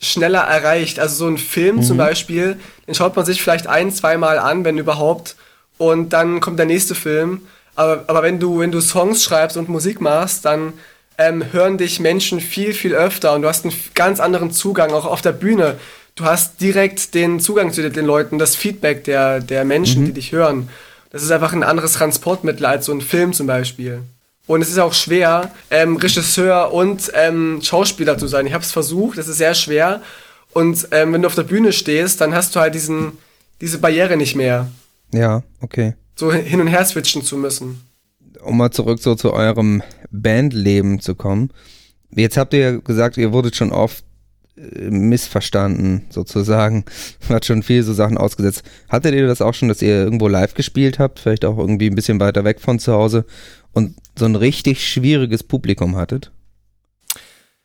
schneller 0.01 0.41
erreicht. 0.41 1.01
Also 1.01 1.17
so 1.17 1.27
ein 1.27 1.39
Film 1.39 1.83
zum 1.83 1.97
Beispiel, 1.97 2.59
den 2.87 2.95
schaut 2.95 3.17
man 3.17 3.25
sich 3.25 3.43
vielleicht 3.43 3.67
ein, 3.67 3.91
zweimal 3.91 4.39
an, 4.39 4.65
wenn 4.65 4.79
überhaupt, 4.79 5.37
und 5.79 6.13
dann 6.13 6.41
kommt 6.41 6.59
der 6.59 6.67
nächste 6.67 6.95
Film. 6.95 7.41
Aber, 7.75 8.05
aber 8.07 8.23
wenn 8.23 8.39
du, 8.39 8.59
wenn 8.61 8.71
du 8.71 8.83
Songs 8.83 9.25
schreibst 9.25 9.57
und 9.57 9.71
Musik 9.71 10.03
machst, 10.03 10.45
dann 10.45 10.75
ähm, 11.17 11.53
hören 11.53 11.79
dich 11.79 12.01
Menschen 12.01 12.41
viel, 12.41 12.75
viel 12.75 12.95
öfter 12.95 13.35
und 13.35 13.43
du 13.43 13.49
hast 13.49 13.65
einen 13.65 13.75
ganz 13.95 14.21
anderen 14.21 14.51
Zugang, 14.51 14.93
auch 14.93 15.07
auf 15.07 15.23
der 15.23 15.33
Bühne. 15.33 15.79
Du 16.15 16.25
hast 16.25 16.61
direkt 16.61 17.15
den 17.15 17.41
Zugang 17.41 17.73
zu 17.73 17.89
den 17.89 18.05
Leuten, 18.05 18.39
das 18.39 18.57
Feedback 18.57 19.05
der, 19.05 19.41
der 19.41 19.65
Menschen, 19.65 20.05
die 20.05 20.13
dich 20.13 20.33
hören. 20.33 20.69
Das 21.11 21.23
ist 21.23 21.31
einfach 21.31 21.55
ein 21.55 21.63
anderes 21.63 21.95
Transportmittel 21.95 22.67
als 22.67 22.85
so 22.85 22.93
ein 22.93 23.01
Film 23.01 23.33
zum 23.33 23.47
Beispiel. 23.47 24.03
Und 24.51 24.63
es 24.63 24.69
ist 24.69 24.81
auch 24.81 24.95
schwer, 24.95 25.53
ähm, 25.71 25.95
Regisseur 25.95 26.73
und 26.73 27.13
ähm, 27.15 27.61
Schauspieler 27.63 28.19
zu 28.19 28.27
sein. 28.27 28.49
Ich 28.49 28.53
habe 28.53 28.65
es 28.65 28.73
versucht, 28.73 29.17
es 29.17 29.29
ist 29.29 29.39
sehr 29.39 29.55
schwer. 29.55 30.03
Und 30.53 30.89
ähm, 30.91 31.13
wenn 31.13 31.23
du 31.23 31.29
auf 31.29 31.37
der 31.37 31.45
Bühne 31.45 31.73
stehst, 31.73 32.21
dann 32.21 32.35
hast 32.35 32.57
du 32.57 32.59
halt 32.59 32.75
diesen, 32.75 33.13
diese 33.61 33.79
Barriere 33.79 34.17
nicht 34.17 34.35
mehr, 34.35 34.67
Ja, 35.15 35.45
okay. 35.61 35.95
so 36.17 36.33
hin 36.33 36.61
und 36.61 36.67
her 36.67 36.85
switchen 36.85 37.23
zu 37.23 37.37
müssen. 37.37 37.81
Um 38.43 38.57
mal 38.57 38.73
zurück 38.73 38.99
so 39.01 39.15
zu 39.15 39.33
eurem 39.33 39.85
Bandleben 40.11 40.99
zu 40.99 41.15
kommen. 41.15 41.53
Jetzt 42.13 42.37
habt 42.37 42.53
ihr 42.53 42.59
ja 42.59 42.77
gesagt, 42.79 43.19
ihr 43.19 43.33
wurdet 43.33 43.55
schon 43.55 43.71
oft 43.71 44.03
äh, 44.57 44.91
missverstanden, 44.91 46.07
sozusagen. 46.11 46.87
Hat 47.29 47.45
schon 47.45 47.63
viel 47.63 47.85
so 47.85 47.93
Sachen 47.93 48.19
ausgesetzt. 48.19 48.65
Hattet 48.89 49.15
ihr 49.15 49.29
das 49.29 49.43
auch 49.43 49.55
schon, 49.55 49.69
dass 49.69 49.81
ihr 49.81 49.95
irgendwo 49.95 50.27
live 50.27 50.55
gespielt 50.55 50.99
habt, 50.99 51.21
vielleicht 51.21 51.45
auch 51.45 51.57
irgendwie 51.57 51.89
ein 51.89 51.95
bisschen 51.95 52.19
weiter 52.19 52.43
weg 52.43 52.61
von 52.61 52.81
zu 52.81 52.93
Hause 52.93 53.25
und 53.73 53.95
so 54.21 54.25
ein 54.27 54.37
richtig 54.37 54.87
schwieriges 54.87 55.43
Publikum 55.43 55.97
hattet? 55.97 56.31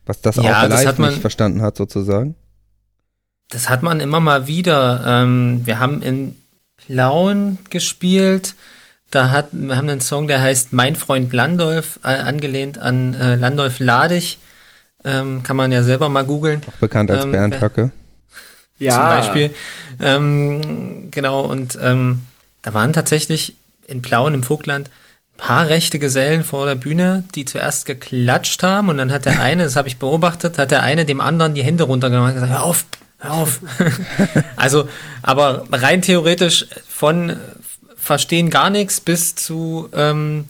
Was 0.07 0.21
das 0.21 0.37
Ja, 0.37 0.41
auch 0.63 0.69
das 0.69 0.79
live 0.81 0.87
hat 0.87 0.99
man- 0.99 1.09
nicht 1.11 1.21
verstanden 1.21 1.61
hat, 1.61 1.77
sozusagen? 1.77 2.35
Das 3.49 3.69
hat 3.69 3.83
man 3.83 3.99
immer 3.99 4.19
mal 4.19 4.47
wieder. 4.47 5.03
Ähm, 5.05 5.61
wir 5.65 5.79
haben 5.79 6.01
in 6.01 6.35
Plauen 6.77 7.59
gespielt. 7.69 8.55
Da 9.11 9.29
hat, 9.29 9.49
wir 9.51 9.77
haben 9.77 9.87
einen 9.87 10.01
Song, 10.01 10.27
der 10.27 10.41
heißt 10.41 10.73
Mein 10.73 10.95
Freund 10.95 11.31
Landolf, 11.31 11.99
äh, 12.03 12.07
angelehnt 12.07 12.79
an 12.79 13.13
äh, 13.13 13.35
Landolf 13.35 13.79
Ladig. 13.79 14.39
Ähm, 15.03 15.43
kann 15.43 15.55
man 15.55 15.71
ja 15.71 15.83
selber 15.83 16.09
mal 16.09 16.23
googeln. 16.25 16.61
Auch 16.67 16.79
bekannt 16.79 17.11
als 17.11 17.25
Ähm, 17.25 17.31
Bernd 17.31 17.61
Höcke. 17.61 17.91
Ja, 18.79 18.91
zum 18.93 19.03
Beispiel. 19.03 19.55
Ähm, 20.01 21.09
genau, 21.11 21.41
und 21.41 21.77
ähm, 21.81 22.21
da 22.63 22.73
waren 22.73 22.91
tatsächlich 22.93 23.55
in 23.87 24.01
Plauen 24.01 24.33
im 24.33 24.41
Vogtland 24.43 24.89
paar 25.37 25.67
rechte 25.67 25.99
Gesellen 25.99 26.43
vor 26.43 26.65
der 26.65 26.75
Bühne, 26.75 27.23
die 27.35 27.45
zuerst 27.45 27.85
geklatscht 27.85 28.63
haben 28.63 28.89
und 28.89 28.97
dann 28.97 29.11
hat 29.11 29.25
der 29.25 29.41
eine, 29.41 29.63
das 29.63 29.75
habe 29.75 29.87
ich 29.87 29.97
beobachtet, 29.97 30.57
hat 30.57 30.71
der 30.71 30.83
eine 30.83 31.05
dem 31.05 31.21
anderen 31.21 31.53
die 31.53 31.63
Hände 31.63 31.83
runtergenommen 31.83 32.29
und 32.29 32.35
gesagt, 32.35 32.53
hör 32.53 32.63
auf, 32.63 32.85
hör 33.19 33.33
auf. 33.33 33.59
also, 34.55 34.87
aber 35.21 35.65
rein 35.71 36.01
theoretisch 36.01 36.67
von 36.87 37.37
verstehen 37.97 38.49
gar 38.49 38.69
nichts 38.69 39.01
bis 39.01 39.35
zu 39.35 39.89
ähm, 39.93 40.45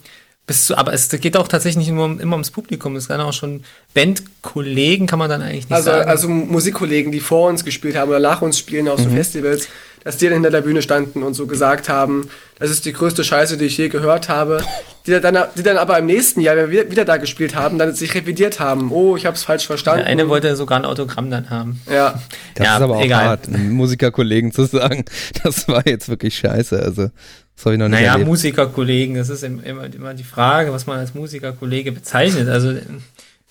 bis 0.46 0.66
zu, 0.66 0.76
aber 0.76 0.92
es 0.92 1.08
geht 1.08 1.36
auch 1.36 1.48
tatsächlich 1.48 1.86
nicht 1.88 1.94
nur 1.94 2.20
immer 2.20 2.34
ums 2.34 2.52
Publikum, 2.52 2.94
es 2.94 3.08
kann 3.08 3.20
auch 3.20 3.32
schon 3.32 3.64
Bandkollegen, 3.94 5.08
kann 5.08 5.18
man 5.18 5.28
dann 5.28 5.42
eigentlich 5.42 5.64
nicht 5.64 5.72
Also, 5.72 5.90
sagen. 5.90 6.08
also 6.08 6.28
Musikkollegen, 6.28 7.10
die 7.10 7.18
vor 7.20 7.48
uns 7.48 7.64
gespielt 7.64 7.96
haben 7.96 8.10
oder 8.10 8.20
nach 8.20 8.42
uns 8.42 8.58
spielen 8.58 8.88
auf 8.88 9.00
so 9.00 9.10
Festivals, 9.10 9.68
dass 10.06 10.16
die 10.16 10.26
dann 10.26 10.34
hinter 10.34 10.50
der 10.50 10.60
Bühne 10.62 10.80
standen 10.82 11.22
und 11.24 11.34
so 11.34 11.46
gesagt 11.46 11.88
haben, 11.88 12.30
das 12.60 12.70
ist 12.70 12.84
die 12.86 12.92
größte 12.92 13.24
Scheiße, 13.24 13.56
die 13.58 13.64
ich 13.64 13.76
je 13.76 13.88
gehört 13.88 14.28
habe. 14.28 14.62
Die 15.06 15.20
dann, 15.20 15.36
die 15.56 15.62
dann 15.62 15.76
aber 15.78 15.98
im 15.98 16.06
nächsten 16.06 16.40
Jahr, 16.40 16.56
wenn 16.56 16.70
wir 16.70 16.90
wieder 16.90 17.04
da 17.04 17.16
gespielt 17.16 17.54
haben, 17.54 17.76
dann 17.78 17.94
sich 17.94 18.14
revidiert 18.14 18.60
haben. 18.60 18.90
Oh, 18.92 19.16
ich 19.16 19.26
habe 19.26 19.36
es 19.36 19.42
falsch 19.44 19.66
verstanden. 19.66 20.00
Der 20.04 20.06
eine 20.08 20.28
wollte 20.28 20.54
sogar 20.56 20.78
ein 20.78 20.84
Autogramm 20.84 21.30
dann 21.30 21.50
haben. 21.50 21.80
ja. 21.92 22.20
Das 22.54 22.66
Ja, 22.66 22.76
ist 22.76 22.82
aber 22.82 22.96
auch 22.96 23.04
egal. 23.04 23.24
hart, 23.26 23.48
Musikerkollegen 23.48 24.52
zu 24.52 24.64
sagen, 24.64 25.04
das 25.42 25.68
war 25.68 25.86
jetzt 25.86 26.08
wirklich 26.08 26.36
scheiße. 26.38 26.80
Also, 26.80 27.10
das 27.56 27.64
habe 27.64 27.74
ich 27.74 27.78
noch 27.80 27.88
nicht 27.88 27.98
Naja, 28.00 28.12
erlebt. 28.12 28.28
Musikerkollegen, 28.28 29.16
das 29.16 29.28
ist 29.28 29.42
im- 29.42 29.62
immer, 29.62 29.84
immer 29.92 30.14
die 30.14 30.24
Frage, 30.24 30.72
was 30.72 30.86
man 30.86 30.98
als 30.98 31.14
Musikerkollege 31.14 31.90
bezeichnet. 31.92 32.48
Also 32.48 32.74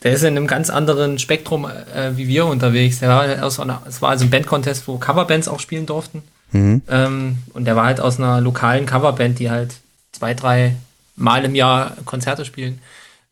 der 0.04 0.14
ist 0.14 0.22
in 0.24 0.36
einem 0.38 0.48
ganz 0.48 0.70
anderen 0.70 1.20
Spektrum 1.20 1.66
äh, 1.66 2.16
wie 2.16 2.28
wir 2.28 2.46
unterwegs. 2.46 3.00
Der 3.00 3.10
war 3.10 3.28
es 3.28 4.02
war 4.02 4.10
also 4.10 4.26
ein 4.26 4.30
Bandcontest, 4.30 4.88
wo 4.88 4.98
Coverbands 4.98 5.48
auch 5.48 5.60
spielen 5.60 5.86
durften. 5.86 6.22
Mhm. 6.56 6.82
Ähm, 6.90 7.38
und 7.54 7.66
der 7.66 7.76
war 7.76 7.86
halt 7.86 8.00
aus 8.00 8.18
einer 8.18 8.40
lokalen 8.40 8.86
Coverband, 8.86 9.40
die 9.40 9.50
halt 9.50 9.76
zwei, 10.12 10.34
drei 10.34 10.76
Mal 11.18 11.46
im 11.46 11.56
Jahr 11.56 11.96
Konzerte 12.06 12.46
spielen. 12.46 12.82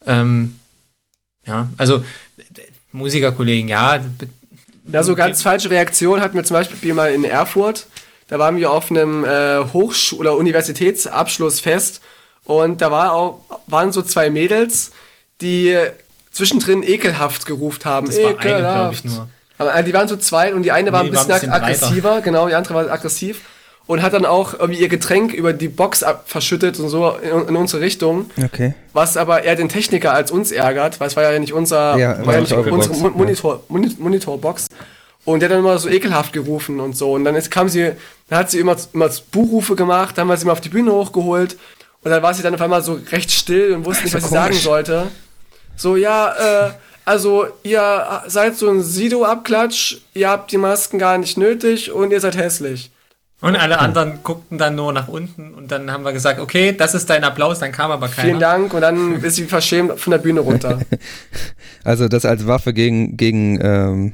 Ähm, 0.06 0.60
ja, 1.46 1.70
also 1.78 2.04
Musikerkollegen, 2.92 3.68
ja, 3.68 4.00
Ja, 4.92 5.04
so 5.04 5.16
ganz 5.16 5.42
falsche 5.42 5.70
Reaktion 5.70 6.22
hatten 6.22 6.36
wir 6.36 6.44
zum 6.44 6.56
Beispiel 6.56 6.94
mal 6.94 7.14
in 7.14 7.24
Erfurt. 7.24 7.88
Da 8.28 8.40
waren 8.40 8.58
wir 8.58 8.72
auf 8.72 8.90
einem 8.92 9.24
äh, 9.24 9.60
Hochsch- 9.74 10.14
oder 10.14 10.36
Universitätsabschlussfest 10.36 12.02
Und 12.46 12.82
da 12.82 12.92
war 12.92 13.14
auch, 13.14 13.42
waren 13.68 13.92
so 13.92 14.02
zwei 14.02 14.30
Mädels, 14.30 14.92
die 15.42 15.78
zwischendrin 16.32 16.84
ekelhaft 16.84 17.46
gerufen 17.46 17.86
haben. 17.86 18.08
Das 18.08 18.18
war 18.18 18.30
eine, 18.30 18.38
ekelhaft. 18.38 18.76
glaube 18.76 18.94
ich, 18.96 19.04
nur. 19.06 19.30
Aber 19.68 19.76
äh, 19.80 19.84
die 19.84 19.94
waren 19.94 20.08
so 20.08 20.16
zwei 20.18 20.54
und 20.54 20.64
die 20.64 20.72
eine 20.72 20.92
war 20.92 21.04
Nee, 21.04 21.10
ein 21.10 21.12
die 21.12 21.18
war 21.18 21.26
bisschen, 21.26 21.50
ein 21.52 21.62
bisschen 21.66 21.86
aggressiver, 21.90 22.22
genau, 22.22 22.48
die 22.48 22.56
andere 22.56 22.74
war 22.76 22.92
aggressiv 22.92 23.42
und 23.86 24.02
hat 24.02 24.14
dann 24.14 24.26
auch 24.26 24.54
irgendwie 24.54 24.80
ihr 24.80 24.88
Getränk 24.88 25.34
über 25.34 25.52
die 25.54 25.68
Box 25.68 26.04
ab 26.04 26.24
verschüttet 26.28 26.80
und 26.80 26.88
so 26.90 27.10
in, 27.22 27.50
in 27.50 27.56
unsere 27.56 27.82
Richtung, 27.82 28.30
Okay. 28.42 28.74
was 28.94 29.18
aber 29.18 29.44
eher 29.44 29.56
den 29.56 29.68
Techniker 29.70 30.14
als 30.14 30.32
uns 30.32 30.52
ärgert, 30.52 31.00
weil 31.00 31.08
es 31.08 31.16
war 31.18 31.24
ja 31.30 31.38
nicht 31.40 31.52
unser, 31.54 31.98
Ja, 31.98 32.26
war 32.26 32.36
ja 32.36 32.42
nicht 32.42 32.54
unsere 32.54 32.70
Box. 32.70 32.88
Monitor, 33.16 33.64
Moni- 33.70 33.96
Monitorbox. 34.00 34.68
Und 35.26 35.40
der 35.40 35.48
hat 35.50 35.54
dann 35.54 35.60
immer 35.64 35.78
so 35.80 35.88
ekelhaft 35.90 36.34
gerufen 36.34 36.82
und 36.82 36.98
so. 36.98 37.14
Und 37.14 37.24
dann 37.24 37.36
ist, 37.36 37.50
kam 37.50 37.70
sie, 37.70 37.92
dann 38.30 38.40
hat 38.40 38.52
sie 38.52 38.60
immer, 38.60 38.76
immer 38.94 39.10
Buchrufe 39.32 39.76
gemacht, 39.76 40.18
dann 40.18 40.24
haben 40.24 40.30
wir 40.30 40.38
sie 40.38 40.46
mal 40.46 40.52
auf 40.52 40.60
die 40.62 40.68
Bühne 40.70 40.92
hochgeholt. 40.92 41.58
Und 42.04 42.12
dann 42.12 42.22
war 42.22 42.34
sie 42.34 42.44
dann 42.44 42.54
auf 42.54 42.60
einmal 42.62 42.82
so 42.84 43.00
recht 43.12 43.32
still 43.32 43.72
und 43.74 43.86
wusste 43.86 44.04
nicht, 44.04 44.14
was 44.14 44.24
ist 44.24 44.30
sie 44.30 44.36
sagen 44.36 44.50
komisch. 44.50 44.64
sollte. 44.64 45.08
So, 45.78 45.96
ja, 45.96 46.68
äh, 46.68 46.72
also 47.06 47.48
ihr 47.64 48.22
seid 48.28 48.56
so 48.56 48.70
ein 48.70 48.82
Sido-Abklatsch, 48.82 49.98
ihr 50.14 50.30
habt 50.30 50.52
die 50.52 50.58
Masken 50.58 51.00
gar 51.00 51.18
nicht 51.18 51.38
nötig 51.38 51.92
und 51.92 52.12
ihr 52.12 52.20
seid 52.20 52.38
hässlich. 52.38 52.92
Und 53.44 53.58
alle 53.58 53.80
anderen 53.80 54.20
guckten 54.24 54.58
dann 54.58 54.76
nur 54.76 54.94
nach 54.94 55.10
unten 55.10 55.54
und 55.54 55.70
dann 55.70 55.92
haben 55.92 56.06
wir 56.06 56.14
gesagt, 56.14 56.40
okay, 56.40 56.72
das 56.72 56.96
ist 56.96 57.10
dein 57.10 57.26
Applaus, 57.26 57.60
dann 57.60 57.74
kam 57.74 57.92
aber 57.92 58.08
keiner. 58.08 58.28
Vielen 58.28 58.40
Dank. 58.40 58.74
Und 58.74 58.80
dann 58.80 59.22
ist 59.22 59.36
sie 59.36 59.44
verschämt 59.44 60.00
von 60.00 60.12
der 60.12 60.18
Bühne 60.20 60.40
runter. 60.40 60.80
Also 61.86 62.08
das 62.08 62.24
als 62.24 62.48
Waffe 62.48 62.72
gegen, 62.72 63.18
gegen, 63.18 63.60
ähm, 63.62 64.14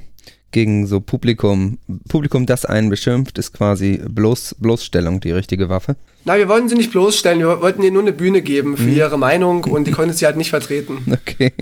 gegen 0.50 0.88
so 0.88 1.02
Publikum, 1.02 1.78
Publikum, 2.08 2.48
das 2.48 2.66
einen 2.66 2.90
beschimpft, 2.90 3.38
ist 3.38 3.54
quasi 3.54 4.02
bloß, 4.10 4.56
Bloßstellung 4.58 5.20
die 5.20 5.30
richtige 5.30 5.70
Waffe. 5.70 5.96
Na, 6.26 6.36
wir 6.36 6.50
wollten 6.50 6.68
sie 6.68 6.74
nicht 6.74 6.90
bloßstellen, 6.92 7.38
wir 7.38 7.62
wollten 7.62 7.84
ihr 7.84 7.92
nur 7.92 8.02
eine 8.02 8.12
Bühne 8.12 8.42
geben 8.42 8.76
für 8.76 8.90
ihre 8.90 9.20
Meinung 9.20 9.66
und 9.66 9.86
die 9.86 9.92
konnte 10.00 10.16
sie 10.16 10.26
halt 10.26 10.38
nicht 10.38 10.50
vertreten. 10.50 11.06
Okay. 11.12 11.54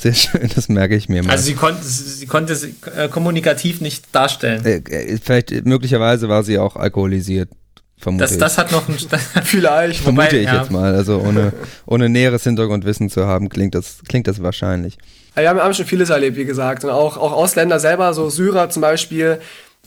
Sehr 0.00 0.14
schön, 0.14 0.48
das 0.54 0.68
merke 0.70 0.96
ich 0.96 1.10
mir 1.10 1.22
mal. 1.22 1.32
Also 1.32 1.44
sie 1.44 1.54
konnte, 1.54 1.82
sie 1.84 2.26
konnte 2.26 2.56
sie 2.56 2.74
äh, 2.96 3.08
kommunikativ 3.08 3.82
nicht 3.82 4.04
darstellen. 4.12 4.64
äh, 4.64 4.76
äh, 4.78 5.18
vielleicht, 5.22 5.66
möglicherweise 5.66 6.28
war 6.30 6.42
sie 6.42 6.58
auch 6.58 6.76
alkoholisiert, 6.76 7.50
vermute 7.98 8.24
Das, 8.24 8.32
ich. 8.32 8.38
das 8.38 8.56
hat 8.56 8.72
noch 8.72 8.88
ein, 8.88 8.96
Vielleicht. 9.44 10.00
vermute 10.02 10.28
wobei, 10.28 10.38
ich 10.38 10.46
ja. 10.46 10.60
jetzt 10.62 10.70
mal. 10.70 10.94
Also 10.94 11.18
ohne, 11.20 11.52
ohne 11.84 12.08
näheres 12.08 12.44
Hintergrundwissen 12.44 13.10
zu 13.10 13.26
haben, 13.26 13.50
klingt 13.50 13.74
das, 13.74 13.98
klingt 14.08 14.26
das 14.26 14.42
wahrscheinlich. 14.42 14.96
Ja, 15.36 15.42
wir 15.42 15.50
haben, 15.50 15.60
haben 15.60 15.74
schon 15.74 15.84
vieles 15.84 16.08
erlebt, 16.08 16.38
wie 16.38 16.46
gesagt. 16.46 16.82
Und 16.82 16.90
auch, 16.90 17.18
auch 17.18 17.32
Ausländer 17.32 17.78
selber, 17.78 18.14
so 18.14 18.30
Syrer 18.30 18.70
zum 18.70 18.80
Beispiel, 18.80 19.38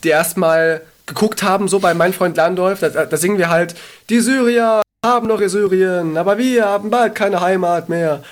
die 0.04 0.10
erstmal 0.10 0.82
geguckt 1.08 1.41
haben, 1.41 1.67
so 1.67 1.80
bei 1.80 1.95
Mein 1.95 2.13
Freund 2.13 2.38
Landolf, 2.38 2.82
da, 2.82 2.89
da 2.89 3.17
singen 3.17 3.39
wir 3.39 3.49
halt, 3.49 3.73
die 4.12 4.19
Syrier 4.19 4.82
haben 5.03 5.27
noch 5.27 5.41
ihr 5.41 5.49
Syrien, 5.49 6.17
aber 6.17 6.37
wir 6.37 6.65
haben 6.65 6.89
bald 6.89 7.13
keine 7.13 7.41
Heimat 7.41 7.89
mehr. 7.89 8.23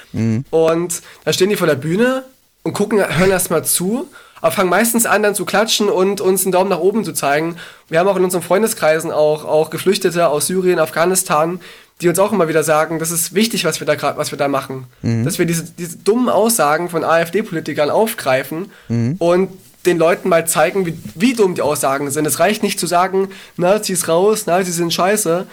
Und 0.50 1.02
da 1.26 1.34
stehen 1.34 1.50
die 1.50 1.58
vor 1.58 1.68
der 1.68 1.76
Bühne 1.76 2.24
und 2.64 2.74
gucken, 2.74 3.00
hören 3.00 3.30
erstmal 3.30 3.66
zu, 3.66 4.08
aber 4.40 4.52
fangen 4.52 4.70
meistens 4.70 5.06
an, 5.06 5.22
dann 5.22 5.36
zu 5.36 5.44
klatschen 5.46 5.90
und 5.90 6.22
uns 6.22 6.44
einen 6.46 6.54
Daumen 6.54 6.70
nach 6.70 6.80
oben 6.80 7.04
zu 7.04 7.12
zeigen. 7.12 7.58
Wir 7.90 8.00
haben 8.00 8.08
auch 8.08 8.16
in 8.16 8.24
unseren 8.24 8.42
Freundeskreisen 8.42 9.12
auch, 9.12 9.44
auch 9.44 9.70
Geflüchtete 9.70 10.30
aus 10.30 10.48
Syrien, 10.48 10.80
Afghanistan, 10.80 11.60
die 12.00 12.08
uns 12.08 12.18
auch 12.18 12.32
immer 12.32 12.48
wieder 12.48 12.64
sagen, 12.64 12.98
das 13.00 13.12
ist 13.12 13.36
wichtig, 13.36 13.66
was 13.66 13.80
wir 13.82 13.86
da 13.86 13.96
gerade, 13.96 14.18
was 14.18 14.32
wir 14.32 14.38
da 14.38 14.48
machen. 14.48 14.86
Dass 15.26 15.38
wir 15.40 15.46
diese, 15.46 15.64
diese 15.78 15.98
dummen 15.98 16.30
Aussagen 16.30 16.90
von 16.90 17.04
AfD-Politikern 17.04 17.90
aufgreifen 17.90 18.72
und 19.20 19.50
den 19.86 19.98
Leuten 19.98 20.30
mal 20.30 20.48
zeigen, 20.48 20.86
wie, 20.86 20.98
wie 21.16 21.34
dumm 21.34 21.54
die 21.56 21.62
Aussagen 21.62 22.10
sind. 22.12 22.26
Es 22.26 22.40
reicht 22.40 22.64
nicht 22.64 22.80
zu 22.80 22.88
sagen, 22.88 23.30
Nazis 23.58 24.08
raus, 24.08 24.46
Nazis 24.46 24.78
sind 24.78 24.94
scheiße. 24.94 25.48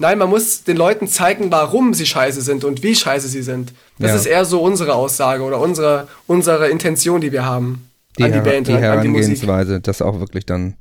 Nein, 0.00 0.18
man 0.18 0.30
muss 0.30 0.64
den 0.64 0.76
Leuten 0.78 1.06
zeigen, 1.08 1.52
warum 1.52 1.92
sie 1.94 2.06
scheiße 2.06 2.40
sind 2.40 2.64
und 2.64 2.82
wie 2.82 2.94
scheiße 2.96 3.28
sie 3.28 3.42
sind. 3.42 3.72
Das 3.98 4.10
Ja. 4.10 4.16
ist 4.16 4.26
eher 4.26 4.44
so 4.46 4.62
unsere 4.62 4.94
Aussage 4.94 5.42
oder 5.42 5.60
unsere, 5.60 6.08
unsere 6.26 6.68
Intention, 6.70 7.20
die 7.20 7.30
wir 7.32 7.44
haben 7.44 7.86
Die, 8.18 8.24
an 8.24 8.32
die 8.32 8.40
Band, 8.40 8.66
die. 8.68 8.72
Herangehensweise, 8.72 9.80
das 9.80 10.00
auch 10.02 10.18
wirklich 10.18 10.46
dann 10.46 10.74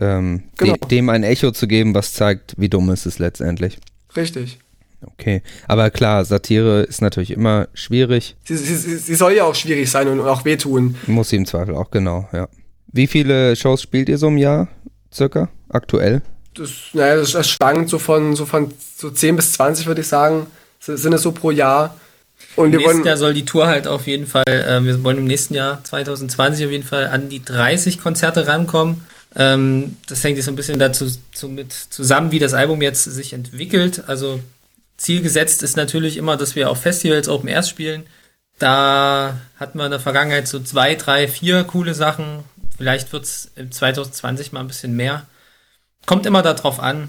ähm, 0.00 0.44
Genau. 0.56 0.74
de, 0.76 0.88
dem 0.88 1.08
ein 1.10 1.22
Echo 1.24 1.50
zu 1.50 1.66
geben, 1.66 1.94
was 1.94 2.14
zeigt, 2.14 2.54
wie 2.56 2.68
dumm 2.68 2.88
ist 2.90 3.04
es 3.04 3.18
letztendlich. 3.18 3.78
Richtig. 4.16 4.58
Okay, 5.04 5.42
aber 5.66 5.90
klar, 5.90 6.24
Satire 6.24 6.82
ist 6.82 7.02
natürlich 7.02 7.32
immer 7.32 7.66
schwierig, 7.74 8.36
Sie, 8.44 8.56
sie, 8.56 8.76
sie 8.76 8.96
sie 8.96 9.14
soll 9.16 9.32
ja 9.32 9.42
auch 9.44 9.56
schwierig 9.56 9.90
sein 9.90 10.06
und 10.06 10.20
auch 10.20 10.44
wehtun. 10.44 10.94
muss 11.08 11.30
sie 11.30 11.36
im 11.36 11.46
Zweifel 11.46 11.74
auch, 11.74 11.90
genau, 11.90 12.28
ja. 12.32 12.48
Wie 12.92 13.08
viele 13.08 13.56
Shows 13.56 13.82
spielt 13.82 14.08
ihr 14.08 14.18
so 14.18 14.28
im 14.28 14.36
Jahr, 14.38 14.68
circa, 15.12 15.48
aktuell? 15.68 16.22
Das, 16.54 16.70
naja, 16.92 17.16
das, 17.16 17.32
das 17.32 17.48
schwankt 17.48 17.88
so 17.88 17.98
von, 17.98 18.36
so 18.36 18.46
von 18.46 18.72
so 18.96 19.10
10 19.10 19.36
bis 19.36 19.52
20, 19.52 19.86
würde 19.86 20.02
ich 20.02 20.08
sagen, 20.08 20.46
sind 20.80 21.12
es 21.12 21.22
so 21.22 21.32
pro 21.32 21.50
Jahr. 21.50 21.96
Und 22.56 22.66
Im 22.66 22.72
wir 22.72 22.78
nächsten 22.78 22.96
wollen, 22.98 23.06
Jahr 23.06 23.16
soll 23.16 23.34
die 23.34 23.44
Tour 23.44 23.66
halt 23.66 23.86
auf 23.86 24.06
jeden 24.06 24.26
Fall, 24.26 24.44
äh, 24.46 24.84
wir 24.84 25.02
wollen 25.04 25.18
im 25.18 25.24
nächsten 25.24 25.54
Jahr 25.54 25.82
2020 25.84 26.66
auf 26.66 26.72
jeden 26.72 26.84
Fall 26.84 27.06
an 27.06 27.28
die 27.28 27.42
30 27.42 28.00
Konzerte 28.00 28.46
rankommen. 28.46 29.06
Ähm, 29.34 29.96
das 30.08 30.22
hängt 30.22 30.36
jetzt 30.36 30.46
so 30.46 30.52
ein 30.52 30.56
bisschen 30.56 30.78
dazu 30.78 31.06
zu, 31.32 31.48
mit 31.48 31.72
zusammen, 31.72 32.32
wie 32.32 32.38
das 32.38 32.52
Album 32.52 32.82
jetzt 32.82 33.04
sich 33.04 33.32
entwickelt. 33.32 34.04
Also 34.06 34.40
Ziel 34.98 35.22
gesetzt 35.22 35.62
ist 35.62 35.76
natürlich 35.76 36.16
immer, 36.16 36.36
dass 36.36 36.54
wir 36.54 36.70
auf 36.70 36.82
Festivals 36.82 37.28
Open 37.28 37.48
Airs 37.48 37.68
spielen. 37.68 38.04
Da 38.58 39.40
hatten 39.56 39.78
wir 39.78 39.86
in 39.86 39.90
der 39.90 40.00
Vergangenheit 40.00 40.46
so 40.46 40.60
zwei, 40.60 40.94
drei, 40.94 41.26
vier 41.26 41.64
coole 41.64 41.94
Sachen. 41.94 42.44
Vielleicht 42.76 43.12
wird 43.12 43.24
es 43.24 43.50
2020 43.70 44.52
mal 44.52 44.60
ein 44.60 44.68
bisschen 44.68 44.94
mehr. 44.94 45.26
Kommt 46.06 46.26
immer 46.26 46.42
darauf 46.42 46.80
an. 46.80 47.08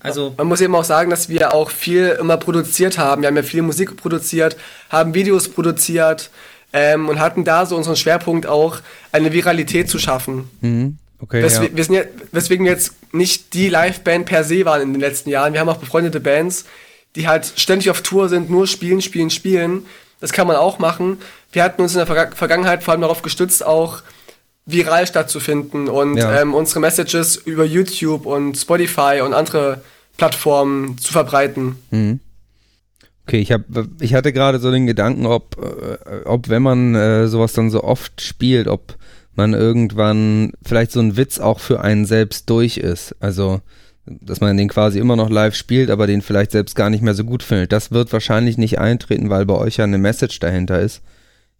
Also 0.00 0.34
Man 0.36 0.48
muss 0.48 0.60
eben 0.60 0.74
auch 0.74 0.84
sagen, 0.84 1.10
dass 1.10 1.28
wir 1.28 1.54
auch 1.54 1.70
viel 1.70 2.08
immer 2.20 2.36
produziert 2.36 2.98
haben. 2.98 3.22
Wir 3.22 3.28
haben 3.28 3.36
ja 3.36 3.44
viel 3.44 3.62
Musik 3.62 3.96
produziert, 3.96 4.56
haben 4.90 5.14
Videos 5.14 5.48
produziert 5.48 6.30
ähm, 6.72 7.08
und 7.08 7.20
hatten 7.20 7.44
da 7.44 7.66
so 7.66 7.76
unseren 7.76 7.96
Schwerpunkt 7.96 8.46
auch, 8.46 8.78
eine 9.12 9.32
Viralität 9.32 9.88
zu 9.88 9.98
schaffen. 9.98 10.50
Mhm. 10.60 10.98
Okay, 11.20 11.40
Weswe 11.40 11.66
ja. 11.66 11.76
wir 11.76 11.84
sind 11.84 11.94
ja, 11.94 12.02
weswegen 12.32 12.64
wir 12.64 12.72
jetzt 12.72 12.94
nicht 13.14 13.54
die 13.54 13.68
Liveband 13.68 14.26
per 14.26 14.42
se 14.42 14.64
waren 14.64 14.82
in 14.82 14.92
den 14.92 15.00
letzten 15.00 15.30
Jahren. 15.30 15.52
Wir 15.52 15.60
haben 15.60 15.68
auch 15.68 15.76
befreundete 15.76 16.18
Bands, 16.18 16.64
die 17.14 17.28
halt 17.28 17.52
ständig 17.56 17.90
auf 17.90 18.02
Tour 18.02 18.28
sind, 18.28 18.50
nur 18.50 18.66
spielen, 18.66 19.00
spielen, 19.00 19.30
spielen. 19.30 19.86
Das 20.18 20.32
kann 20.32 20.48
man 20.48 20.56
auch 20.56 20.80
machen. 20.80 21.18
Wir 21.52 21.62
hatten 21.62 21.80
uns 21.80 21.92
in 21.92 21.98
der 21.98 22.06
Verga 22.06 22.34
Vergangenheit 22.34 22.82
vor 22.82 22.92
allem 22.92 23.02
darauf 23.02 23.22
gestützt, 23.22 23.64
auch 23.64 24.02
viral 24.66 25.06
stattzufinden 25.06 25.88
und 25.88 26.16
Ja. 26.16 26.40
ähm, 26.40 26.54
unsere 26.54 26.80
Messages 26.80 27.36
über 27.36 27.64
YouTube 27.64 28.26
und 28.26 28.56
Spotify 28.56 29.20
und 29.24 29.34
andere 29.34 29.82
Plattformen 30.16 30.98
zu 30.98 31.12
verbreiten. 31.12 31.76
Mhm. 31.90 32.20
Okay, 33.26 33.38
ich 33.38 33.52
hab, 33.52 33.62
ich 34.00 34.14
hatte 34.14 34.32
gerade 34.32 34.58
so 34.58 34.70
den 34.70 34.86
Gedanken, 34.86 35.26
ob, 35.26 35.56
äh, 35.60 36.24
ob 36.24 36.48
wenn 36.48 36.62
man 36.62 36.94
äh, 36.94 37.28
sowas 37.28 37.52
dann 37.52 37.70
so 37.70 37.84
oft 37.84 38.20
spielt, 38.20 38.66
ob 38.68 38.96
man 39.34 39.54
irgendwann 39.54 40.52
vielleicht 40.64 40.92
so 40.92 41.00
ein 41.00 41.16
Witz 41.16 41.38
auch 41.38 41.60
für 41.60 41.80
einen 41.80 42.04
selbst 42.04 42.50
durch 42.50 42.76
ist. 42.78 43.14
Also, 43.20 43.60
dass 44.06 44.40
man 44.40 44.56
den 44.56 44.68
quasi 44.68 44.98
immer 44.98 45.16
noch 45.16 45.30
live 45.30 45.54
spielt, 45.54 45.90
aber 45.90 46.06
den 46.06 46.20
vielleicht 46.20 46.50
selbst 46.50 46.74
gar 46.74 46.90
nicht 46.90 47.02
mehr 47.02 47.14
so 47.14 47.24
gut 47.24 47.42
findet. 47.42 47.72
Das 47.72 47.92
wird 47.92 48.12
wahrscheinlich 48.12 48.58
nicht 48.58 48.78
eintreten, 48.78 49.30
weil 49.30 49.46
bei 49.46 49.54
euch 49.54 49.76
ja 49.76 49.84
eine 49.84 49.98
Message 49.98 50.38
dahinter 50.40 50.80
ist, 50.80 51.00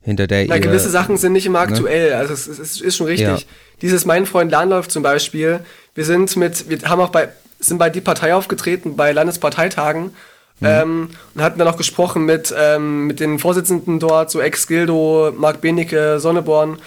hinter 0.03 0.27
der 0.27 0.47
Na, 0.47 0.57
ihr... 0.57 0.61
gewisse 0.61 0.91
Sachen 0.91 1.17
sind 1.17 1.33
nicht 1.33 1.47
immer 1.47 1.61
aktuell, 1.61 2.13
also 2.15 2.33
es, 2.33 2.47
es, 2.47 2.59
es 2.59 2.81
ist 2.81 2.97
schon 2.97 3.07
richtig. 3.07 3.27
Ja. 3.29 3.47
Dieses 3.81 4.05
Mein 4.05 4.27
Freund 4.27 4.51
Lahnläuft 4.51 4.91
zum 4.93 5.03
Beispiel, 5.03 5.61
wir 5.95 6.05
sind 6.05 6.37
mit, 6.37 6.69
wir 6.69 6.79
haben 6.89 7.01
auch 7.01 7.11
bei, 7.11 7.29
sind 7.61 7.79
bei 7.79 7.91
die 7.91 8.01
Partei 8.01 8.35
aufgetreten, 8.35 8.97
bei 8.97 9.13
Landesparteitagen 9.13 10.15
ähm, 10.63 11.11
und 11.35 11.43
hatten 11.43 11.59
dann 11.59 11.67
auch 11.69 11.77
gesprochen 11.77 12.25
mit, 12.25 12.55
ähm, 12.57 13.07
mit 13.09 13.19
den 13.21 13.39
Vorsitzenden 13.41 13.99
dort, 13.99 14.31
so 14.31 14.41
Ex-Gildo, 14.41 15.33
Marc 15.37 15.61
Benecke, 15.61 16.21
Sonneborn 16.21 16.79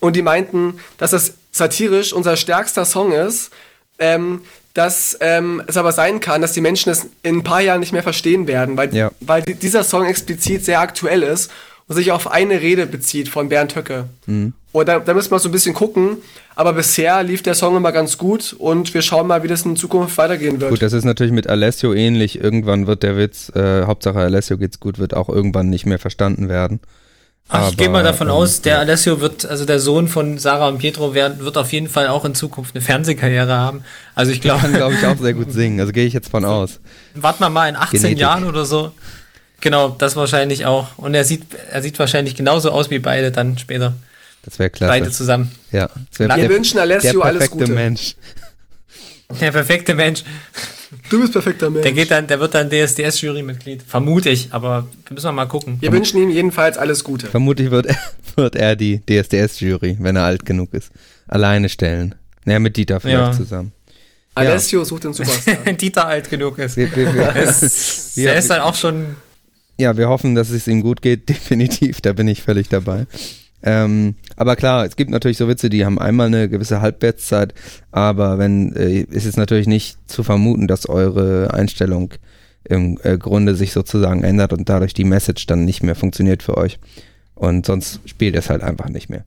und 0.00 0.14
die 0.16 0.22
meinten, 0.22 0.78
dass 0.98 1.10
das 1.10 1.34
satirisch 1.50 2.12
unser 2.12 2.36
stärkster 2.36 2.84
Song 2.84 3.12
ist, 3.12 3.50
ähm, 3.98 4.40
dass 4.74 5.16
ähm, 5.20 5.62
es 5.68 5.76
aber 5.76 5.92
sein 5.92 6.18
kann, 6.20 6.42
dass 6.42 6.52
die 6.52 6.60
Menschen 6.60 6.90
es 6.90 7.06
in 7.22 7.38
ein 7.38 7.44
paar 7.44 7.60
Jahren 7.60 7.78
nicht 7.80 7.92
mehr 7.92 8.02
verstehen 8.02 8.46
werden, 8.48 8.76
weil, 8.76 8.94
Ja. 8.94 9.10
weil 9.20 9.42
di- 9.42 9.54
dieser 9.54 9.84
Song 9.84 10.04
explizit 10.04 10.64
sehr 10.64 10.80
aktuell 10.80 11.22
ist 11.22 11.50
und 11.86 11.96
sich 11.96 12.12
auf 12.12 12.30
eine 12.30 12.60
Rede 12.60 12.86
bezieht 12.86 13.28
von 13.28 13.48
Bernd 13.48 13.76
Höcke. 13.76 14.06
Und 14.26 14.88
da, 14.88 14.98
da 14.98 15.14
müssen 15.14 15.30
wir 15.30 15.38
so 15.38 15.48
ein 15.48 15.52
bisschen 15.52 15.74
gucken, 15.74 16.16
aber 16.56 16.72
bisher 16.72 17.22
lief 17.22 17.42
der 17.42 17.54
Song 17.54 17.76
immer 17.76 17.92
ganz 17.92 18.18
gut 18.18 18.54
und 18.58 18.94
wir 18.94 19.02
schauen 19.02 19.26
mal, 19.26 19.42
wie 19.42 19.48
das 19.48 19.62
in 19.64 19.76
Zukunft 19.76 20.16
weitergehen 20.18 20.60
wird. 20.60 20.70
Gut, 20.70 20.82
das 20.82 20.92
ist 20.92 21.04
natürlich 21.04 21.32
mit 21.32 21.46
Alessio 21.46 21.92
ähnlich. 21.92 22.40
Irgendwann 22.40 22.86
wird 22.86 23.02
der 23.02 23.16
Witz, 23.16 23.50
äh, 23.54 23.84
Hauptsache 23.84 24.18
Alessio 24.18 24.56
geht's 24.58 24.80
gut, 24.80 24.98
wird 24.98 25.14
auch 25.14 25.28
irgendwann 25.28 25.68
nicht 25.68 25.86
mehr 25.86 25.98
verstanden 25.98 26.48
werden. 26.48 26.80
Ach, 27.50 27.70
ich 27.70 27.76
gehe 27.76 27.90
mal 27.90 27.98
Aber, 28.00 28.08
davon 28.08 28.28
ähm, 28.28 28.32
aus, 28.32 28.62
der 28.62 28.78
Alessio 28.78 29.20
wird, 29.20 29.44
also 29.44 29.66
der 29.66 29.78
Sohn 29.78 30.08
von 30.08 30.38
Sarah 30.38 30.68
und 30.68 30.78
Pietro, 30.78 31.14
wird, 31.14 31.40
wird 31.40 31.58
auf 31.58 31.72
jeden 31.72 31.88
Fall 31.90 32.08
auch 32.08 32.24
in 32.24 32.34
Zukunft 32.34 32.74
eine 32.74 32.82
Fernsehkarriere 32.82 33.52
haben. 33.52 33.84
Also 34.14 34.32
ich 34.32 34.40
Kann, 34.40 34.58
glaube, 34.58 34.72
glaube 34.74 34.94
ich, 34.94 35.06
auch 35.06 35.18
sehr 35.18 35.34
gut 35.34 35.52
singen. 35.52 35.78
Also 35.78 35.92
gehe 35.92 36.06
ich 36.06 36.14
jetzt 36.14 36.30
von 36.30 36.44
aus. 36.46 36.80
warten 37.14 37.40
wir 37.44 37.50
mal 37.50 37.68
in 37.68 37.76
18 37.76 38.00
Genetik. 38.00 38.18
Jahren 38.18 38.44
oder 38.44 38.64
so. 38.64 38.92
Genau, 39.64 39.88
das 39.88 40.14
wahrscheinlich 40.14 40.66
auch. 40.66 40.98
Und 40.98 41.14
er 41.14 41.24
sieht, 41.24 41.42
er 41.70 41.80
sieht 41.80 41.98
wahrscheinlich 41.98 42.34
genauso 42.36 42.70
aus 42.70 42.90
wie 42.90 42.98
beide 42.98 43.32
dann 43.32 43.56
später. 43.56 43.94
Das 44.42 44.58
wäre 44.58 44.68
klasse. 44.68 44.92
Beide 44.92 45.10
zusammen. 45.10 45.52
Ja, 45.72 45.88
Wir 46.18 46.28
der, 46.28 46.50
wünschen 46.50 46.78
Alessio 46.78 47.12
der 47.20 47.24
alles 47.24 47.38
perfekte 47.38 47.58
Gute. 47.64 47.72
Mensch. 47.72 48.14
Der 49.40 49.52
perfekte 49.52 49.94
Mensch. 49.94 50.22
Du 51.08 51.18
bist 51.22 51.32
perfekter 51.32 51.70
Mensch. 51.70 51.82
Der 51.82 51.92
geht 51.92 52.10
dann, 52.10 52.26
der 52.26 52.40
wird 52.40 52.54
dann 52.54 52.68
DSDS-Jury-Mitglied. 52.68 53.82
Vermute 53.82 54.28
ich, 54.28 54.48
aber 54.52 54.86
müssen 55.08 55.24
wir 55.24 55.32
mal 55.32 55.46
gucken. 55.46 55.78
Wir 55.80 55.90
wünschen 55.92 56.20
ihm 56.22 56.28
jedenfalls 56.28 56.76
alles 56.76 57.02
Gute. 57.02 57.28
Vermutlich 57.28 57.70
wird 57.70 57.86
er, 57.86 57.96
wird 58.36 58.56
er 58.56 58.76
die 58.76 59.00
DSDS-Jury, 59.08 59.96
wenn 59.98 60.16
er 60.16 60.24
alt 60.24 60.44
genug 60.44 60.74
ist, 60.74 60.90
alleine 61.26 61.70
stellen. 61.70 62.14
Naja, 62.44 62.58
mit 62.58 62.76
Dieter 62.76 63.00
vielleicht 63.00 63.16
Ja. 63.18 63.32
zusammen. 63.32 63.72
Alessio 64.34 64.84
sucht 64.84 65.04
den 65.04 65.14
Superstar. 65.14 65.56
Dieter 65.72 66.06
alt 66.06 66.28
genug 66.28 66.58
ist. 66.58 66.76
Wir, 66.76 66.94
wir, 66.94 67.14
wir, 67.14 67.32
der 68.16 68.36
ist 68.36 68.50
dann 68.50 68.60
auch 68.60 68.74
schon. 68.74 69.16
Ja, 69.78 69.96
wir 69.96 70.08
hoffen, 70.08 70.34
dass 70.34 70.50
es 70.50 70.66
ihm 70.68 70.82
gut 70.82 71.02
geht, 71.02 71.28
definitiv, 71.28 72.00
da 72.00 72.12
bin 72.12 72.28
ich 72.28 72.42
völlig 72.42 72.68
dabei. 72.68 73.06
Ähm, 73.66 74.16
aber 74.36 74.56
klar, 74.56 74.84
es 74.84 74.94
gibt 74.94 75.10
natürlich 75.10 75.38
so 75.38 75.48
Witze, 75.48 75.70
die 75.70 75.86
haben 75.86 75.98
einmal 75.98 76.26
eine 76.26 76.50
gewisse 76.50 76.82
Halbwertszeit, 76.82 77.54
aber 77.92 78.38
wenn 78.38 78.76
äh, 78.76 79.00
ist 79.00 79.24
es 79.24 79.38
natürlich 79.38 79.66
nicht 79.66 79.96
zu 80.06 80.22
vermuten, 80.22 80.68
dass 80.68 80.86
eure 80.86 81.54
Einstellung 81.54 82.12
im 82.64 82.98
äh, 83.02 83.16
Grunde 83.16 83.54
sich 83.54 83.72
sozusagen 83.72 84.22
ändert 84.22 84.52
und 84.52 84.68
dadurch 84.68 84.92
die 84.92 85.04
Message 85.04 85.46
dann 85.46 85.64
nicht 85.64 85.82
mehr 85.82 85.94
funktioniert 85.94 86.42
für 86.42 86.58
euch. 86.58 86.78
Und 87.34 87.66
sonst 87.66 88.00
spielt 88.06 88.36
es 88.36 88.50
halt 88.50 88.62
einfach 88.62 88.88
nicht 88.88 89.08
mehr. 89.08 89.24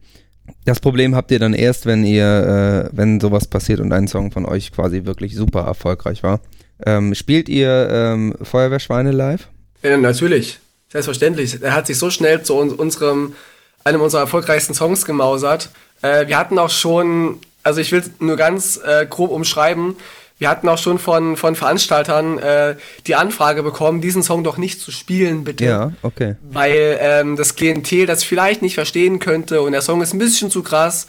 Das 0.65 0.79
Problem 0.79 1.15
habt 1.15 1.31
ihr 1.31 1.39
dann 1.39 1.53
erst, 1.53 1.85
wenn 1.85 2.05
ihr, 2.05 2.89
äh, 2.91 2.95
wenn 2.95 3.19
sowas 3.19 3.47
passiert 3.47 3.79
und 3.79 3.91
ein 3.91 4.07
Song 4.07 4.31
von 4.31 4.45
euch 4.45 4.71
quasi 4.71 5.05
wirklich 5.05 5.35
super 5.35 5.61
erfolgreich 5.61 6.23
war. 6.23 6.41
Ähm, 6.85 7.15
spielt 7.15 7.49
ihr 7.49 7.89
ähm, 7.91 8.35
Feuerwehrschweine 8.41 9.11
live? 9.11 9.49
Ja, 9.89 9.97
natürlich. 9.97 10.59
Selbstverständlich. 10.89 11.61
Er 11.61 11.73
hat 11.73 11.87
sich 11.87 11.97
so 11.97 12.09
schnell 12.09 12.43
zu 12.43 12.55
uns, 12.55 12.73
unserem, 12.73 13.35
einem 13.83 14.01
unserer 14.01 14.21
erfolgreichsten 14.21 14.73
Songs 14.73 15.05
gemausert. 15.05 15.69
Äh, 16.01 16.27
wir 16.27 16.37
hatten 16.37 16.57
auch 16.59 16.69
schon, 16.69 17.39
also 17.63 17.81
ich 17.81 17.91
will 17.91 17.99
es 17.99 18.11
nur 18.19 18.37
ganz 18.37 18.79
äh, 18.83 19.05
grob 19.05 19.31
umschreiben, 19.31 19.95
wir 20.39 20.49
hatten 20.49 20.69
auch 20.69 20.77
schon 20.77 20.99
von, 20.99 21.35
von 21.35 21.55
Veranstaltern 21.55 22.37
äh, 22.37 22.75
die 23.07 23.15
Anfrage 23.15 23.63
bekommen, 23.63 24.01
diesen 24.01 24.21
Song 24.21 24.43
doch 24.43 24.57
nicht 24.57 24.79
zu 24.79 24.91
spielen, 24.91 25.43
bitte. 25.43 25.65
Ja, 25.65 25.91
okay. 26.03 26.35
weil 26.43 26.97
ähm, 27.01 27.35
das 27.35 27.55
Klientel 27.55 28.05
das 28.05 28.23
vielleicht 28.23 28.61
nicht 28.61 28.75
verstehen 28.75 29.17
könnte 29.17 29.63
und 29.63 29.71
der 29.71 29.81
Song 29.81 30.01
ist 30.01 30.13
ein 30.13 30.19
bisschen 30.19 30.51
zu 30.51 30.61
krass, 30.61 31.07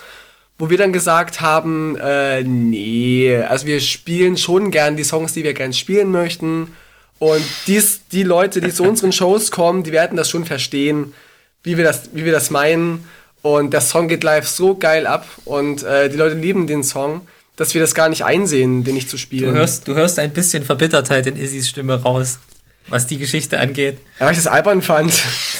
wo 0.59 0.71
wir 0.71 0.79
dann 0.79 0.95
gesagt 0.95 1.43
haben, 1.43 1.97
äh, 1.97 2.43
nee, 2.43 3.37
also 3.37 3.67
wir 3.67 3.81
spielen 3.81 4.39
schon 4.39 4.71
gern 4.71 4.97
die 4.97 5.05
Songs, 5.05 5.35
die 5.35 5.45
wir 5.45 5.53
gern 5.53 5.75
spielen 5.75 6.11
möchten 6.11 6.73
und 7.19 7.43
dies, 7.67 8.03
die 8.13 8.23
Leute, 8.23 8.61
die 8.61 8.73
zu 8.73 8.85
unseren 8.85 9.13
Shows 9.13 9.51
kommen, 9.51 9.83
die 9.83 9.93
werden 9.93 10.17
das 10.17 10.31
schon 10.31 10.45
verstehen, 10.45 11.15
wie 11.63 11.77
wir 11.77 11.85
das, 11.85 12.11
wie 12.13 12.25
wir 12.25 12.33
das 12.33 12.51
meinen 12.51 13.05
und 13.43 13.73
der 13.73 13.81
Song 13.81 14.09
geht 14.09 14.25
live 14.25 14.47
so 14.47 14.77
geil 14.77 15.07
ab 15.07 15.27
und 15.45 15.83
äh, 15.83 16.09
die 16.09 16.17
Leute 16.17 16.37
lieben 16.37 16.67
den 16.67 16.83
Song, 16.83 17.23
dass 17.57 17.75
wir 17.75 17.81
das 17.81 17.95
gar 17.95 18.09
nicht 18.09 18.25
einsehen, 18.25 18.85
den 18.85 18.95
nicht 18.95 19.11
zu 19.11 19.19
spielen. 19.19 19.53
Du 19.53 19.59
hörst, 19.59 19.89
du 19.89 19.95
hörst 19.95 20.19
ein 20.19 20.33
bisschen 20.33 20.65
Verbittertheit 20.65 21.27
in 21.27 21.37
Isis 21.37 21.69
Stimme 21.69 22.03
raus, 22.03 22.39
was 22.89 23.07
die 23.07 23.19
Geschichte 23.19 23.59
angeht. 23.59 23.99
Ja, 24.19 24.27
weil 24.27 24.33
ich 24.33 24.39
das 24.39 24.47
albern 24.47 24.83
fand. 24.83 25.13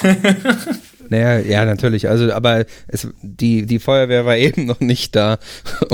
Naja, 1.11 1.39
ja, 1.39 1.65
natürlich. 1.65 2.09
Also, 2.09 2.31
aber 2.33 2.67
es, 2.87 3.09
die, 3.23 3.67
die 3.67 3.79
Feuerwehr 3.79 4.27
war 4.27 4.37
eben 4.37 4.67
noch 4.67 4.81
nicht 4.81 5.17
da, 5.17 5.39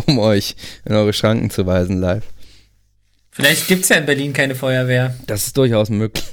um 0.07 0.19
euch 0.19 0.57
in 0.85 0.95
eure 0.95 1.13
Schranken 1.13 1.51
zu 1.51 1.67
weisen 1.67 2.01
live. 2.01 2.25
Vielleicht 3.35 3.67
gibt's 3.67 3.89
ja 3.89 3.97
in 3.97 4.07
Berlin 4.07 4.33
keine 4.33 4.55
Feuerwehr. 4.55 5.13
Das 5.27 5.47
ist 5.47 5.57
durchaus 5.57 5.91
möglich. 5.91 6.25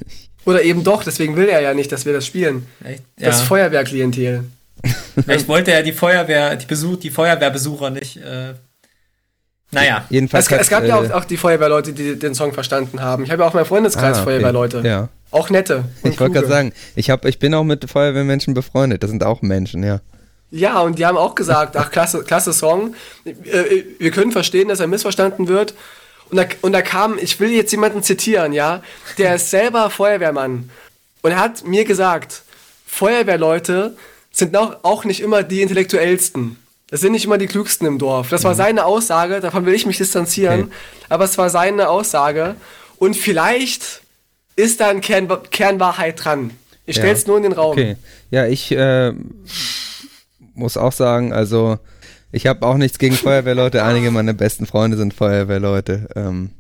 Oder 0.46 0.62
eben 0.62 0.84
doch, 0.84 1.04
deswegen 1.04 1.36
will 1.36 1.50
er 1.50 1.60
ja 1.60 1.74
nicht, 1.74 1.92
dass 1.92 2.06
wir 2.06 2.14
das 2.14 2.28
spielen. 2.28 2.68
Vielleicht, 2.80 3.04
Das 3.18 3.40
ja, 3.40 3.46
Feuerwehrklientel. 3.46 4.44
vielleicht 5.16 5.48
wollte 5.48 5.72
er 5.72 5.82
die 5.82 5.94
Feuerwehr, 5.94 6.56
die, 6.56 6.66
Besuch, 6.68 6.98
die 6.98 7.10
Feuerwehrbesucher 7.10 7.90
nicht. 7.90 8.18
Äh, 8.18 8.54
naja, 9.72 10.06
Jedenfalls. 10.10 10.52
Es, 10.52 10.62
es 10.62 10.70
gab 10.70 10.84
hat, 10.84 10.90
ja 10.90 11.04
äh, 11.04 11.08
auch, 11.08 11.22
auch 11.22 11.26
die 11.26 11.38
Feuerwehrleute, 11.38 11.94
die 11.94 12.20
den 12.20 12.36
Song 12.36 12.54
verstanden 12.54 13.02
haben. 13.02 13.24
Ich 13.24 13.32
habe 13.32 13.42
ja 13.42 13.48
auch 13.48 13.54
in 13.54 13.58
meinem 13.58 13.66
Freundeskreis 13.66 14.20
ah. 14.20 14.24
Feuerwehrleute. 14.24 14.82
Ja. 14.86 15.10
Auch 15.32 15.50
nette. 15.50 15.86
und 16.04 16.14
Ich 16.14 16.20
wollte 16.20 16.36
gerade 16.36 16.48
sagen, 16.48 16.74
ich, 16.96 17.10
hab, 17.10 17.26
ich 17.26 17.40
bin 17.40 17.54
auch 17.56 17.64
mit 17.64 17.90
Feuerwehrmenschen 17.90 18.54
befreundet. 18.54 19.02
Das 19.02 19.10
sind 19.10 19.24
auch 19.24 19.42
Menschen, 19.42 19.84
ja. 19.84 20.02
Ja, 20.52 20.82
und 20.82 21.00
die 21.00 21.06
haben 21.06 21.18
auch 21.18 21.34
gesagt, 21.34 21.78
ach, 21.78 21.90
klasse, 21.90 22.24
klasse 22.24 22.54
Song. 22.54 22.94
Äh, 23.26 23.84
Wir 23.98 24.12
können 24.12 24.32
verstehen, 24.32 24.68
dass 24.68 24.82
er 24.82 24.88
missverstanden 24.88 25.48
wird. 25.48 25.74
Und 26.32 26.38
da, 26.38 26.46
und 26.62 26.72
da 26.72 26.82
kam, 26.82 27.18
ich 27.18 27.40
will 27.40 27.52
jetzt 27.52 27.72
jemanden 27.72 28.02
zitieren, 28.04 28.54
ja, 28.54 28.82
der 29.18 29.36
ist 29.36 29.50
selber 29.50 29.90
Feuerwehrmann. 29.90 30.70
Und 31.22 31.32
er 31.32 31.40
hat 31.40 31.66
mir 31.68 31.84
gesagt, 31.86 32.44
Feuerwehrleute 32.86 33.96
sind 34.32 34.56
auch, 34.56 35.04
nicht 35.04 35.20
immer 35.20 35.44
die 35.44 35.62
intellektuellsten. 35.62 36.58
Das 36.90 37.02
sind 37.02 37.12
nicht 37.12 37.26
immer 37.26 37.38
die 37.38 37.48
klügsten 37.48 37.86
im 37.88 38.00
Dorf. 38.00 38.30
Das 38.30 38.44
war 38.44 38.56
seine 38.56 38.86
Aussage, 38.86 39.40
davon 39.40 39.66
will 39.66 39.74
ich 39.74 39.86
mich 39.86 39.98
distanzieren. 39.98 40.64
Okay. 40.64 40.72
Aber 41.10 41.26
es 41.26 41.38
war 41.38 41.50
seine 41.50 41.90
Aussage. 41.90 42.56
Und 42.98 43.16
vielleicht 43.16 44.02
ist 44.56 44.80
da 44.80 44.90
ein 44.90 45.02
Kern, 45.02 45.30
Kernwahrheit 45.52 46.24
dran. 46.24 46.52
Ich 46.86 46.98
Ja. 46.98 47.04
stell's 47.04 47.28
nur 47.28 47.38
in 47.38 47.44
den 47.44 47.54
Raum. 47.54 47.72
Okay. 47.72 47.96
Ja, 48.30 48.46
ich 48.46 48.72
äh, 48.72 49.14
muss 50.54 50.78
auch 50.78 50.92
sagen, 50.92 51.34
also 51.34 51.78
ich 52.32 52.48
habe 52.48 52.66
auch 52.66 52.78
nichts 52.78 52.98
gegen 53.00 53.16
Feuerwehrleute. 53.16 53.84
Einige 53.84 54.12
meiner 54.12 54.34
besten 54.34 54.66
Freunde 54.66 54.98
sind 54.98 55.14
Feuerwehrleute. 55.14 56.08
Ähm, 56.16 56.52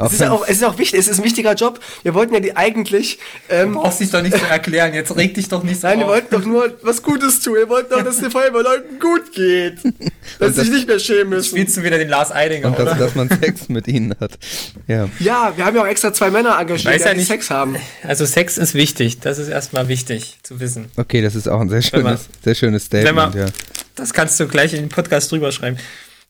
Es 0.00 0.12
ist, 0.12 0.22
auch, 0.22 0.44
es 0.46 0.58
ist 0.58 0.64
auch 0.64 0.78
wichtig, 0.78 1.00
es 1.00 1.08
ist 1.08 1.18
ein 1.18 1.24
wichtiger 1.24 1.54
Job. 1.54 1.80
Wir 2.04 2.14
wollten 2.14 2.32
ja 2.32 2.38
die 2.38 2.56
eigentlich, 2.56 3.18
ähm, 3.48 3.72
du 3.72 3.80
brauchst 3.80 3.98
dich 3.98 4.10
doch 4.12 4.22
nicht 4.22 4.38
zu 4.38 4.44
erklären. 4.46 4.94
Jetzt 4.94 5.16
reg 5.16 5.34
dich 5.34 5.48
doch 5.48 5.64
nicht 5.64 5.80
so 5.80 5.88
nein, 5.88 5.98
wir 5.98 6.04
auf. 6.06 6.12
wollten 6.12 6.30
doch 6.30 6.44
nur 6.44 6.72
was 6.82 7.02
Gutes 7.02 7.40
tun. 7.40 7.54
Wir 7.56 7.68
wollten 7.68 7.90
doch, 7.90 8.04
dass 8.04 8.14
es 8.14 8.20
den 8.20 8.30
Feuerwehrleuten 8.30 9.00
gut 9.00 9.32
geht. 9.32 9.78
Dass 10.38 10.54
sie 10.54 10.60
sich 10.60 10.70
nicht 10.70 10.86
mehr 10.86 10.98
schämen 11.00 11.30
müssen. 11.30 11.48
Spielst 11.48 11.76
du 11.78 11.82
wieder 11.82 11.96
den 11.98 12.10
Lars 12.10 12.30
Eidinger, 12.30 12.68
und 12.68 12.78
dass, 12.78 12.98
dass 12.98 13.14
man 13.14 13.28
Sex 13.30 13.68
mit 13.70 13.88
ihnen 13.88 14.14
hat. 14.20 14.38
Ja. 14.86 15.08
Ja, 15.18 15.52
wir 15.56 15.64
haben 15.64 15.74
ja 15.74 15.82
auch 15.82 15.86
extra 15.86 16.12
zwei 16.12 16.30
Männer 16.30 16.58
engagiert, 16.60 16.84
Weiß 16.94 17.02
die 17.02 17.08
ja 17.08 17.14
die 17.14 17.20
nicht- 17.20 17.28
Sex 17.28 17.50
haben. 17.50 17.76
Also 18.04 18.26
Sex 18.26 18.58
ist 18.58 18.74
wichtig. 18.74 19.20
Das 19.20 19.38
ist 19.38 19.48
erstmal 19.48 19.88
wichtig 19.88 20.38
zu 20.42 20.60
wissen. 20.60 20.90
Okay, 20.96 21.22
das 21.22 21.34
ist 21.34 21.48
auch 21.48 21.60
ein 21.60 21.70
sehr 21.70 21.80
man- 21.80 22.02
schönes, 22.18 22.28
sehr 22.44 22.54
schönes 22.54 22.92
wenn 22.92 23.00
Statement, 23.04 23.34
man- 23.34 23.46
ja. 23.46 23.52
Das 23.98 24.12
kannst 24.12 24.38
du 24.38 24.46
gleich 24.46 24.72
in 24.74 24.80
den 24.80 24.88
Podcast 24.88 25.30
drüber 25.32 25.52
schreiben. 25.52 25.76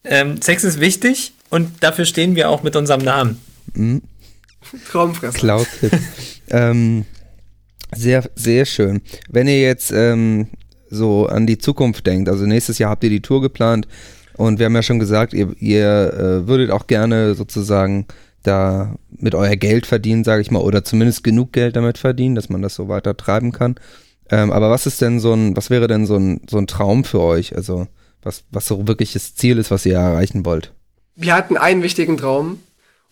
Ähm, 0.04 0.40
Sex 0.40 0.64
ist 0.64 0.80
wichtig 0.80 1.32
und 1.50 1.82
dafür 1.82 2.06
stehen 2.06 2.34
wir 2.34 2.48
auch 2.48 2.62
mit 2.62 2.76
unserem 2.76 3.02
Namen. 3.02 3.40
Traumfresser. 4.90 5.38
Cloud-Hit. 5.38 5.92
ähm, 6.50 7.04
sehr, 7.94 8.24
sehr 8.34 8.64
schön. 8.64 9.02
Wenn 9.28 9.48
ihr 9.48 9.60
jetzt 9.60 9.92
ähm, 9.92 10.48
so 10.88 11.26
an 11.26 11.46
die 11.46 11.58
Zukunft 11.58 12.06
denkt, 12.06 12.28
also 12.28 12.46
nächstes 12.46 12.78
Jahr 12.78 12.90
habt 12.90 13.04
ihr 13.04 13.10
die 13.10 13.20
Tour 13.20 13.42
geplant 13.42 13.86
und 14.36 14.58
wir 14.58 14.66
haben 14.66 14.74
ja 14.74 14.82
schon 14.82 14.98
gesagt, 14.98 15.34
ihr, 15.34 15.54
ihr 15.58 16.12
äh, 16.14 16.48
würdet 16.48 16.70
auch 16.70 16.86
gerne 16.86 17.34
sozusagen 17.34 18.06
da 18.42 18.94
mit 19.10 19.34
euer 19.34 19.56
Geld 19.56 19.84
verdienen, 19.84 20.24
sage 20.24 20.40
ich 20.40 20.50
mal, 20.50 20.62
oder 20.62 20.84
zumindest 20.84 21.22
genug 21.22 21.52
Geld 21.52 21.76
damit 21.76 21.98
verdienen, 21.98 22.34
dass 22.34 22.48
man 22.48 22.62
das 22.62 22.74
so 22.74 22.88
weiter 22.88 23.16
treiben 23.16 23.52
kann. 23.52 23.74
Ähm, 24.30 24.52
aber 24.52 24.70
was 24.70 24.86
ist 24.86 25.00
denn 25.00 25.20
so 25.20 25.32
ein, 25.32 25.56
was 25.56 25.70
wäre 25.70 25.86
denn 25.86 26.06
so 26.06 26.16
ein, 26.16 26.40
so 26.48 26.58
ein 26.58 26.66
Traum 26.66 27.04
für 27.04 27.20
euch? 27.20 27.56
Also 27.56 27.86
was, 28.22 28.44
was 28.50 28.66
so 28.66 28.86
wirklich 28.86 29.12
das 29.12 29.34
Ziel 29.34 29.58
ist, 29.58 29.70
was 29.70 29.86
ihr 29.86 29.94
erreichen 29.94 30.44
wollt? 30.44 30.72
Wir 31.14 31.34
hatten 31.34 31.56
einen 31.56 31.82
wichtigen 31.82 32.16
Traum 32.16 32.60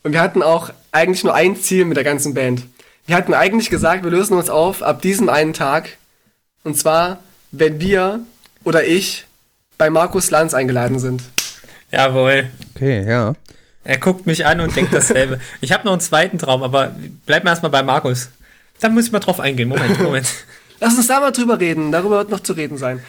und 0.03 0.13
wir 0.13 0.21
hatten 0.21 0.43
auch 0.43 0.71
eigentlich 0.93 1.25
nur 1.25 1.35
ein 1.35 1.57
Ziel 1.57 1.85
mit 1.85 1.97
der 1.97 2.05
ganzen 2.05 2.35
Band. 2.35 2.63
Wir 3.07 3.17
hatten 3.17 3.35
eigentlich 3.35 3.71
gesagt, 3.71 4.05
wir 4.05 4.11
lösen 4.11 4.37
uns 4.37 4.51
auf 4.51 4.83
ab 4.83 5.01
diesem 5.01 5.29
einen 5.29 5.53
Tag. 5.53 5.97
Und 6.65 6.77
zwar, 6.77 7.21
wenn 7.53 7.81
wir 7.81 8.21
oder 8.65 8.85
ich 8.85 9.27
bei 9.79 9.91
Markus 9.91 10.31
Lanz 10.31 10.55
eingeladen 10.55 10.99
sind. 10.99 11.23
Jawohl. 11.93 12.51
Okay, 12.75 13.09
ja. 13.09 13.35
Er 13.85 13.99
guckt 13.99 14.27
mich 14.27 14.45
an 14.45 14.61
und 14.61 14.75
denkt 14.75 14.93
dasselbe. 14.93 15.41
Ich 15.61 15.71
habe 15.71 15.85
noch 15.85 15.93
einen 15.93 16.01
zweiten 16.01 16.39
Traum, 16.39 16.65
aber 16.65 16.97
bleib 17.25 17.45
mal 17.45 17.51
erstmal 17.51 17.71
bei 17.71 17.85
Markus. 17.85 18.31
Da 18.81 18.89
muss 18.89 19.07
ich 19.07 19.13
mal 19.13 19.21
drauf 19.21 19.39
eingehen. 19.39 19.69
Moment, 19.69 20.01
Moment. 20.01 20.27
Lass 20.81 20.97
uns 20.97 21.07
da 21.07 21.21
mal 21.21 21.31
drüber 21.33 21.59
reden. 21.61 21.93
Darüber 21.93 22.19
wird 22.19 22.31
noch 22.31 22.41
zu 22.41 22.53
reden 22.53 22.77
sein. 22.79 23.03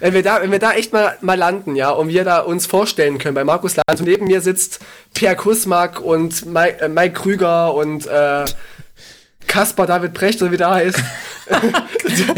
Wenn 0.00 0.14
wir 0.14 0.22
da, 0.24 0.42
wenn 0.42 0.50
wir 0.50 0.58
da 0.58 0.72
echt 0.72 0.92
mal, 0.92 1.16
mal 1.20 1.38
landen, 1.38 1.76
ja, 1.76 1.90
und 1.90 2.08
wir 2.08 2.24
da 2.24 2.40
uns 2.40 2.66
vorstellen 2.66 3.18
können 3.18 3.34
bei 3.34 3.44
Markus 3.44 3.76
Lanz 3.76 4.00
und 4.00 4.06
neben 4.08 4.26
mir 4.26 4.40
sitzt 4.40 4.80
Pierre 5.14 5.36
Kusmak 5.36 6.00
und 6.00 6.44
Mike, 6.46 6.80
äh, 6.80 6.88
Mike 6.88 7.12
Krüger 7.20 7.72
und 7.74 8.06
äh, 8.08 8.44
Kaspar 9.46 9.86
David 9.86 10.12
Brecht, 10.14 10.42
oder 10.42 10.50
wie 10.50 10.56
der 10.56 10.70
heißt. 10.70 10.98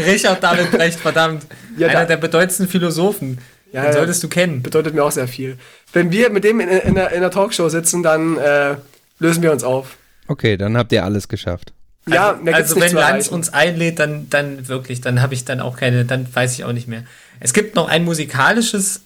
Richard 0.05 0.43
David 0.43 0.71
Brecht, 0.71 0.99
verdammt. 0.99 1.45
Ja, 1.77 1.87
Einer 1.89 1.99
da- 2.01 2.05
der 2.05 2.17
bedeutendsten 2.17 2.69
Philosophen. 2.69 3.37
Ja, 3.73 3.83
Den 3.83 3.91
solltest 3.91 4.23
du 4.23 4.29
kennen. 4.29 4.61
bedeutet 4.63 4.93
mir 4.95 5.03
auch 5.03 5.11
sehr 5.11 5.27
viel. 5.27 5.57
Wenn 5.91 6.09
wir 6.09 6.29
mit 6.29 6.45
dem 6.45 6.61
in, 6.61 6.69
in, 6.69 6.95
der, 6.95 7.11
in 7.11 7.19
der 7.19 7.31
Talkshow 7.31 7.67
sitzen, 7.67 8.01
dann 8.01 8.37
äh, 8.37 8.75
lösen 9.19 9.43
wir 9.43 9.51
uns 9.51 9.65
auf. 9.65 9.97
Okay, 10.29 10.55
dann 10.55 10.77
habt 10.77 10.93
ihr 10.93 11.03
alles 11.03 11.27
geschafft. 11.27 11.73
Ja, 12.07 12.39
also, 12.45 12.51
also 12.51 12.79
wenn 12.81 12.93
Lanz 12.93 13.27
uns 13.27 13.53
einlädt, 13.53 13.99
dann, 13.99 14.29
dann 14.29 14.67
wirklich, 14.67 15.01
dann 15.01 15.21
habe 15.21 15.33
ich 15.33 15.45
dann 15.45 15.59
auch 15.59 15.77
keine, 15.77 16.05
dann 16.05 16.27
weiß 16.33 16.53
ich 16.53 16.63
auch 16.63 16.71
nicht 16.71 16.87
mehr. 16.87 17.03
Es 17.39 17.53
gibt 17.53 17.75
noch 17.75 17.87
ein 17.87 18.03
musikalisches 18.03 19.01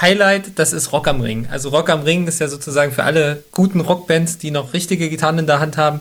Highlight, 0.00 0.58
das 0.58 0.72
ist 0.72 0.92
Rock 0.92 1.06
am 1.06 1.20
Ring. 1.20 1.46
Also 1.50 1.68
Rock 1.68 1.88
am 1.90 2.02
Ring 2.02 2.26
ist 2.26 2.40
ja 2.40 2.48
sozusagen 2.48 2.92
für 2.92 3.04
alle 3.04 3.44
guten 3.52 3.80
Rockbands, 3.80 4.38
die 4.38 4.50
noch 4.50 4.72
richtige 4.72 5.08
Gitarren 5.08 5.38
in 5.38 5.46
der 5.46 5.60
Hand 5.60 5.76
haben, 5.76 6.00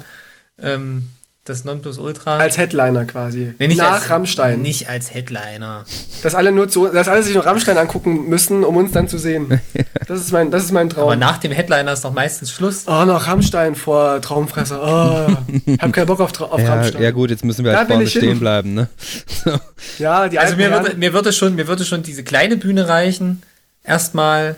ähm, 0.59 1.09
das 1.45 1.65
Nonplusultra. 1.65 2.37
Als 2.37 2.57
Headliner 2.57 3.03
quasi. 3.03 3.53
Nee, 3.59 3.67
nicht 3.67 3.77
Nach 3.77 3.93
als, 3.95 4.09
Rammstein. 4.09 4.61
Nicht 4.61 4.87
als 4.87 5.13
Headliner. 5.13 5.83
Dass 6.21 6.35
alle 6.35 6.53
nur 6.53 6.69
zu, 6.69 6.87
dass 6.87 7.09
alle 7.09 7.21
sich 7.21 7.33
nur 7.35 7.45
Rammstein 7.45 7.77
angucken 7.77 8.29
müssen, 8.29 8.63
um 8.63 8.77
uns 8.77 8.93
dann 8.93 9.07
zu 9.07 9.17
sehen. 9.17 9.59
Das 10.05 10.19
ist 10.19 10.31
mein, 10.33 10.51
das 10.51 10.63
ist 10.65 10.71
mein 10.73 10.89
Traum. 10.89 11.03
Aber 11.03 11.15
nach 11.15 11.37
dem 11.37 11.51
Headliner 11.53 11.93
ist 11.93 12.03
doch 12.03 12.13
meistens 12.13 12.51
Schluss. 12.51 12.83
Oh, 12.87 13.05
noch 13.05 13.25
Rammstein 13.25 13.73
vor 13.73 14.21
Traumfresser. 14.21 14.81
Oh, 14.81 15.71
hab 15.79 15.93
keinen 15.93 16.07
Bock 16.07 16.19
auf, 16.19 16.33
Tra 16.33 16.45
auf 16.45 16.59
Ja, 16.59 16.75
Rammstein. 16.75 17.01
ja 17.01 17.11
gut, 17.11 17.29
jetzt 17.29 17.45
müssen 17.45 17.63
wir 17.63 17.71
Da 17.71 17.79
halt 17.79 17.87
will 17.89 17.95
vorne 17.95 18.09
hin. 18.09 18.21
stehen 18.21 18.39
bleiben, 18.39 18.73
ne? 18.73 18.89
So. 19.45 19.57
Ja, 19.97 20.27
die 20.27 20.39
Also 20.39 20.57
mir 20.57 20.71
würde, 20.71 20.95
mir 20.97 21.13
würde 21.13 21.31
schon, 21.31 21.55
mir 21.55 21.67
würde 21.67 21.85
schon 21.85 22.03
diese 22.03 22.23
kleine 22.23 22.57
Bühne 22.57 22.87
reichen. 22.89 23.41
Erstmal. 23.83 24.57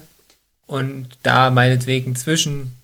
Und 0.66 1.10
da 1.22 1.52
meinetwegen 1.52 2.16
zwischen 2.16 2.75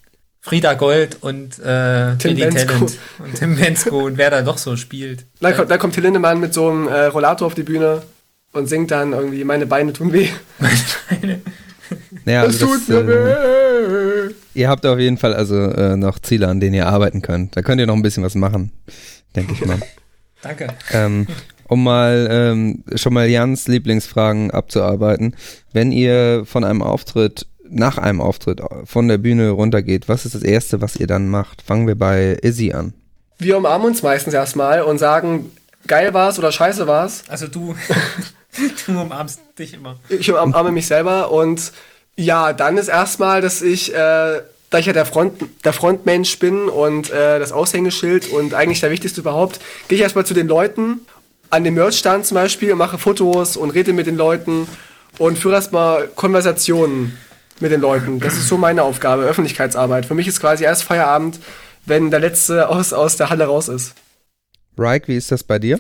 Frieda 0.44 0.74
Gold 0.74 1.18
und 1.22 1.60
äh, 1.60 2.16
Tim 2.18 2.36
Bensko. 2.36 2.66
Talent 2.74 2.98
und 3.20 3.36
Tim 3.36 3.56
Bensko 3.56 4.06
und 4.08 4.18
wer 4.18 4.32
da 4.32 4.42
doch 4.42 4.58
so 4.58 4.76
spielt. 4.76 5.26
Da 5.40 5.52
kommt, 5.52 5.70
da 5.70 5.78
kommt 5.78 5.94
Till 5.94 6.04
Lindemann 6.04 6.40
mit 6.40 6.54
so 6.54 6.70
einem 6.70 6.88
äh, 6.88 7.06
Rollator 7.06 7.46
auf 7.46 7.54
die 7.54 7.64
Bühne 7.64 8.02
und 8.52 8.68
singt 8.68 8.90
dann 8.92 9.14
irgendwie, 9.14 9.44
meine 9.44 9.66
Beine 9.68 9.94
tun 9.94 10.12
weh. 10.14 10.28
Naja, 12.26 12.44
Es 12.46 12.62
also 12.62 12.68
tut 12.68 12.82
das, 12.88 12.88
mir 12.88 13.00
äh, 13.02 14.30
weh. 14.30 14.34
ihr 14.54 14.70
habt 14.70 14.86
auf 14.86 14.98
jeden 15.00 15.18
Fall 15.18 15.34
also 15.34 15.56
äh, 15.58 15.98
noch 15.98 16.20
Ziele, 16.20 16.48
an 16.48 16.60
denen 16.60 16.74
ihr 16.76 16.88
arbeiten 16.88 17.22
könnt. 17.22 17.56
Da 17.58 17.62
könnt 17.62 17.82
ihr 17.82 17.88
noch 17.88 17.96
ein 17.96 18.02
bisschen 18.02 18.24
was 18.24 18.36
machen, 18.36 18.72
denke 19.36 19.54
ich 19.54 19.66
mal. 19.66 19.80
Danke. 20.42 20.68
ähm, 20.92 21.28
um 21.68 21.84
mal 21.84 22.28
ähm, 22.32 22.84
schon 22.96 23.14
mal 23.14 23.28
Jans 23.30 23.68
Lieblingsfragen 23.68 24.52
abzuarbeiten. 24.52 25.36
Wenn 25.74 25.92
ihr 25.92 26.44
von 26.46 26.64
einem 26.64 26.82
Auftritt, 26.82 27.46
nach 27.72 27.98
einem 27.98 28.22
Auftritt 28.22 28.62
von 28.86 29.08
der 29.08 29.18
Bühne 29.18 29.50
runtergeht, 29.50 30.10
was 30.10 30.26
ist 30.26 30.36
das 30.36 30.44
Erste, 30.44 30.82
was 30.82 30.96
ihr 30.96 31.08
dann 31.08 31.30
macht? 31.30 31.62
Fangen 31.62 31.88
wir 31.88 31.96
bei 31.96 32.38
Izzy 32.42 32.74
an. 32.74 32.94
Wir 33.38 33.58
umarmen 33.58 33.88
uns 33.88 34.04
meistens 34.04 34.34
erstmal 34.34 34.84
und 34.84 35.00
sagen, 35.00 35.52
geil 35.88 36.14
war's 36.14 36.38
oder 36.38 36.52
scheiße 36.52 36.86
war's. 36.86 37.24
Also 37.28 37.48
du, 37.48 37.76
du 38.86 39.02
umarmst 39.02 39.40
dich 39.58 39.74
immer. 39.74 39.98
Ich 40.10 40.32
umarme 40.32 40.72
mich 40.72 40.88
selber 40.88 41.32
und 41.32 41.72
ja, 42.16 42.54
dann 42.54 42.78
ist 42.78 42.90
erstmal, 42.90 43.42
dass 43.42 43.62
ich, 43.62 43.94
äh, 43.94 44.42
da 44.70 44.78
ich 44.78 44.86
ja 44.86 44.94
der, 44.94 45.06
Front, 45.06 45.44
der 45.64 45.74
Frontmensch 45.74 46.38
bin 46.40 46.70
und 46.70 47.10
äh, 47.10 47.40
das 47.40 47.52
Aushängeschild 47.52 48.32
und 48.32 48.54
eigentlich 48.54 48.82
der 48.82 48.92
Wichtigste 48.92 49.22
überhaupt, 49.22 49.60
gehe 49.88 49.98
ich 49.98 50.04
erstmal 50.04 50.26
zu 50.26 50.34
den 50.34 50.48
Leuten, 50.48 51.02
an 51.50 51.64
dem 51.64 51.74
Merchstand 51.74 52.26
zum 52.26 52.36
Beispiel, 52.36 52.76
mache 52.76 52.98
Fotos 52.98 53.58
und 53.58 53.72
rede 53.72 53.94
mit 53.94 54.08
den 54.08 54.18
Leuten 54.18 54.68
und 55.18 55.38
führe 55.38 55.56
erstmal 55.56 56.08
Konversationen 56.08 57.18
mit 57.62 57.72
den 57.72 57.82
Leuten. 57.82 58.20
Das 58.20 58.34
ist 58.38 58.48
so 58.48 58.58
meine 58.58 58.84
Aufgabe, 58.84 59.24
Öffentlichkeitsarbeit. 59.24 60.06
Für 60.06 60.14
mich 60.16 60.28
ist 60.28 60.40
quasi 60.40 60.64
erst 60.64 60.84
Feierabend, 60.84 61.40
wenn 61.86 62.12
der 62.12 62.20
Letzte 62.20 62.70
aus, 62.70 62.94
aus 62.94 63.18
der 63.18 63.30
Halle 63.30 63.46
raus 63.46 63.68
ist. 63.68 63.94
Reik, 64.78 65.08
wie 65.08 65.16
ist 65.18 65.32
das 65.32 65.44
bei 65.44 65.60
dir? 65.60 65.78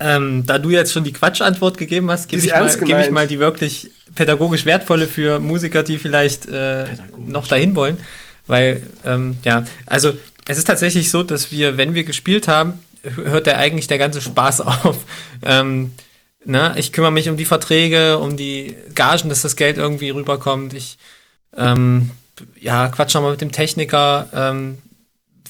Ähm, 0.00 0.44
da 0.46 0.58
du 0.58 0.70
jetzt 0.70 0.92
schon 0.92 1.02
die 1.04 1.12
Quatschantwort 1.12 1.76
gegeben 1.76 2.10
hast, 2.10 2.28
gebe 2.28 2.40
ich, 2.44 2.50
mal- 2.52 2.76
gebe 2.86 3.02
ich 3.02 3.10
mal 3.10 3.26
die 3.26 3.40
wirklich 3.40 3.90
pädagogisch 4.14 4.64
wertvolle 4.64 5.06
für 5.08 5.40
Musiker, 5.40 5.82
die 5.82 5.98
vielleicht 5.98 6.46
äh, 6.48 6.84
noch 7.26 7.48
dahin 7.48 7.74
wollen. 7.74 7.98
Weil, 8.46 8.82
ähm, 9.04 9.38
ja, 9.44 9.64
also 9.86 10.12
es 10.46 10.56
ist 10.56 10.66
tatsächlich 10.68 11.10
so, 11.10 11.22
dass 11.24 11.50
wir, 11.50 11.76
wenn 11.76 11.94
wir 11.94 12.04
gespielt 12.04 12.46
haben, 12.48 12.74
hört 13.02 13.46
der 13.46 13.58
eigentlich 13.58 13.88
der 13.88 13.98
ganze 13.98 14.20
Spaß 14.20 14.60
auf. 14.62 14.98
Ähm, 15.44 15.92
ne? 16.44 16.74
Ich 16.76 16.92
kümmere 16.92 17.12
mich 17.12 17.28
um 17.28 17.36
die 17.36 17.44
Verträge, 17.44 18.18
um 18.18 18.36
die 18.36 18.76
Gagen, 18.94 19.28
dass 19.28 19.42
das 19.42 19.56
Geld 19.56 19.78
irgendwie 19.78 20.10
rüberkommt. 20.10 20.74
Ich 20.74 20.96
ähm, 21.56 22.10
ja, 22.60 22.88
quatsch 22.88 23.14
noch 23.14 23.22
mal 23.22 23.32
mit 23.32 23.40
dem 23.40 23.52
Techniker. 23.52 24.28
Ähm, 24.32 24.78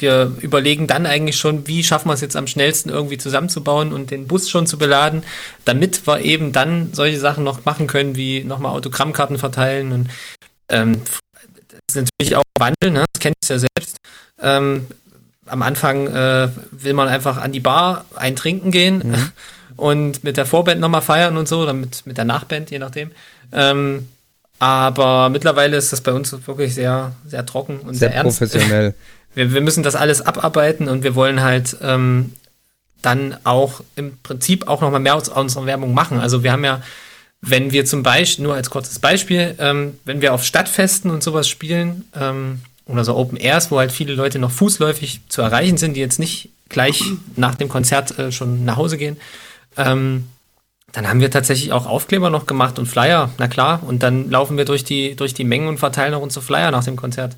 wir 0.01 0.33
überlegen 0.41 0.87
dann 0.87 1.07
eigentlich 1.07 1.37
schon, 1.37 1.67
wie 1.67 1.83
schaffen 1.83 2.09
wir 2.09 2.15
es 2.15 2.21
jetzt 2.21 2.37
am 2.37 2.47
schnellsten 2.47 2.89
irgendwie 2.89 3.19
zusammenzubauen 3.19 3.93
und 3.93 4.11
den 4.11 4.29
Bus 4.29 4.49
schon 4.49 4.67
zu 4.67 4.79
beladen, 4.79 5.25
damit 5.65 6.07
wir 6.07 6.21
eben 6.21 6.53
dann 6.53 6.93
solche 6.93 7.19
Sachen 7.19 7.45
noch 7.45 7.65
machen 7.65 7.87
können, 7.87 8.17
wie 8.17 8.45
nochmal 8.45 8.73
Autogrammkarten 8.73 9.39
verteilen 9.39 9.93
und 9.93 10.09
ähm, 10.69 11.03
das 11.71 11.97
ist 11.97 12.09
natürlich 12.21 12.37
auch 12.37 12.45
Wandel, 12.59 12.91
ne? 12.91 13.05
das 13.13 13.21
kennt 13.21 13.37
ihr 13.43 13.57
ja 13.57 13.59
selbst. 13.59 13.97
Ähm, 14.41 14.87
am 15.47 15.63
Anfang 15.63 16.07
äh, 16.07 16.49
will 16.71 16.93
man 16.93 17.09
einfach 17.09 17.39
an 17.39 17.53
die 17.53 17.61
Bar 17.61 18.05
ein 18.15 18.37
Trinken 18.37 18.71
gehen 18.71 19.17
und 19.77 20.25
mit 20.25 20.37
der 20.37 20.47
Vorband 20.47 20.81
nochmal 20.81 21.03
feiern 21.03 21.37
und 21.37 21.49
so, 21.49 21.61
oder 21.61 21.73
mit, 21.73 22.07
mit 22.07 22.19
der 22.19 22.25
Nachband, 22.25 22.71
je 22.71 22.79
nachdem. 22.79 23.11
Ähm, 23.53 24.09
aber 24.59 25.29
mittlerweile 25.29 25.77
ist 25.77 25.93
das 25.93 26.01
bei 26.01 26.13
uns 26.13 26.33
wirklich 26.47 26.75
sehr, 26.75 27.13
sehr 27.27 27.47
trocken 27.47 27.79
und 27.81 27.95
sehr, 27.95 28.09
Sehr 28.09 28.17
ernst 28.17 28.39
professionell. 28.39 28.95
wir, 29.35 29.53
wir 29.53 29.61
müssen 29.61 29.83
das 29.83 29.95
alles 29.95 30.21
abarbeiten 30.21 30.89
und 30.89 31.05
wir 31.05 31.15
wollen 31.15 31.43
halt 31.43 31.77
ähm, 31.83 32.33
dann 33.03 33.37
auch 33.45 33.83
im 33.97 34.19
Prinzip 34.23 34.67
auch 34.69 34.81
nochmal 34.81 35.01
mehr 35.01 35.15
aus 35.15 35.29
unserer 35.29 35.67
Werbung 35.67 35.95
machen. 35.95 36.19
Also 36.19 36.43
wir 36.43 36.53
haben 36.53 36.65
ja, 36.65 36.83
wenn 37.41 37.71
wir 37.71 37.85
zum 37.85 38.03
Beispiel, 38.03 38.45
nur 38.45 38.55
als 38.55 38.71
kurzes 38.71 38.99
Beispiel, 38.99 39.55
ähm, 39.59 39.99
wenn 40.05 40.21
wir 40.21 40.35
auf 40.35 40.45
Stadtfesten 40.45 41.11
und 41.11 41.23
sowas 41.23 41.49
spielen, 41.49 42.05
ähm, 42.19 42.61
oder 42.89 43.05
so 43.05 43.15
Open 43.15 43.37
Airs, 43.37 43.71
wo 43.71 43.79
halt 43.79 43.93
viele 43.93 44.15
Leute 44.15 44.39
noch 44.39 44.51
fußläufig 44.51 45.21
zu 45.29 45.43
erreichen 45.43 45.77
sind, 45.77 45.95
die 45.95 46.01
jetzt 46.01 46.19
nicht 46.19 46.49
gleich 46.69 47.03
nach 47.37 47.55
dem 47.55 47.69
Konzert 47.69 48.19
äh, 48.19 48.33
schon 48.33 48.65
nach 48.65 48.77
Hause 48.77 48.97
gehen, 48.97 49.19
ähm, 49.77 50.27
dann 50.93 51.07
haben 51.09 51.21
wir 51.21 51.31
tatsächlich 51.31 51.73
auch 51.73 51.87
Aufkleber 51.87 52.31
noch 52.31 52.47
gemacht 52.47 52.79
und 52.79 52.87
Flyer, 52.87 53.31
na 53.39 53.47
klar. 53.49 53.83
Und 53.87 54.03
dann 54.03 54.31
laufen 54.31 54.57
wir 54.57 54.65
durch 54.65 54.85
die, 54.85 55.15
durch 55.17 55.35
die 55.35 55.45
Mengen 55.45 55.69
und 55.69 55.79
verteilen 55.79 56.15
auch 56.15 56.23
unsere 56.23 56.45
Flyer 56.45 56.71
nach 56.71 56.85
dem 56.85 56.97
Konzert. 56.97 57.37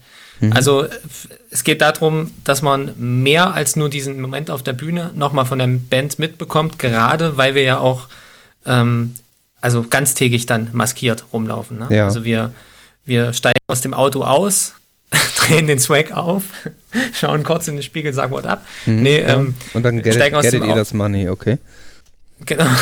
Also 0.53 0.85
f- 0.87 1.29
es 1.51 1.65
geht 1.65 1.83
darum, 1.83 2.31
dass 2.45 2.63
man 2.63 2.93
mehr 2.97 3.53
als 3.53 3.77
nur 3.77 3.91
diesen 3.91 4.19
Moment 4.23 4.51
auf 4.51 4.63
der 4.63 4.73
Bühne 4.73 5.11
nochmal 5.15 5.45
von 5.45 5.59
der 5.59 5.67
Band 5.67 6.19
mitbekommt, 6.19 6.79
gerade 6.79 7.37
weil 7.37 7.55
wir 7.55 7.63
ja 7.63 7.79
auch 7.79 8.09
ähm, 8.65 9.15
also 9.61 9.83
ganztägig 9.83 10.47
dann 10.47 10.71
maskiert 10.73 11.25
rumlaufen. 11.35 11.79
Ne? 11.81 11.89
Ja. 11.91 12.05
Also 12.07 12.25
wir, 12.25 12.55
wir 13.05 13.35
steigen 13.35 13.59
aus 13.67 13.83
dem 13.83 13.93
Auto 13.93 14.23
aus, 14.25 14.73
drehen 15.37 15.67
den 15.67 15.79
Swag 15.79 16.13
auf, 16.13 16.45
schauen 17.13 17.43
kurz 17.43 17.69
in 17.69 17.75
den 17.77 17.83
Spiegel, 17.83 18.15
sagen 18.15 18.33
What 18.33 18.47
up. 18.47 18.65
Nee, 18.87 19.19
ähm, 19.19 19.55
Und 19.75 19.83
dann 19.83 20.01
get, 20.03 20.15
steigen 20.15 20.37
aus 20.37 20.45
gettet 20.45 20.63
dem 20.63 20.69
ihr 20.69 20.73
Au- 20.73 20.77
das 20.79 20.95
Money, 20.95 21.29
okay? 21.29 21.59
Genau. 22.47 22.65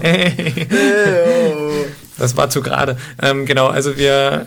Das 2.18 2.36
war 2.36 2.48
zu 2.48 2.62
gerade. 2.62 2.96
Ähm, 3.20 3.46
genau, 3.46 3.66
also 3.66 3.96
wir, 3.96 4.46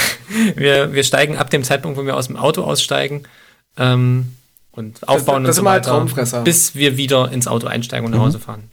wir, 0.56 0.92
wir 0.92 1.04
steigen 1.04 1.36
ab 1.36 1.50
dem 1.50 1.62
Zeitpunkt, 1.62 1.98
wo 1.98 2.04
wir 2.04 2.16
aus 2.16 2.26
dem 2.26 2.36
Auto 2.36 2.62
aussteigen 2.62 3.22
ähm, 3.78 4.32
und 4.72 5.06
aufbauen 5.08 5.44
das 5.44 5.48
und 5.48 5.50
ist 5.50 5.56
so 5.56 5.64
weiter, 5.64 5.90
Traumfresser. 5.90 6.42
bis 6.42 6.74
wir 6.74 6.96
wieder 6.96 7.30
ins 7.30 7.46
Auto 7.46 7.66
einsteigen 7.66 8.06
und 8.06 8.12
nach 8.12 8.20
Hause 8.20 8.40
fahren. 8.40 8.64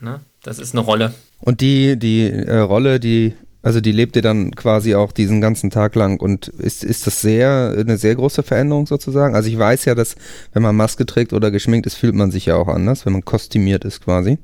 Ne? 0.00 0.20
Das 0.42 0.58
ist 0.58 0.74
eine 0.74 0.80
Rolle. 0.80 1.14
Und 1.40 1.60
die, 1.60 1.98
die 1.98 2.28
äh, 2.28 2.58
Rolle, 2.58 3.00
die, 3.00 3.34
also 3.62 3.80
die 3.80 3.92
lebt 3.92 4.16
ihr 4.16 4.22
dann 4.22 4.54
quasi 4.54 4.94
auch 4.94 5.12
diesen 5.12 5.40
ganzen 5.40 5.70
Tag 5.70 5.94
lang 5.94 6.20
und 6.20 6.48
ist, 6.48 6.84
ist 6.84 7.06
das 7.06 7.20
sehr, 7.20 7.74
eine 7.78 7.96
sehr 7.96 8.14
große 8.14 8.42
Veränderung 8.42 8.86
sozusagen? 8.86 9.34
Also 9.34 9.48
ich 9.48 9.58
weiß 9.58 9.86
ja, 9.86 9.94
dass 9.94 10.16
wenn 10.52 10.62
man 10.62 10.76
Maske 10.76 11.06
trägt 11.06 11.32
oder 11.32 11.50
geschminkt 11.50 11.86
ist, 11.86 11.94
fühlt 11.94 12.14
man 12.14 12.30
sich 12.30 12.46
ja 12.46 12.56
auch 12.56 12.68
anders, 12.68 13.06
wenn 13.06 13.14
man 13.14 13.24
kostümiert 13.24 13.84
ist 13.84 14.04
quasi. 14.04 14.38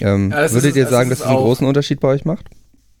Ähm, 0.00 0.30
Ja, 0.30 0.42
das 0.42 0.52
würdet 0.52 0.70
ist- 0.70 0.76
ihr 0.76 0.82
das 0.84 0.92
sagen, 0.92 1.10
dass 1.10 1.20
es 1.20 1.24
einen 1.26 1.36
auch. 1.36 1.42
großen 1.44 1.66
Unterschied 1.66 2.00
bei 2.00 2.08
euch 2.08 2.24
macht? 2.24 2.46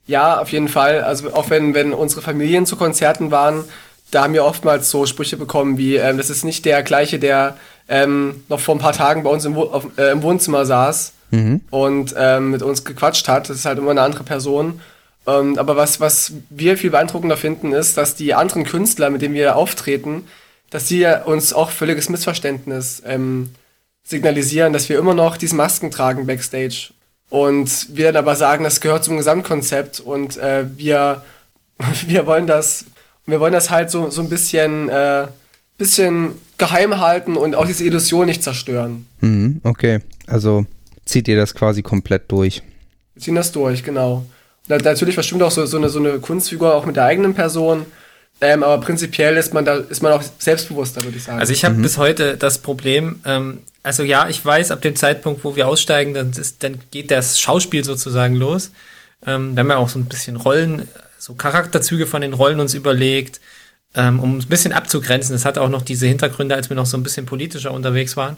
Ja, 0.06 0.40
auf 0.40 0.50
jeden 0.50 0.68
Fall. 0.68 1.02
Also 1.02 1.32
auch 1.34 1.50
wenn, 1.50 1.74
wenn 1.74 1.92
unsere 1.92 2.22
Familien 2.22 2.66
zu 2.66 2.76
Konzerten 2.76 3.30
waren, 3.30 3.64
da 4.10 4.22
haben 4.24 4.32
wir 4.32 4.44
oftmals 4.44 4.90
so 4.90 5.04
Sprüche 5.04 5.36
bekommen 5.36 5.76
wie, 5.76 5.96
ähm, 5.96 6.16
das 6.16 6.30
ist 6.30 6.44
nicht 6.44 6.64
der 6.64 6.82
gleiche, 6.82 7.18
der 7.18 7.56
ähm, 7.90 8.42
noch 8.48 8.60
vor 8.60 8.74
ein 8.74 8.78
paar 8.80 8.92
Tagen 8.92 9.22
bei 9.22 9.30
uns 9.30 9.44
im, 9.44 9.56
auf, 9.56 9.86
äh, 9.96 10.10
im 10.12 10.22
Wohnzimmer 10.22 10.64
saß 10.66 11.12
Mhm. 11.30 11.60
und 11.70 12.14
ähm, 12.18 12.50
mit 12.50 12.62
uns 12.62 12.84
gequatscht 12.84 13.28
hat. 13.28 13.48
Das 13.50 13.56
ist 13.58 13.64
halt 13.66 13.78
immer 13.78 13.90
eine 13.90 14.00
andere 14.02 14.24
Person. 14.24 14.80
Ähm, 15.26 15.58
aber 15.58 15.76
was, 15.76 16.00
was 16.00 16.32
wir 16.48 16.78
viel 16.78 16.90
beeindruckender 16.90 17.36
finden, 17.36 17.72
ist, 17.72 17.98
dass 17.98 18.14
die 18.14 18.32
anderen 18.34 18.64
Künstler, 18.64 19.10
mit 19.10 19.20
denen 19.20 19.34
wir 19.34 19.56
auftreten, 19.56 20.24
dass 20.70 20.86
die 20.86 21.00
ja 21.00 21.22
uns 21.24 21.52
auch 21.52 21.70
völliges 21.70 22.08
Missverständnis 22.08 23.02
ähm, 23.06 23.50
signalisieren, 24.08 24.72
dass 24.72 24.88
wir 24.88 24.98
immer 24.98 25.14
noch 25.14 25.36
diese 25.36 25.54
Masken 25.54 25.90
tragen 25.90 26.26
backstage. 26.26 26.92
Und 27.30 27.94
wir 27.94 28.06
dann 28.06 28.24
aber 28.24 28.36
sagen, 28.36 28.64
das 28.64 28.80
gehört 28.80 29.04
zum 29.04 29.18
Gesamtkonzept 29.18 30.00
und 30.00 30.38
äh, 30.38 30.64
wir, 30.76 31.22
wir 32.06 32.26
wollen 32.26 32.46
das, 32.46 32.86
wir 33.26 33.38
wollen 33.38 33.52
das 33.52 33.70
halt 33.70 33.90
so, 33.90 34.08
so 34.08 34.22
ein 34.22 34.30
bisschen, 34.30 34.88
äh, 34.88 35.26
bisschen 35.76 36.32
geheim 36.56 36.98
halten 36.98 37.36
und 37.36 37.54
auch 37.54 37.66
diese 37.66 37.84
Illusion 37.84 38.26
nicht 38.26 38.42
zerstören. 38.42 39.06
Mhm, 39.20 39.60
okay, 39.62 40.00
also 40.26 40.64
zieht 41.04 41.28
ihr 41.28 41.36
das 41.36 41.54
quasi 41.54 41.82
komplett 41.82 42.32
durch. 42.32 42.62
Wir 43.14 43.22
ziehen 43.22 43.34
das 43.34 43.52
durch, 43.52 43.84
genau. 43.84 44.24
Und 44.68 44.84
natürlich 44.84 45.14
verstimmt 45.14 45.42
auch 45.42 45.50
so, 45.50 45.66
so, 45.66 45.76
eine, 45.76 45.88
so 45.90 45.98
eine 45.98 46.18
Kunstfigur 46.18 46.74
auch 46.74 46.86
mit 46.86 46.96
der 46.96 47.04
eigenen 47.04 47.34
Person. 47.34 47.86
Ähm, 48.40 48.62
aber 48.62 48.80
prinzipiell 48.84 49.36
ist 49.36 49.52
man 49.52 49.64
da 49.64 49.76
ist 49.76 50.02
man 50.02 50.12
auch 50.12 50.22
selbstbewusster, 50.38 51.02
würde 51.02 51.16
ich 51.16 51.24
sagen. 51.24 51.40
Also 51.40 51.52
ich 51.52 51.64
habe 51.64 51.74
bis 51.76 51.98
heute 51.98 52.36
das 52.36 52.58
Problem, 52.58 53.20
ähm, 53.24 53.62
also 53.82 54.02
ja, 54.02 54.28
ich 54.28 54.44
weiß, 54.44 54.70
ab 54.70 54.80
dem 54.82 54.94
Zeitpunkt, 54.94 55.44
wo 55.44 55.56
wir 55.56 55.66
aussteigen, 55.66 56.14
dann, 56.14 56.30
ist, 56.30 56.62
dann 56.62 56.78
geht 56.90 57.10
das 57.10 57.40
Schauspiel 57.40 57.84
sozusagen 57.84 58.36
los. 58.36 58.70
Ähm, 59.26 59.56
wir 59.56 59.60
haben 59.60 59.70
ja 59.70 59.76
auch 59.76 59.88
so 59.88 59.98
ein 59.98 60.04
bisschen 60.04 60.36
Rollen, 60.36 60.86
so 61.18 61.34
Charakterzüge 61.34 62.06
von 62.06 62.20
den 62.20 62.32
Rollen 62.32 62.60
uns 62.60 62.74
überlegt. 62.74 63.40
ähm, 63.94 64.20
um 64.20 64.38
ein 64.38 64.46
bisschen 64.46 64.72
abzugrenzen. 64.72 65.34
Das 65.34 65.44
hat 65.44 65.58
auch 65.58 65.68
noch 65.68 65.82
diese 65.82 66.06
Hintergründe, 66.06 66.54
als 66.54 66.68
wir 66.68 66.76
noch 66.76 66.86
so 66.86 66.96
ein 66.96 67.02
bisschen 67.02 67.26
politischer 67.26 67.72
unterwegs 67.72 68.16
waren. 68.16 68.36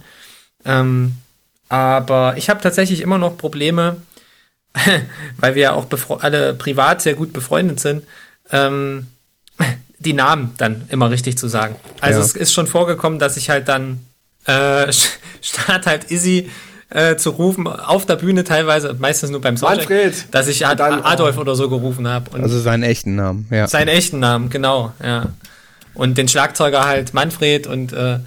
Ähm, 0.65 1.17
aber 1.69 2.35
ich 2.37 2.49
habe 2.51 2.61
tatsächlich 2.61 3.01
immer 3.01 3.19
noch 3.19 3.37
Probleme, 3.37 3.97
weil 5.39 5.55
wir 5.55 5.63
ja 5.63 5.73
auch 5.73 5.87
alle 6.21 6.55
privat 6.55 7.03
sehr 7.03 7.15
gut 7.15 7.33
befreundet 7.33 7.81
sind, 7.81 8.05
ähm, 8.53 9.07
die 10.01 10.15
Namen 10.15 10.55
dann 10.57 10.83
immer 10.89 11.11
richtig 11.11 11.39
zu 11.39 11.47
sagen. 11.47 11.77
Also 12.01 12.19
ja. 12.19 12.25
es 12.25 12.35
ist 12.35 12.53
schon 12.53 12.67
vorgekommen, 12.67 13.19
dass 13.19 13.37
ich 13.37 13.51
halt 13.51 13.69
dann 13.69 14.01
äh, 14.47 14.93
statt 15.41 15.87
halt 15.87 16.11
Izzy 16.11 16.51
äh, 16.89 17.17
zu 17.17 17.31
rufen, 17.31 17.69
auf 17.69 18.07
der 18.07 18.17
Bühne 18.17 18.43
teilweise, 18.43 18.97
meistens 18.99 19.31
nur 19.31 19.41
beim 19.41 19.57
Soundcheck, 19.57 19.89
Manfred. 19.89 20.35
dass 20.35 20.49
ich 20.49 20.61
dann, 20.61 21.03
Adolf 21.03 21.39
oder 21.39 21.55
so 21.55 21.69
gerufen 21.69 22.09
habe. 22.09 22.43
Also 22.43 22.59
seinen 22.59 22.83
echten 22.83 23.15
Namen, 23.15 23.47
ja. 23.51 23.69
Seinen 23.69 23.89
echten 23.89 24.19
Namen, 24.19 24.51
genau, 24.51 24.93
ja. 25.03 25.27
Und 25.95 26.19
den 26.19 26.29
Schlagzeuger 26.29 26.87
halt 26.87 27.15
Manfred 27.15 27.67
und 27.67 27.93
äh, 27.93 28.19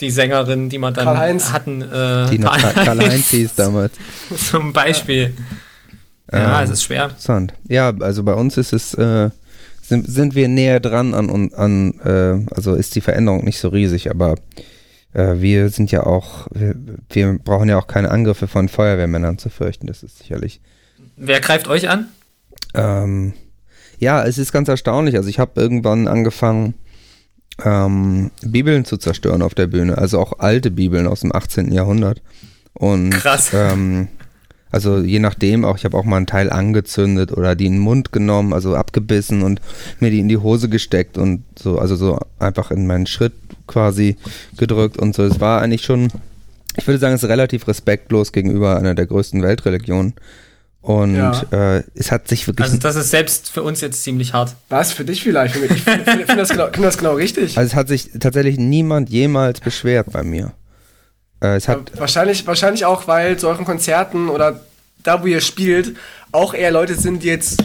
die 0.00 0.10
Sängerin, 0.10 0.68
die 0.68 0.78
wir 0.78 0.90
dann 0.90 1.16
hatten. 1.52 1.82
Äh, 1.82 2.30
die 2.30 2.38
noch 2.38 2.56
Karl-Heinz 2.74 3.30
hieß 3.30 3.54
damals. 3.54 3.92
Zum 4.50 4.72
Beispiel. 4.72 5.34
Ja, 6.30 6.58
ähm, 6.58 6.64
es 6.64 6.70
ist 6.70 6.82
schwer. 6.84 7.04
Interessant. 7.04 7.54
Ja, 7.68 7.92
also 8.00 8.22
bei 8.22 8.34
uns 8.34 8.56
ist 8.56 8.72
es, 8.72 8.94
äh, 8.94 9.30
sind, 9.88 10.06
sind 10.06 10.34
wir 10.34 10.48
näher 10.48 10.80
dran 10.80 11.14
an, 11.14 11.52
an 11.54 12.00
äh, 12.00 12.54
also 12.54 12.74
ist 12.74 12.94
die 12.94 13.00
Veränderung 13.00 13.44
nicht 13.44 13.58
so 13.58 13.68
riesig, 13.68 14.10
aber 14.10 14.34
äh, 15.14 15.36
wir 15.36 15.70
sind 15.70 15.90
ja 15.90 16.04
auch, 16.04 16.46
wir, 16.52 16.74
wir, 17.10 17.38
brauchen 17.38 17.68
ja 17.68 17.78
auch 17.78 17.86
keine 17.86 18.10
Angriffe 18.10 18.48
von 18.48 18.68
Feuerwehrmännern 18.68 19.38
zu 19.38 19.48
fürchten, 19.48 19.86
das 19.86 20.02
ist 20.02 20.18
sicherlich. 20.18 20.60
Wer 21.16 21.40
greift 21.40 21.68
euch 21.68 21.88
an? 21.88 22.08
Ähm, 22.74 23.32
ja, 23.98 24.22
es 24.24 24.38
ist 24.38 24.52
ganz 24.52 24.68
erstaunlich. 24.68 25.16
Also 25.16 25.28
ich 25.28 25.38
habe 25.38 25.60
irgendwann 25.60 26.06
angefangen, 26.06 26.74
ähm, 27.64 28.30
Bibeln 28.42 28.84
zu 28.84 28.98
zerstören 28.98 29.42
auf 29.42 29.54
der 29.54 29.66
Bühne, 29.66 29.98
also 29.98 30.20
auch 30.20 30.38
alte 30.38 30.70
Bibeln 30.70 31.06
aus 31.06 31.20
dem 31.20 31.34
18. 31.34 31.72
Jahrhundert. 31.72 32.22
Und, 32.74 33.10
Krass. 33.10 33.50
Ähm, 33.54 34.08
also 34.70 34.98
je 34.98 35.18
nachdem 35.18 35.64
auch, 35.64 35.76
ich 35.76 35.84
habe 35.84 35.96
auch 35.96 36.04
mal 36.04 36.16
einen 36.16 36.26
Teil 36.26 36.50
angezündet 36.50 37.32
oder 37.32 37.54
die 37.54 37.66
in 37.66 37.74
den 37.74 37.80
Mund 37.80 38.12
genommen, 38.12 38.52
also 38.52 38.74
abgebissen 38.74 39.42
und 39.42 39.60
mir 40.00 40.10
die 40.10 40.20
in 40.20 40.28
die 40.28 40.36
Hose 40.36 40.68
gesteckt 40.68 41.18
und 41.18 41.44
so, 41.58 41.78
also 41.78 41.96
so 41.96 42.18
einfach 42.38 42.70
in 42.70 42.86
meinen 42.86 43.06
Schritt 43.06 43.32
quasi 43.66 44.16
gedrückt 44.56 44.98
und 44.98 45.14
so. 45.14 45.24
Es 45.24 45.40
war 45.40 45.62
eigentlich 45.62 45.82
schon, 45.82 46.08
ich 46.76 46.86
würde 46.86 46.98
sagen, 46.98 47.14
es 47.14 47.22
ist 47.22 47.28
relativ 47.28 47.66
respektlos 47.68 48.32
gegenüber 48.32 48.76
einer 48.76 48.94
der 48.94 49.06
größten 49.06 49.42
Weltreligionen. 49.42 50.14
Und 50.80 51.16
ja. 51.16 51.42
äh, 51.50 51.82
es 51.94 52.12
hat 52.12 52.28
sich 52.28 52.46
wirklich. 52.46 52.64
Also, 52.64 52.78
das 52.78 52.96
ist 52.96 53.10
selbst 53.10 53.50
für 53.50 53.62
uns 53.62 53.80
jetzt 53.80 54.04
ziemlich 54.04 54.32
hart. 54.32 54.54
Was? 54.68 54.92
Für 54.92 55.04
dich 55.04 55.22
vielleicht? 55.22 55.56
Ich 55.56 55.82
finde 55.82 56.04
find 56.24 56.38
das, 56.38 56.48
genau, 56.50 56.68
find 56.72 56.84
das 56.84 56.96
genau 56.96 57.14
richtig. 57.14 57.58
Also, 57.58 57.66
es 57.66 57.74
hat 57.74 57.88
sich 57.88 58.10
tatsächlich 58.18 58.58
niemand 58.58 59.10
jemals 59.10 59.60
beschwert 59.60 60.12
bei 60.12 60.22
mir. 60.22 60.52
Äh, 61.40 61.56
es 61.56 61.68
hat 61.68 61.90
ja, 61.94 62.00
wahrscheinlich, 62.00 62.46
wahrscheinlich 62.46 62.84
auch, 62.84 63.06
weil 63.06 63.36
zu 63.36 63.48
euren 63.48 63.64
Konzerten 63.64 64.28
oder 64.28 64.60
da, 65.02 65.22
wo 65.22 65.26
ihr 65.26 65.40
spielt, 65.40 65.96
auch 66.32 66.54
eher 66.54 66.70
Leute 66.70 66.94
sind, 66.94 67.22
die 67.22 67.28
jetzt 67.28 67.62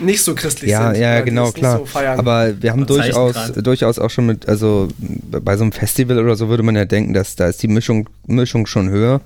nicht 0.00 0.22
so 0.22 0.34
christlich 0.34 0.70
ja, 0.70 0.92
sind. 0.92 1.00
Ja, 1.00 1.14
ja, 1.14 1.20
genau, 1.20 1.50
klar. 1.52 1.80
So 1.84 1.98
Aber 1.98 2.60
wir 2.60 2.70
haben 2.70 2.86
durchaus, 2.86 3.52
durchaus 3.52 3.98
auch 3.98 4.10
schon 4.10 4.26
mit, 4.26 4.48
also 4.48 4.88
bei 4.98 5.56
so 5.56 5.62
einem 5.62 5.72
Festival 5.72 6.18
oder 6.18 6.36
so 6.36 6.48
würde 6.48 6.62
man 6.62 6.76
ja 6.76 6.84
denken, 6.84 7.14
dass 7.14 7.36
da 7.36 7.48
ist 7.48 7.62
die 7.62 7.68
Mischung, 7.68 8.08
Mischung 8.26 8.66
schon 8.66 8.90
höher 8.90 9.20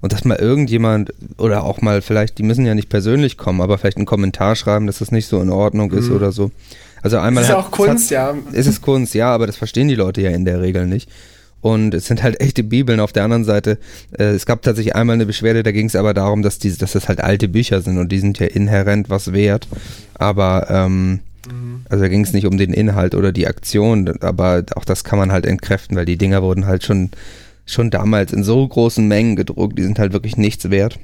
und 0.00 0.12
dass 0.12 0.24
mal 0.24 0.36
irgendjemand 0.36 1.12
oder 1.38 1.64
auch 1.64 1.80
mal 1.80 2.02
vielleicht, 2.02 2.38
die 2.38 2.42
müssen 2.42 2.66
ja 2.66 2.74
nicht 2.74 2.88
persönlich 2.88 3.36
kommen, 3.36 3.60
aber 3.60 3.78
vielleicht 3.78 3.96
einen 3.96 4.06
Kommentar 4.06 4.56
schreiben, 4.56 4.86
dass 4.86 4.98
das 4.98 5.12
nicht 5.12 5.26
so 5.26 5.40
in 5.40 5.50
Ordnung 5.50 5.92
ist 5.92 6.08
mhm. 6.08 6.16
oder 6.16 6.32
so. 6.32 6.50
Also 7.02 7.18
einmal 7.18 7.44
ist 7.44 7.50
ja 7.50 7.58
auch 7.58 7.70
Kunst, 7.70 8.06
hat, 8.06 8.10
ja. 8.10 8.34
Ist 8.52 8.66
es 8.66 8.80
Kunst, 8.80 9.14
ja, 9.14 9.32
aber 9.32 9.46
das 9.46 9.56
verstehen 9.56 9.88
die 9.88 9.94
Leute 9.94 10.22
ja 10.22 10.30
in 10.30 10.44
der 10.44 10.60
Regel 10.60 10.86
nicht. 10.86 11.08
Und 11.60 11.94
es 11.94 12.06
sind 12.06 12.22
halt 12.22 12.40
echte 12.40 12.62
Bibeln. 12.62 13.00
Auf 13.00 13.12
der 13.12 13.24
anderen 13.24 13.44
Seite, 13.44 13.78
äh, 14.18 14.24
es 14.24 14.46
gab 14.46 14.62
tatsächlich 14.62 14.94
einmal 14.94 15.14
eine 15.14 15.26
Beschwerde, 15.26 15.62
da 15.62 15.72
ging 15.72 15.86
es 15.86 15.96
aber 15.96 16.14
darum, 16.14 16.42
dass, 16.42 16.58
die, 16.58 16.76
dass 16.76 16.92
das 16.92 17.08
halt 17.08 17.20
alte 17.20 17.48
Bücher 17.48 17.80
sind 17.80 17.98
und 17.98 18.10
die 18.10 18.18
sind 18.18 18.38
ja 18.38 18.46
inhärent 18.46 19.10
was 19.10 19.32
wert. 19.32 19.68
Aber 20.14 20.68
ähm, 20.70 21.20
mhm. 21.48 21.80
also 21.88 22.02
da 22.04 22.08
ging 22.08 22.22
es 22.22 22.32
nicht 22.32 22.46
um 22.46 22.58
den 22.58 22.72
Inhalt 22.72 23.14
oder 23.14 23.32
die 23.32 23.46
Aktion, 23.46 24.08
aber 24.20 24.64
auch 24.74 24.84
das 24.84 25.04
kann 25.04 25.18
man 25.18 25.32
halt 25.32 25.46
entkräften, 25.46 25.96
weil 25.96 26.06
die 26.06 26.18
Dinger 26.18 26.42
wurden 26.42 26.66
halt 26.66 26.84
schon 26.84 27.10
schon 27.66 27.90
damals 27.90 28.32
in 28.32 28.44
so 28.44 28.66
großen 28.66 29.06
Mengen 29.06 29.34
gedruckt, 29.34 29.76
die 29.76 29.82
sind 29.82 29.98
halt 29.98 30.12
wirklich 30.12 30.36
nichts 30.36 30.70
wert. 30.70 30.98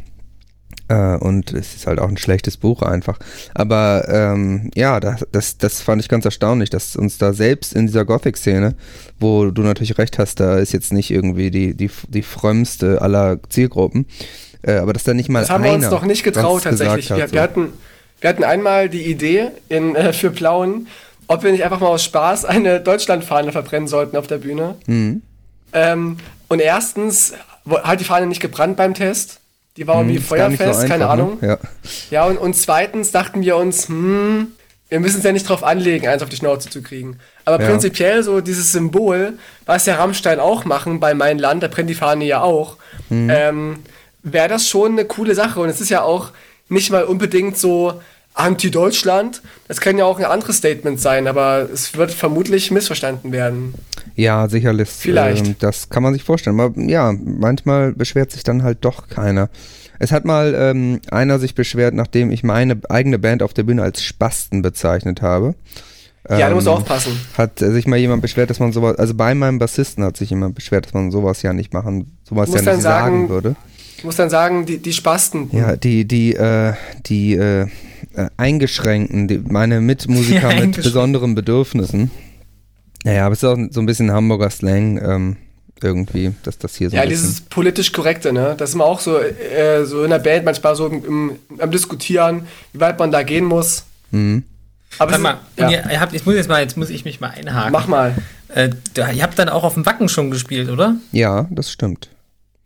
Äh, 0.89 1.17
und 1.17 1.53
es 1.53 1.75
ist 1.75 1.87
halt 1.87 1.99
auch 1.99 2.09
ein 2.09 2.17
schlechtes 2.17 2.57
Buch 2.57 2.83
einfach. 2.83 3.19
Aber 3.55 4.07
ähm, 4.09 4.71
ja, 4.75 5.01
das, 5.01 5.27
das, 5.33 5.59
das 5.59 5.81
fand 5.81 6.03
ich 6.03 6.09
ganz 6.09 6.25
erstaunlich, 6.25 6.71
dass 6.71 6.97
uns 6.97 7.19
da 7.19 7.33
selbst 7.33 7.73
in 7.73 7.87
dieser 7.87 8.05
Gothic-Szene, 8.05 8.75
wo 9.19 9.51
du 9.51 9.63
natürlich 9.63 9.99
recht 9.99 10.19
hast, 10.19 10.41
da 10.41 10.59
ist 10.59 10.73
jetzt 10.73 10.93
nicht 10.93 11.11
irgendwie 11.11 11.51
die, 11.51 11.75
die, 11.75 11.91
die 12.09 12.23
frömmste 12.23 13.01
aller 13.01 13.39
Zielgruppen, 13.49 14.07
äh, 14.63 14.75
aber 14.75 14.93
dass 14.93 15.05
da 15.05 15.15
nicht 15.15 15.29
mal 15.29 15.41
Das 15.41 15.51
haben 15.51 15.65
wir 15.65 15.73
uns 15.73 15.91
noch 15.91 16.05
nicht 16.05 16.25
getraut 16.25 16.65
tatsächlich. 16.65 17.11
Hat, 17.11 17.19
wir, 17.19 17.29
so. 17.29 17.35
wir, 17.35 17.43
hatten, 17.43 17.73
wir 18.21 18.31
hatten 18.31 18.45
einmal 18.45 18.89
die 18.89 19.03
Idee 19.03 19.49
in, 19.69 19.97
äh, 19.97 20.13
für 20.13 20.31
Plauen, 20.31 20.89
ob 21.27 21.43
wir 21.43 21.53
nicht 21.53 21.65
einfach 21.65 21.81
mal 21.81 21.89
aus 21.89 22.05
Spaß 22.05 22.45
eine 22.45 22.81
Deutschlandfahne 22.81 23.53
verbrennen 23.53 23.89
sollten 23.89 24.17
auf 24.17 24.27
der 24.27 24.39
Bühne. 24.39 24.77
Mhm. 24.87 25.23
Ähm, 25.73 26.17
und 26.49 26.61
erstens 26.61 27.33
hat 27.83 28.01
die 28.01 28.05
Fahne 28.05 28.27
nicht 28.27 28.41
gebrannt 28.41 28.77
beim 28.77 28.95
Test. 28.95 29.41
Die 29.77 29.87
war 29.87 29.97
irgendwie 29.97 30.17
hm, 30.17 30.23
feuerfest, 30.23 30.83
so 30.83 30.87
keine 30.87 31.09
Ahnung. 31.09 31.39
Ne? 31.41 31.49
Ja, 31.49 31.59
ja 32.11 32.25
und, 32.27 32.37
und 32.37 32.55
zweitens 32.55 33.11
dachten 33.11 33.41
wir 33.41 33.57
uns, 33.57 33.89
hm, 33.89 34.49
wir 34.89 35.01
müssen 35.01 35.19
es 35.19 35.25
ja 35.25 35.33
nicht 35.33 35.49
drauf 35.49 35.65
anlegen, 35.65 36.07
eins 36.07 36.23
auf 36.23 36.29
die 36.29 36.37
Schnauze 36.37 36.69
zu 36.69 36.83
kriegen. 36.83 37.19
Aber 37.47 37.63
ja. 37.63 37.71
prinzipiell 37.71 38.23
so 38.23 38.43
dieses 38.43 38.73
Symbol, 38.73 39.39
was 39.65 39.87
ja 39.87 39.97
Rammstein 39.97 40.39
auch 40.39 40.67
machen 40.67 41.01
bei 41.01 41.15
Mein 41.15 41.39
Land, 41.39 41.63
da 41.63 41.69
brennt 41.69 41.89
die 41.89 41.95
Fahne 41.95 42.27
ja 42.27 42.43
auch, 42.43 42.77
mhm. 43.09 43.31
ähm, 43.31 43.79
wäre 44.23 44.49
das 44.49 44.69
schon 44.69 44.93
eine 44.93 45.07
coole 45.07 45.35
Sache. 45.35 45.61
Und 45.61 45.71
es 45.71 45.81
ist 45.81 45.89
ja 45.89 46.03
auch 46.03 46.33
nicht 46.69 46.91
mal 46.91 47.05
unbedingt 47.05 47.57
so, 47.57 48.03
Anti-Deutschland. 48.35 49.43
Das 49.69 49.81
kann 49.81 49.99
ja 49.99 50.05
auch 50.05 50.19
ein 50.19 50.25
anderes 50.25 50.57
Statement 50.57 51.01
sein, 51.01 51.27
aber 51.27 51.69
es 51.73 51.97
wird 51.97 52.11
vermutlich 52.11 52.71
missverstanden 52.71 53.33
werden. 53.33 53.75
Ja, 54.15 54.49
sicherlich. 54.49 54.89
Vielleicht. 54.89 55.47
Äh, 55.47 55.55
das 55.59 55.89
kann 55.89 56.03
man 56.03 56.13
sich 56.15 56.25
vorstellen. 56.25 56.59
Aber 56.59 56.81
ja, 56.81 57.13
manchmal 57.13 57.93
beschwert 57.93 58.31
sich 58.31 58.43
dann 58.43 58.63
halt 58.63 58.79
doch 58.83 59.09
keiner. 59.09 59.49
Es 59.99 60.11
hat 60.11 60.25
mal 60.25 60.55
ähm, 60.57 61.01
einer 61.11 61.39
sich 61.39 61.55
beschwert, 61.55 61.95
nachdem 61.95 62.31
ich 62.31 62.43
meine 62.43 62.81
eigene 62.89 63.19
Band 63.19 63.43
auf 63.43 63.55
der 63.55 63.63
Bühne 63.63 63.83
als 63.83 64.03
Spasten 64.03 64.63
bezeichnet 64.63 65.23
habe. 65.23 65.55
Ja, 66.29 66.49
du 66.49 66.55
musst 66.55 66.67
ähm, 66.67 66.75
aufpassen. 66.75 67.21
Hat 67.37 67.59
sich 67.59 67.87
mal 67.87 67.97
jemand 67.97 68.23
beschwert, 68.23 68.49
dass 68.49 68.61
man 68.61 68.73
sowas, 68.73 68.97
also 68.97 69.15
bei 69.15 69.35
meinem 69.35 69.59
Bassisten 69.59 70.05
hat 70.05 70.17
sich 70.17 70.31
jemand 70.31 70.55
beschwert, 70.55 70.87
dass 70.87 70.95
man 70.95 71.11
sowas 71.11 71.43
ja 71.43 71.53
nicht 71.53 71.73
machen, 71.73 72.17
sowas 72.23 72.49
ja 72.51 72.57
nicht 72.57 72.65
sagen, 72.65 72.83
sagen 72.83 73.29
würde. 73.29 73.57
Ich 73.99 74.05
muss 74.05 74.17
dann 74.17 74.31
sagen, 74.31 74.67
die, 74.67 74.79
die 74.79 74.93
Spasten. 74.93 75.51
Ja, 75.53 75.77
die, 75.77 76.05
die, 76.05 76.35
äh, 76.35 76.75
die, 77.07 77.35
äh, 77.35 77.67
äh, 78.15 78.29
Eingeschränkten, 78.37 79.29
die, 79.29 79.39
meine 79.39 79.81
Mitmusiker 79.81 80.53
ja, 80.55 80.61
mit 80.61 80.77
besonderen 80.77 81.35
Bedürfnissen. 81.35 82.11
Naja, 83.05 83.27
aber 83.27 83.33
es 83.33 83.43
ist 83.43 83.49
auch 83.49 83.59
so 83.71 83.81
ein 83.81 83.87
bisschen 83.87 84.13
Hamburger 84.13 84.51
Slang 84.51 84.99
ähm, 84.99 85.37
irgendwie, 85.83 86.33
dass 86.45 86.59
das 86.59 86.77
hier 86.77 86.91
so. 86.91 86.97
Ja, 86.97 87.07
dieses 87.07 87.41
politisch 87.41 87.93
korrekte, 87.93 88.33
ne? 88.33 88.55
Das 88.57 88.71
ist 88.71 88.75
immer 88.75 88.85
auch 88.85 89.01
so, 89.01 89.19
äh, 89.19 89.85
so 89.85 90.05
in 90.05 90.11
der 90.11 90.21
Band 90.21 90.45
manchmal 90.45 90.77
so 90.77 90.87
im, 90.87 91.05
im, 91.05 91.39
am 91.59 91.71
Diskutieren, 91.71 92.47
wie 92.73 92.81
weit 92.81 92.99
man 92.99 93.11
da 93.11 93.23
gehen 93.23 93.45
muss. 93.45 93.85
Mhm. 94.11 94.45
Aber 94.99 95.17
mal, 95.19 95.41
ja. 95.59 95.71
ihr, 95.71 95.91
ihr 95.91 96.01
habt, 96.01 96.13
jetzt 96.13 96.27
muss 96.27 96.35
jetzt 96.35 96.49
mal, 96.49 96.61
jetzt 96.61 96.77
muss 96.77 96.91
ich 96.91 97.05
mich 97.05 97.21
mal 97.21 97.31
einhaken. 97.31 97.73
Mach 97.73 97.89
mal. 97.89 98.15
Äh, 98.49 98.71
ihr 98.97 99.23
habt 99.23 99.39
dann 99.39 99.49
auch 99.49 99.65
auf 99.65 99.75
dem 99.75 99.87
Wacken 99.87 100.09
schon 100.09 100.31
gespielt, 100.31 100.69
oder? 100.69 100.97
Ja, 101.13 101.47
das 101.51 101.71
stimmt. 101.71 102.11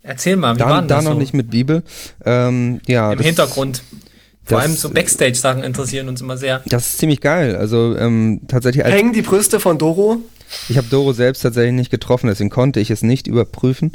Erzähl 0.03 0.37
mal, 0.37 0.55
wie 0.55 0.61
da, 0.61 0.69
war 0.69 0.83
da 0.83 1.03
noch 1.03 1.13
so? 1.13 1.19
nicht 1.19 1.35
mit 1.35 1.51
Bibel. 1.51 1.83
Ähm, 2.25 2.81
ja, 2.87 3.13
Im 3.13 3.21
Hintergrund. 3.21 3.83
Vor 4.47 4.61
allem 4.61 4.73
so 4.73 4.91
Backstage-Sachen 4.91 5.63
interessieren 5.63 6.09
uns 6.09 6.21
immer 6.21 6.37
sehr. 6.37 6.63
Das 6.67 6.87
ist 6.87 6.99
ziemlich 6.99 7.21
geil. 7.21 7.57
Also 7.57 7.97
ähm, 7.97 8.43
tatsächlich. 8.47 8.85
Hängen 8.85 9.13
die 9.13 9.23
Brüste 9.23 9.61
von 9.61 9.79
Doro? 9.79 10.19
Ich 10.69 10.77
habe 10.77 10.87
Doro 10.89 11.13
selbst 11.13 11.41
tatsächlich 11.41 11.75
nicht 11.75 11.91
getroffen, 11.91 12.29
deswegen 12.29 12.51
konnte 12.51 12.79
ich 12.79 12.91
es 12.91 13.03
nicht 13.03 13.27
überprüfen. 13.27 13.93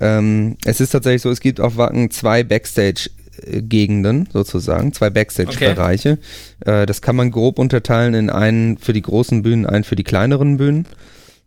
Ähm, 0.00 0.56
es 0.64 0.80
ist 0.80 0.90
tatsächlich 0.90 1.22
so, 1.22 1.30
es 1.30 1.40
gibt 1.40 1.60
auf 1.60 1.76
Wacken 1.76 2.10
zwei 2.10 2.42
Backstage-Gegenden 2.42 4.28
sozusagen, 4.32 4.94
zwei 4.94 5.10
Backstage-Bereiche. 5.10 6.18
Okay. 6.60 6.82
Äh, 6.82 6.86
das 6.86 7.02
kann 7.02 7.16
man 7.16 7.30
grob 7.30 7.58
unterteilen 7.58 8.14
in 8.14 8.30
einen 8.30 8.78
für 8.78 8.94
die 8.94 9.02
großen 9.02 9.42
Bühnen, 9.42 9.66
einen 9.66 9.84
für 9.84 9.96
die 9.96 10.04
kleineren 10.04 10.56
Bühnen. 10.56 10.86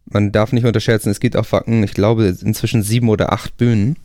Man 0.05 0.31
darf 0.31 0.51
nicht 0.51 0.65
unterschätzen, 0.65 1.09
es 1.09 1.19
gibt 1.19 1.35
auf 1.35 1.51
Wacken, 1.51 1.83
ich 1.83 1.95
glaube, 1.95 2.35
inzwischen 2.39 2.83
sieben 2.83 3.09
oder 3.09 3.33
acht 3.33 3.57
Bühnen. 3.57 3.95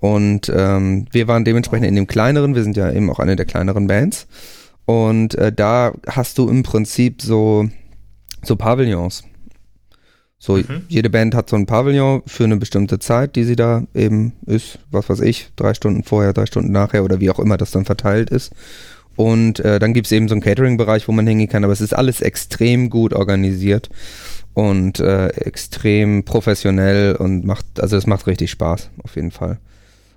Und 0.00 0.52
ähm, 0.54 1.06
wir 1.10 1.26
waren 1.28 1.44
dementsprechend 1.44 1.86
in 1.86 1.96
dem 1.96 2.06
kleineren, 2.06 2.54
wir 2.54 2.62
sind 2.62 2.76
ja 2.76 2.92
eben 2.92 3.10
auch 3.10 3.18
eine 3.18 3.36
der 3.36 3.46
kleineren 3.46 3.86
Bands. 3.86 4.26
Und 4.84 5.34
äh, 5.34 5.52
da 5.52 5.92
hast 6.06 6.38
du 6.38 6.48
im 6.48 6.62
Prinzip 6.62 7.20
so, 7.20 7.68
so 8.42 8.56
Pavillons. 8.56 9.24
So, 10.38 10.56
mhm. 10.56 10.82
jede 10.88 11.10
Band 11.10 11.34
hat 11.34 11.50
so 11.50 11.56
ein 11.56 11.66
Pavillon 11.66 12.22
für 12.26 12.44
eine 12.44 12.56
bestimmte 12.56 13.00
Zeit, 13.00 13.34
die 13.34 13.42
sie 13.42 13.56
da 13.56 13.82
eben 13.92 14.34
ist, 14.46 14.78
was 14.90 15.08
weiß 15.08 15.20
ich, 15.20 15.50
drei 15.56 15.74
Stunden 15.74 16.04
vorher, 16.04 16.32
drei 16.32 16.46
Stunden 16.46 16.70
nachher 16.70 17.02
oder 17.02 17.18
wie 17.18 17.30
auch 17.30 17.40
immer 17.40 17.56
das 17.56 17.72
dann 17.72 17.84
verteilt 17.84 18.30
ist. 18.30 18.52
Und 19.16 19.58
äh, 19.60 19.80
dann 19.80 19.94
gibt 19.94 20.06
es 20.06 20.12
eben 20.12 20.28
so 20.28 20.34
einen 20.34 20.42
Catering-Bereich, 20.42 21.08
wo 21.08 21.12
man 21.12 21.26
hingehen 21.26 21.48
kann, 21.48 21.64
aber 21.64 21.72
es 21.72 21.80
ist 21.80 21.92
alles 21.92 22.20
extrem 22.20 22.88
gut 22.88 23.12
organisiert 23.12 23.90
und 24.54 25.00
äh, 25.00 25.28
extrem 25.30 26.24
professionell 26.24 27.16
und 27.16 27.44
macht, 27.44 27.66
also 27.80 27.96
es 27.96 28.06
macht 28.06 28.28
richtig 28.28 28.52
Spaß, 28.52 28.90
auf 29.02 29.16
jeden 29.16 29.32
Fall. 29.32 29.58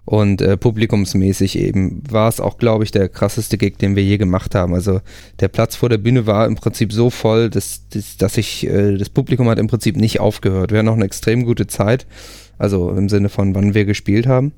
Und 0.04 0.42
äh, 0.42 0.58
publikumsmäßig 0.58 1.58
eben 1.60 2.02
war 2.10 2.28
es 2.28 2.40
auch, 2.40 2.58
glaube 2.58 2.84
ich, 2.84 2.92
der 2.92 3.08
krasseste 3.08 3.58
Gig, 3.58 3.78
den 3.78 3.96
wir 3.96 4.04
je 4.04 4.18
gemacht 4.18 4.56
haben. 4.56 4.74
Also 4.74 5.02
der 5.40 5.48
Platz 5.48 5.76
vor 5.76 5.90
der 5.90 6.00
Bühne 6.00 6.26
war 6.26 6.48
im 6.48 6.56
Prinzip 6.56 6.92
so 6.92 7.10
voll, 7.10 7.50
dass, 7.50 7.88
dass, 7.90 8.18
dass 8.18 8.38
ich, 8.38 8.68
äh, 8.68 8.98
das 8.98 9.10
Publikum 9.10 9.48
hat 9.48 9.60
im 9.60 9.68
Prinzip 9.68 9.96
nicht 9.96 10.20
aufgehört. 10.20 10.72
Wir 10.72 10.80
hatten 10.80 10.88
noch 10.88 10.96
eine 10.96 11.06
extrem 11.06 11.46
gute 11.46 11.68
Zeit, 11.68 12.08
also 12.58 12.90
im 12.92 13.10
Sinne 13.10 13.30
von 13.30 13.54
wann 13.54 13.76
wir 13.76 13.86
gespielt 13.86 14.26
haben. 14.26 14.54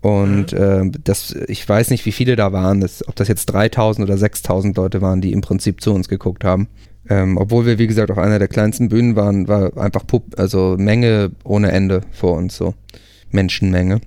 Und 0.00 0.52
mhm. 0.52 0.58
äh, 0.58 0.90
das, 1.04 1.34
ich 1.46 1.68
weiß 1.68 1.90
nicht, 1.90 2.04
wie 2.04 2.12
viele 2.12 2.34
da 2.36 2.52
waren, 2.52 2.80
das, 2.80 3.06
ob 3.06 3.14
das 3.16 3.28
jetzt 3.28 3.46
3000 3.46 4.08
oder 4.08 4.18
6000 4.18 4.76
Leute 4.76 5.00
waren, 5.00 5.20
die 5.20 5.32
im 5.32 5.40
Prinzip 5.40 5.80
zu 5.80 5.92
uns 5.92 6.08
geguckt 6.08 6.44
haben. 6.44 6.68
Ähm, 7.08 7.36
obwohl 7.36 7.66
wir, 7.66 7.78
wie 7.78 7.86
gesagt, 7.86 8.10
auf 8.10 8.18
einer 8.18 8.38
der 8.38 8.48
kleinsten 8.48 8.88
Bühnen 8.88 9.16
waren, 9.16 9.48
war 9.48 9.76
einfach 9.78 10.06
Pub, 10.06 10.24
also 10.36 10.76
Menge 10.78 11.30
ohne 11.44 11.72
Ende 11.72 12.02
vor 12.12 12.36
uns, 12.36 12.56
so 12.56 12.74
Menschenmenge. 13.30 14.00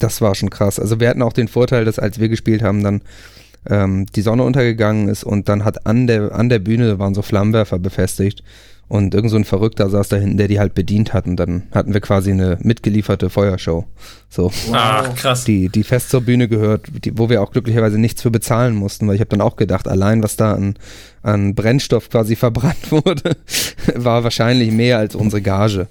Das 0.00 0.20
war 0.20 0.34
schon 0.34 0.50
krass. 0.50 0.78
Also 0.78 1.00
wir 1.00 1.08
hatten 1.08 1.22
auch 1.22 1.32
den 1.32 1.48
Vorteil, 1.48 1.84
dass 1.84 1.98
als 1.98 2.18
wir 2.18 2.28
gespielt 2.28 2.62
haben, 2.62 2.82
dann 2.82 3.02
ähm, 3.68 4.06
die 4.14 4.22
Sonne 4.22 4.42
untergegangen 4.42 5.08
ist 5.08 5.24
und 5.24 5.48
dann 5.48 5.64
hat 5.64 5.86
an 5.86 6.06
der, 6.06 6.34
an 6.34 6.48
der 6.48 6.58
Bühne 6.58 6.98
waren 6.98 7.14
so 7.14 7.22
Flammenwerfer 7.22 7.78
befestigt 7.78 8.42
und 8.88 9.14
irgend 9.14 9.30
so 9.30 9.36
ein 9.36 9.44
Verrückter 9.44 9.88
saß 9.88 10.08
da 10.08 10.16
hinten, 10.16 10.36
der 10.36 10.48
die 10.48 10.60
halt 10.60 10.74
bedient 10.74 11.14
hat 11.14 11.26
und 11.26 11.36
dann 11.36 11.64
hatten 11.72 11.94
wir 11.94 12.00
quasi 12.00 12.30
eine 12.30 12.58
mitgelieferte 12.60 13.30
Feuershow. 13.30 13.86
So. 14.28 14.52
Ach, 14.72 15.14
krass. 15.14 15.44
Die, 15.44 15.68
die 15.68 15.84
fest 15.84 16.10
zur 16.10 16.20
Bühne 16.20 16.48
gehört, 16.48 16.86
die, 17.04 17.16
wo 17.16 17.30
wir 17.30 17.42
auch 17.42 17.50
glücklicherweise 17.50 17.98
nichts 17.98 18.22
für 18.22 18.30
bezahlen 18.30 18.74
mussten, 18.74 19.08
weil 19.08 19.14
ich 19.14 19.20
habe 19.20 19.30
dann 19.30 19.40
auch 19.40 19.56
gedacht, 19.56 19.88
allein 19.88 20.22
was 20.22 20.36
da 20.36 20.52
an, 20.52 20.74
an 21.22 21.54
Brennstoff 21.54 22.10
quasi 22.10 22.36
verbrannt 22.36 22.90
wurde, 22.90 23.36
war 23.94 24.22
wahrscheinlich 24.22 24.70
mehr 24.70 24.98
als 24.98 25.14
unsere 25.14 25.40
Gage. 25.40 25.88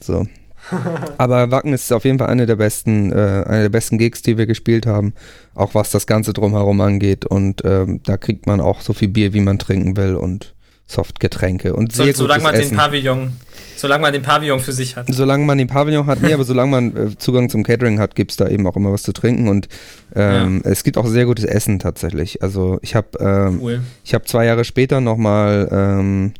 So. 0.00 0.26
Aber 1.18 1.50
Wacken 1.50 1.72
ist 1.72 1.92
auf 1.92 2.04
jeden 2.04 2.18
Fall 2.18 2.28
eine 2.28 2.46
der 2.46 2.56
besten, 2.56 3.12
äh, 3.12 3.44
eine 3.46 3.62
der 3.62 3.68
besten 3.68 3.98
Gigs, 3.98 4.22
die 4.22 4.38
wir 4.38 4.46
gespielt 4.46 4.86
haben, 4.86 5.14
auch 5.54 5.74
was 5.74 5.90
das 5.90 6.06
Ganze 6.06 6.32
drumherum 6.32 6.80
angeht. 6.80 7.24
Und 7.24 7.62
ähm, 7.64 8.00
da 8.04 8.16
kriegt 8.16 8.46
man 8.46 8.60
auch 8.60 8.80
so 8.80 8.92
viel 8.92 9.08
Bier, 9.08 9.32
wie 9.32 9.40
man 9.40 9.58
trinken 9.58 9.96
will 9.96 10.14
und 10.16 10.54
Softgetränke 10.88 11.74
und 11.74 11.92
sehr 11.92 12.14
so, 12.14 12.22
Solange 12.22 12.44
man 12.44 12.54
Essen. 12.54 12.70
den 12.70 12.78
Pavillon, 12.78 13.32
solange 13.76 14.02
man 14.02 14.12
den 14.12 14.22
Pavillon 14.22 14.60
für 14.60 14.70
sich 14.72 14.94
hat. 14.94 15.06
Solange 15.08 15.44
man 15.44 15.58
den 15.58 15.66
Pavillon 15.66 16.06
hat, 16.06 16.22
nee, 16.22 16.32
aber 16.32 16.44
solange 16.44 16.70
man 16.70 16.96
äh, 16.96 17.18
Zugang 17.18 17.50
zum 17.50 17.64
Catering 17.64 17.98
hat, 17.98 18.14
gibt's 18.14 18.36
da 18.36 18.48
eben 18.48 18.64
auch 18.68 18.76
immer 18.76 18.92
was 18.92 19.02
zu 19.02 19.12
trinken 19.12 19.48
und 19.48 19.68
ähm, 20.14 20.62
ja. 20.64 20.70
es 20.70 20.84
gibt 20.84 20.96
auch 20.96 21.06
sehr 21.08 21.26
gutes 21.26 21.44
Essen 21.44 21.80
tatsächlich. 21.80 22.40
Also 22.40 22.78
ich 22.82 22.94
habe 22.94 23.08
ähm, 23.18 23.58
cool. 23.60 23.80
ich 24.04 24.14
habe 24.14 24.26
zwei 24.26 24.44
Jahre 24.46 24.64
später 24.64 25.00
nochmal 25.00 25.68
ähm, 25.72 26.34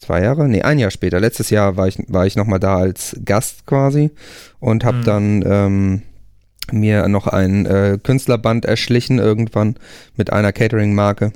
zwei 0.00 0.22
Jahre, 0.22 0.48
nee, 0.48 0.62
ein 0.62 0.78
Jahr 0.78 0.90
später, 0.90 1.20
letztes 1.20 1.50
Jahr 1.50 1.76
war 1.76 1.86
ich, 1.86 1.98
war 2.08 2.26
ich 2.26 2.36
nochmal 2.36 2.58
da 2.58 2.76
als 2.76 3.16
Gast 3.24 3.66
quasi 3.66 4.10
und 4.58 4.84
habe 4.84 4.98
mhm. 4.98 5.04
dann 5.04 5.44
ähm, 5.46 6.02
mir 6.72 7.08
noch 7.08 7.26
ein 7.26 7.66
äh, 7.66 7.98
Künstlerband 8.02 8.64
erschlichen 8.64 9.18
irgendwann 9.18 9.76
mit 10.16 10.32
einer 10.32 10.52
Catering-Marke 10.52 11.32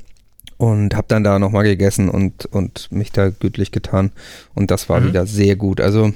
und 0.57 0.95
habe 0.95 1.07
dann 1.09 1.25
da 1.25 1.39
nochmal 1.39 1.65
gegessen 1.65 2.09
und, 2.09 2.47
und 2.47 2.91
mich 2.91 3.13
da 3.13 3.29
gütlich 3.29 3.71
getan 3.71 4.13
und 4.55 4.71
das 4.71 4.89
war 4.89 5.01
mhm. 5.01 5.09
wieder 5.09 5.27
sehr 5.27 5.57
gut. 5.57 5.81
Also 5.81 6.13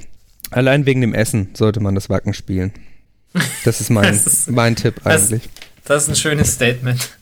allein 0.49 0.85
wegen 0.85 1.01
dem 1.01 1.13
Essen 1.13 1.49
sollte 1.53 1.79
man 1.79 1.95
das 1.95 2.09
Wacken 2.09 2.33
spielen. 2.33 2.71
Das 3.63 3.79
ist 3.79 3.89
mein, 3.89 4.05
das 4.11 4.25
ist, 4.25 4.51
mein 4.51 4.75
Tipp 4.75 5.01
eigentlich. 5.05 5.43
Das, 5.43 5.85
das 5.85 6.03
ist 6.03 6.09
ein 6.09 6.15
schönes 6.15 6.53
Statement. 6.53 7.18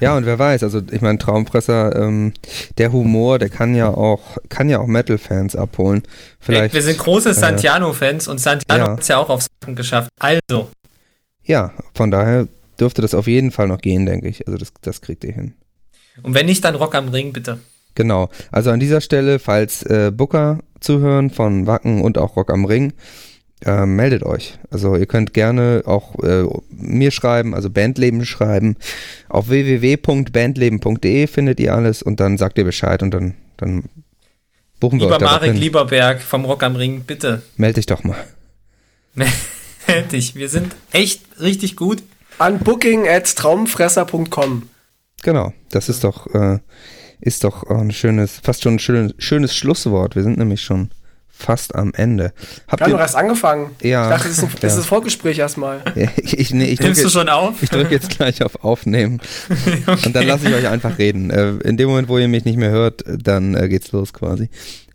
Ja, 0.00 0.16
und 0.16 0.26
wer 0.26 0.38
weiß, 0.38 0.62
also 0.62 0.80
ich 0.90 1.00
meine, 1.02 1.18
Traumfresser, 1.18 1.94
ähm, 1.96 2.32
der 2.78 2.92
Humor, 2.92 3.38
der 3.38 3.50
kann 3.50 3.74
ja 3.74 3.88
auch, 3.88 4.38
kann 4.48 4.68
ja 4.68 4.80
auch 4.80 4.86
Metal-Fans 4.86 5.56
abholen. 5.56 6.02
Vielleicht, 6.38 6.74
wir 6.74 6.82
sind 6.82 6.98
große 6.98 7.34
Santiano-Fans 7.34 8.28
und 8.28 8.38
Santiano 8.38 8.84
ja. 8.84 8.92
hat 8.92 9.00
es 9.00 9.08
ja 9.08 9.18
auch 9.18 9.28
aufs 9.28 9.46
Sachen 9.60 9.76
geschafft. 9.76 10.08
Also. 10.18 10.70
Ja, 11.44 11.72
von 11.94 12.10
daher 12.10 12.48
dürfte 12.80 13.02
das 13.02 13.14
auf 13.14 13.26
jeden 13.26 13.50
Fall 13.50 13.68
noch 13.68 13.80
gehen, 13.80 14.06
denke 14.06 14.28
ich. 14.28 14.46
Also 14.46 14.58
das, 14.58 14.72
das 14.80 15.00
kriegt 15.00 15.22
ihr 15.24 15.32
hin. 15.32 15.54
Und 16.22 16.34
wenn 16.34 16.46
nicht, 16.46 16.64
dann 16.64 16.74
Rock 16.74 16.94
am 16.94 17.08
Ring, 17.08 17.32
bitte. 17.32 17.58
Genau. 17.94 18.30
Also 18.50 18.70
an 18.70 18.80
dieser 18.80 19.00
Stelle, 19.00 19.38
falls 19.38 19.82
äh, 19.82 20.10
Booker 20.14 20.60
zuhören 20.80 21.30
von 21.30 21.66
Wacken 21.66 22.02
und 22.02 22.18
auch 22.18 22.36
Rock 22.36 22.50
am 22.50 22.64
Ring, 22.64 22.92
äh, 23.64 23.86
meldet 23.86 24.22
euch. 24.22 24.58
Also 24.70 24.96
ihr 24.96 25.06
könnt 25.06 25.34
gerne 25.34 25.82
auch 25.86 26.18
äh, 26.22 26.44
mir 26.70 27.10
schreiben, 27.10 27.54
also 27.54 27.70
Bandleben 27.70 28.24
schreiben. 28.24 28.76
Auf 29.28 29.48
www.bandleben.de 29.48 31.26
findet 31.26 31.60
ihr 31.60 31.74
alles 31.74 32.02
und 32.02 32.20
dann 32.20 32.38
sagt 32.38 32.58
ihr 32.58 32.64
Bescheid 32.64 33.02
und 33.02 33.12
dann, 33.12 33.34
dann 33.56 33.84
buchen 34.78 34.98
wir 34.98 35.06
Lieber 35.06 35.16
euch 35.16 35.22
Marek 35.22 35.54
Lieberberg 35.54 36.22
vom 36.22 36.44
Rock 36.44 36.62
am 36.62 36.76
Ring, 36.76 37.02
bitte. 37.06 37.42
Meld 37.56 37.76
dich 37.76 37.86
doch 37.86 38.02
mal. 38.02 38.24
Meld 39.14 40.12
dich. 40.12 40.34
Wir 40.34 40.48
sind 40.48 40.74
echt 40.92 41.22
richtig 41.40 41.76
gut. 41.76 42.02
An 42.38 42.58
booking 42.60 43.06
at 43.06 43.36
traumfresser.com. 43.36 44.68
Genau, 45.22 45.52
das 45.70 45.90
ist 45.90 46.04
doch, 46.04 46.26
äh, 46.34 46.58
ist 47.20 47.44
doch 47.44 47.64
ein 47.64 47.90
schönes, 47.90 48.40
fast 48.42 48.62
schon 48.62 48.76
ein 48.76 48.78
schönes, 48.78 49.12
schönes 49.18 49.54
Schlusswort. 49.54 50.16
Wir 50.16 50.22
sind 50.22 50.38
nämlich 50.38 50.62
schon 50.62 50.90
fast 51.40 51.74
am 51.74 51.92
Ende. 51.94 52.32
Habt 52.68 52.80
Wir 52.80 52.92
haben 52.92 53.00
erst 53.00 53.16
angefangen. 53.16 53.74
Ja. 53.82 54.04
Ich 54.04 54.10
dachte, 54.10 54.28
das 54.28 54.38
ist, 54.38 54.44
ein, 54.44 54.50
das 54.60 54.74
ja. 54.74 54.80
ist 54.80 54.86
Vorgespräch 54.86 55.38
erstmal. 55.38 55.82
ich, 56.16 56.38
ich, 56.38 56.54
nee, 56.54 56.64
ich 56.64 56.80
Nimmst 56.80 57.04
du 57.04 57.08
schon 57.08 57.28
auf? 57.28 57.62
Ich 57.62 57.70
drücke 57.70 57.94
jetzt 57.94 58.10
gleich 58.10 58.42
auf 58.42 58.64
Aufnehmen. 58.64 59.20
okay. 59.86 60.06
Und 60.06 60.14
dann 60.14 60.26
lasse 60.26 60.48
ich 60.48 60.54
euch 60.54 60.68
einfach 60.68 60.98
reden. 60.98 61.30
Äh, 61.30 61.50
in 61.64 61.76
dem 61.76 61.88
Moment, 61.88 62.08
wo 62.08 62.18
ihr 62.18 62.28
mich 62.28 62.44
nicht 62.44 62.58
mehr 62.58 62.70
hört, 62.70 63.04
dann 63.06 63.54
äh, 63.54 63.68
geht's 63.68 63.92
los 63.92 64.12
quasi. 64.12 64.48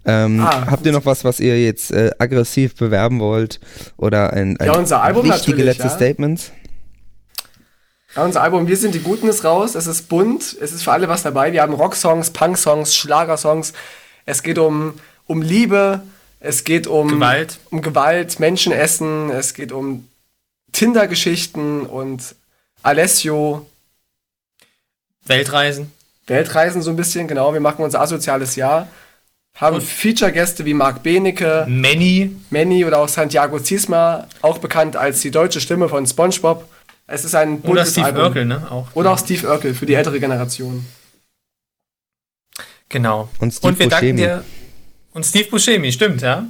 Ähm, 0.06 0.40
ah, 0.40 0.68
habt 0.70 0.86
ihr 0.86 0.92
noch 0.92 1.06
was, 1.06 1.24
was 1.24 1.40
ihr 1.40 1.62
jetzt 1.64 1.92
äh, 1.92 2.12
aggressiv 2.20 2.76
bewerben 2.76 3.20
wollt? 3.20 3.60
Oder 3.98 4.34
ein, 4.34 4.56
ein 4.58 4.68
ja, 4.68 4.74
unser 4.74 5.02
Album 5.02 5.28
wichtige 5.28 5.64
letzte 5.64 5.86
ja. 5.86 5.90
Statements? 5.90 6.52
Ja, 8.16 8.24
unser 8.24 8.44
Album 8.44 8.68
Wir 8.68 8.78
sind 8.78 8.94
die 8.94 9.02
Guten 9.02 9.28
ist 9.28 9.44
raus. 9.44 9.76
Es 9.76 9.88
ist 9.88 10.08
bunt. 10.08 10.56
Es 10.62 10.72
ist 10.72 10.84
für 10.84 10.92
alle 10.92 11.10
was 11.10 11.24
dabei. 11.24 11.52
Wir 11.52 11.64
haben 11.64 11.74
Rocksongs, 11.74 12.30
Punk-Songs, 12.30 12.96
Schlagersongs. 12.96 13.74
Es 14.26 14.42
geht 14.42 14.58
um, 14.58 14.94
um 15.26 15.42
Liebe, 15.42 16.02
es 16.40 16.64
geht 16.64 16.88
um 16.88 17.08
Gewalt, 17.10 17.60
um 17.72 17.82
Gewalt 17.82 18.40
Menschenessen, 18.40 19.30
es 19.32 19.54
geht 19.54 19.72
um 19.72 20.08
Tinder-Geschichten 20.72 21.86
und 21.86 22.36
Alessio. 22.84 23.66
Weltreisen. 25.26 25.92
Weltreisen 26.28 26.82
so 26.82 26.90
ein 26.90 26.96
bisschen, 26.96 27.28
genau. 27.28 27.54
Wir 27.54 27.60
machen 27.62 27.84
unser 27.84 28.02
asoziales 28.02 28.56
Jahr. 28.56 28.88
Haben 29.56 29.80
Feature-Gäste 29.80 30.66
wie 30.66 30.74
Marc 30.74 31.02
Benecke, 31.02 31.66
Manny. 31.70 32.36
Manny 32.50 32.84
oder 32.84 33.00
auch 33.00 33.08
Santiago 33.08 33.58
Ziesma, 33.60 34.28
auch 34.42 34.58
bekannt 34.58 34.98
als 34.98 35.22
die 35.22 35.32
deutsche 35.32 35.62
Stimme 35.62 35.88
von 35.88 36.06
SpongeBob. 36.06 36.68
Es 37.08 37.24
ist 37.24 37.36
ein 37.36 37.62
buntes 37.62 37.70
Oder 37.72 37.86
Steve 37.86 38.06
Album. 38.08 38.24
Urkel, 38.24 38.46
ne? 38.46 38.68
Auch. 38.70 38.88
Oder 38.96 39.12
auch 39.12 39.20
Steve 39.20 39.48
Urkel 39.48 39.74
für 39.74 39.86
die 39.86 39.94
ältere 39.94 40.20
Generation. 40.20 40.86
Genau. 42.90 43.30
Und, 43.40 43.54
Steve 43.54 43.68
Und 43.70 43.80
wir 43.80 43.90
Buscemi. 43.90 43.90
danken 43.90 44.18
dir 44.18 44.44
und 45.16 45.26
Steve 45.26 45.50
Buscemi, 45.50 45.92
stimmt, 45.92 46.22
ja? 46.22 46.46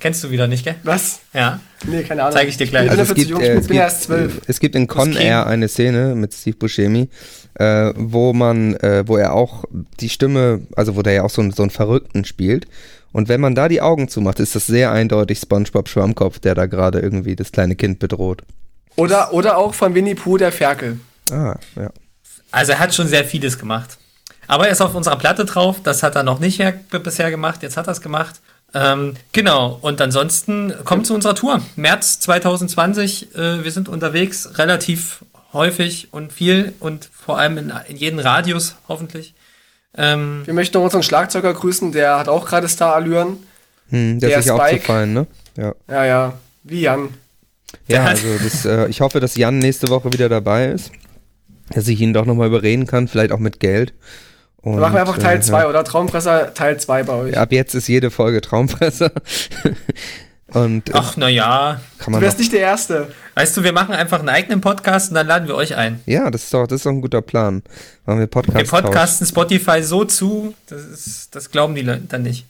Kennst 0.00 0.24
du 0.24 0.32
wieder 0.32 0.48
nicht, 0.48 0.64
gell? 0.64 0.74
Was? 0.82 1.20
Ja. 1.32 1.60
Nee, 1.86 2.02
keine 2.02 2.22
Ahnung. 2.22 2.34
Zeige 2.34 2.50
ich 2.50 2.56
dir 2.56 2.66
gleich. 2.66 2.90
Also 2.90 3.02
es, 3.02 3.14
gibt, 3.14 3.30
äh, 3.40 3.54
es, 3.54 3.68
gibt, 3.68 4.48
es 4.48 4.60
gibt 4.60 4.74
in 4.74 4.88
Con 4.88 5.16
Air 5.16 5.46
eine 5.46 5.68
Szene 5.68 6.16
mit 6.16 6.34
Steve 6.34 6.56
Buscemi, 6.56 7.08
äh, 7.54 7.92
wo 7.94 8.32
man, 8.32 8.74
äh, 8.76 9.04
wo 9.06 9.16
er 9.16 9.32
auch 9.32 9.64
die 10.00 10.08
Stimme, 10.08 10.62
also 10.74 10.96
wo 10.96 11.02
der 11.02 11.12
ja 11.12 11.22
auch 11.22 11.30
so, 11.30 11.48
so 11.52 11.62
einen 11.62 11.70
Verrückten 11.70 12.24
spielt. 12.24 12.66
Und 13.12 13.28
wenn 13.28 13.40
man 13.40 13.54
da 13.54 13.68
die 13.68 13.80
Augen 13.80 14.08
zumacht, 14.08 14.40
ist 14.40 14.56
das 14.56 14.66
sehr 14.66 14.90
eindeutig 14.90 15.38
SpongeBob 15.38 15.88
Schwammkopf, 15.88 16.40
der 16.40 16.56
da 16.56 16.66
gerade 16.66 16.98
irgendwie 16.98 17.36
das 17.36 17.52
kleine 17.52 17.76
Kind 17.76 18.00
bedroht. 18.00 18.42
Oder, 18.96 19.32
oder 19.32 19.56
auch 19.56 19.74
von 19.74 19.94
Winnie 19.94 20.16
Pooh, 20.16 20.36
der 20.36 20.50
Ferkel. 20.50 20.98
Ah, 21.30 21.54
ja. 21.76 21.92
Also 22.50 22.72
er 22.72 22.80
hat 22.80 22.92
schon 22.92 23.06
sehr 23.06 23.24
vieles 23.24 23.56
gemacht. 23.56 23.98
Aber 24.48 24.66
er 24.66 24.72
ist 24.72 24.80
auf 24.80 24.94
unserer 24.94 25.16
Platte 25.16 25.44
drauf. 25.44 25.78
Das 25.82 26.02
hat 26.02 26.16
er 26.16 26.22
noch 26.22 26.40
nicht 26.40 26.62
bisher 26.90 27.30
gemacht. 27.30 27.62
Jetzt 27.62 27.76
hat 27.76 27.86
er 27.86 27.92
es 27.92 28.00
gemacht. 28.00 28.40
Ähm, 28.74 29.14
genau. 29.32 29.78
Und 29.80 30.00
ansonsten 30.00 30.72
kommt 30.84 31.06
zu 31.06 31.14
unserer 31.14 31.34
Tour. 31.34 31.60
März 31.76 32.20
2020. 32.20 33.34
Äh, 33.34 33.64
wir 33.64 33.70
sind 33.70 33.88
unterwegs, 33.88 34.58
relativ 34.58 35.24
häufig 35.52 36.08
und 36.12 36.32
viel 36.32 36.72
und 36.80 37.08
vor 37.12 37.38
allem 37.38 37.58
in, 37.58 37.72
in 37.88 37.96
jedem 37.96 38.18
Radius 38.18 38.76
hoffentlich. 38.88 39.34
Ähm, 39.94 40.42
wir 40.46 40.54
möchten 40.54 40.78
unseren 40.78 41.02
Schlagzeuger 41.02 41.52
grüßen. 41.52 41.92
Der 41.92 42.18
hat 42.18 42.28
auch 42.28 42.46
gerade 42.46 42.68
Star-Allüren. 42.68 43.38
Hm, 43.90 44.20
der, 44.20 44.30
der 44.30 44.38
ist 44.38 44.44
sich 44.44 44.52
aufgefallen, 44.52 45.12
ne? 45.12 45.26
Ja. 45.56 45.74
Ja, 45.88 46.04
ja. 46.04 46.32
Wie 46.64 46.80
Jan. 46.80 47.10
Ja, 47.88 48.04
also 48.04 48.26
das, 48.42 48.64
äh, 48.64 48.88
ich 48.88 49.00
hoffe, 49.00 49.20
dass 49.20 49.36
Jan 49.36 49.58
nächste 49.58 49.88
Woche 49.88 50.12
wieder 50.12 50.28
dabei 50.28 50.68
ist. 50.68 50.92
Dass 51.70 51.88
ich 51.88 52.00
ihn 52.00 52.12
doch 52.12 52.24
nochmal 52.24 52.48
überreden 52.48 52.86
kann, 52.86 53.08
vielleicht 53.08 53.32
auch 53.32 53.38
mit 53.38 53.60
Geld. 53.60 53.92
Und, 54.62 54.78
machen 54.78 54.94
wir 54.94 55.00
einfach 55.00 55.18
Teil 55.18 55.42
2, 55.42 55.62
äh, 55.62 55.66
oder? 55.66 55.84
Traumfresser 55.84 56.54
Teil 56.54 56.78
2 56.78 57.02
bei 57.02 57.12
euch. 57.14 57.36
Ab 57.36 57.52
jetzt 57.52 57.74
ist 57.74 57.88
jede 57.88 58.10
Folge 58.10 58.40
Traumfresser. 58.40 59.10
Und 60.54 60.90
äh, 60.90 60.92
Ach, 60.94 61.16
naja. 61.16 61.80
Du 62.04 62.12
wärst 62.20 62.36
noch, 62.36 62.40
nicht 62.40 62.52
der 62.52 62.60
Erste. 62.60 63.08
Weißt 63.34 63.56
du, 63.56 63.64
wir 63.64 63.72
machen 63.72 63.94
einfach 63.94 64.18
einen 64.18 64.28
eigenen 64.28 64.60
Podcast 64.60 65.10
und 65.10 65.14
dann 65.14 65.26
laden 65.26 65.48
wir 65.48 65.54
euch 65.54 65.76
ein. 65.76 66.00
Ja, 66.04 66.30
das 66.30 66.44
ist 66.44 66.54
doch, 66.54 66.66
das 66.66 66.80
ist 66.80 66.86
doch 66.86 66.90
ein 66.90 67.00
guter 67.00 67.22
Plan. 67.22 67.62
Machen 68.04 68.20
wir 68.20 68.26
Podcast. 68.26 68.58
Wir 68.58 68.66
podcasten 68.66 69.26
Spotify 69.26 69.82
so 69.82 70.04
zu, 70.04 70.54
das, 70.68 70.84
ist, 70.84 71.34
das 71.34 71.50
glauben 71.50 71.74
die 71.74 71.82
Leute 71.82 72.02
dann 72.08 72.22
nicht. 72.22 72.46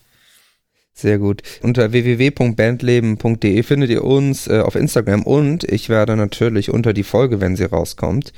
Sehr 0.94 1.18
gut. 1.18 1.42
Unter 1.62 1.92
www.bandleben.de 1.92 3.62
findet 3.62 3.90
ihr 3.90 4.04
uns 4.04 4.48
äh, 4.48 4.60
auf 4.60 4.74
Instagram 4.74 5.22
und 5.22 5.64
ich 5.64 5.88
werde 5.88 6.16
natürlich 6.16 6.70
unter 6.70 6.92
die 6.92 7.04
Folge, 7.04 7.40
wenn 7.40 7.56
sie 7.56 7.64
rauskommt, 7.64 8.32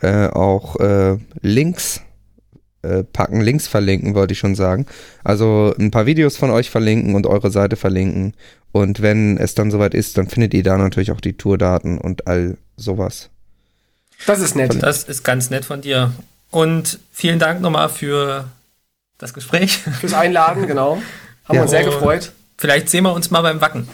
äh, 0.00 0.26
auch 0.26 0.76
äh, 0.80 1.16
Links 1.40 2.02
äh, 2.84 3.04
packen, 3.04 3.40
Links 3.40 3.66
verlinken, 3.66 4.14
wollte 4.14 4.32
ich 4.32 4.38
schon 4.38 4.54
sagen. 4.54 4.86
Also 5.24 5.74
ein 5.78 5.90
paar 5.90 6.06
Videos 6.06 6.36
von 6.36 6.50
euch 6.50 6.70
verlinken 6.70 7.14
und 7.14 7.26
eure 7.26 7.50
Seite 7.50 7.76
verlinken. 7.76 8.34
Und 8.72 9.02
wenn 9.02 9.38
es 9.38 9.54
dann 9.54 9.70
soweit 9.70 9.94
ist, 9.94 10.18
dann 10.18 10.28
findet 10.28 10.52
ihr 10.54 10.62
da 10.62 10.76
natürlich 10.76 11.12
auch 11.12 11.20
die 11.20 11.34
Tourdaten 11.34 11.98
und 11.98 12.26
all 12.26 12.56
sowas. 12.76 13.30
Das 14.26 14.40
ist 14.40 14.56
nett. 14.56 14.82
Das 14.82 15.04
ist 15.04 15.22
ganz 15.22 15.50
nett 15.50 15.64
von 15.64 15.80
dir. 15.80 16.12
Und 16.50 16.98
vielen 17.12 17.38
Dank 17.38 17.60
nochmal 17.60 17.88
für 17.88 18.46
das 19.18 19.34
Gespräch. 19.34 19.78
Fürs 20.00 20.14
Einladen, 20.14 20.66
genau. 20.66 20.96
Haben 20.96 21.02
Ja. 21.48 21.54
wir 21.54 21.62
uns 21.62 21.70
sehr 21.70 21.84
Und 21.84 21.90
gefreut. 21.92 22.32
Vielleicht 22.58 22.88
sehen 22.88 23.04
wir 23.04 23.12
uns 23.12 23.30
mal 23.30 23.42
beim 23.42 23.60
Wacken. 23.60 23.88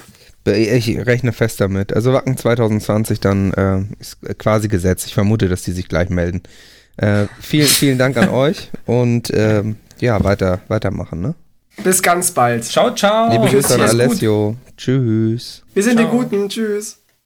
Ich 0.47 0.89
rechne 1.07 1.33
fest 1.33 1.61
damit. 1.61 1.93
Also 1.93 2.13
Wacken 2.13 2.37
2020 2.37 3.21
dann 3.21 3.53
äh, 3.53 3.83
ist 3.99 4.19
quasi 4.39 4.69
gesetzt. 4.69 5.07
Ich 5.07 5.15
vermute, 5.15 5.49
dass 5.49 5.63
die 5.63 5.73
sich 5.73 5.89
gleich 5.89 6.09
melden. 6.09 6.43
Äh, 7.01 7.29
vielen, 7.41 7.67
vielen 7.67 7.99
Dank 7.99 8.19
an 8.19 8.29
euch 8.29 8.71
und 8.85 9.31
ähm, 9.33 9.77
ja, 10.01 10.23
weiter, 10.23 10.61
weitermachen, 10.69 11.23
ne? 11.23 11.35
Bis 11.83 12.03
ganz 12.03 12.31
bald. 12.31 12.65
Ciao, 12.65 12.95
ciao. 12.95 13.33
Liebe 13.33 13.47
Grüße 13.47 13.73
an 13.75 13.81
mach's 13.81 13.93
gut. 13.93 14.01
Alessio. 14.01 14.57
Tschüss. 14.77 15.63
Wir 15.73 15.83
sind 15.83 15.99
die 15.99 16.05
Ciao. 16.05 16.19
Guten. 16.19 16.49
Tschüss. 16.51 17.00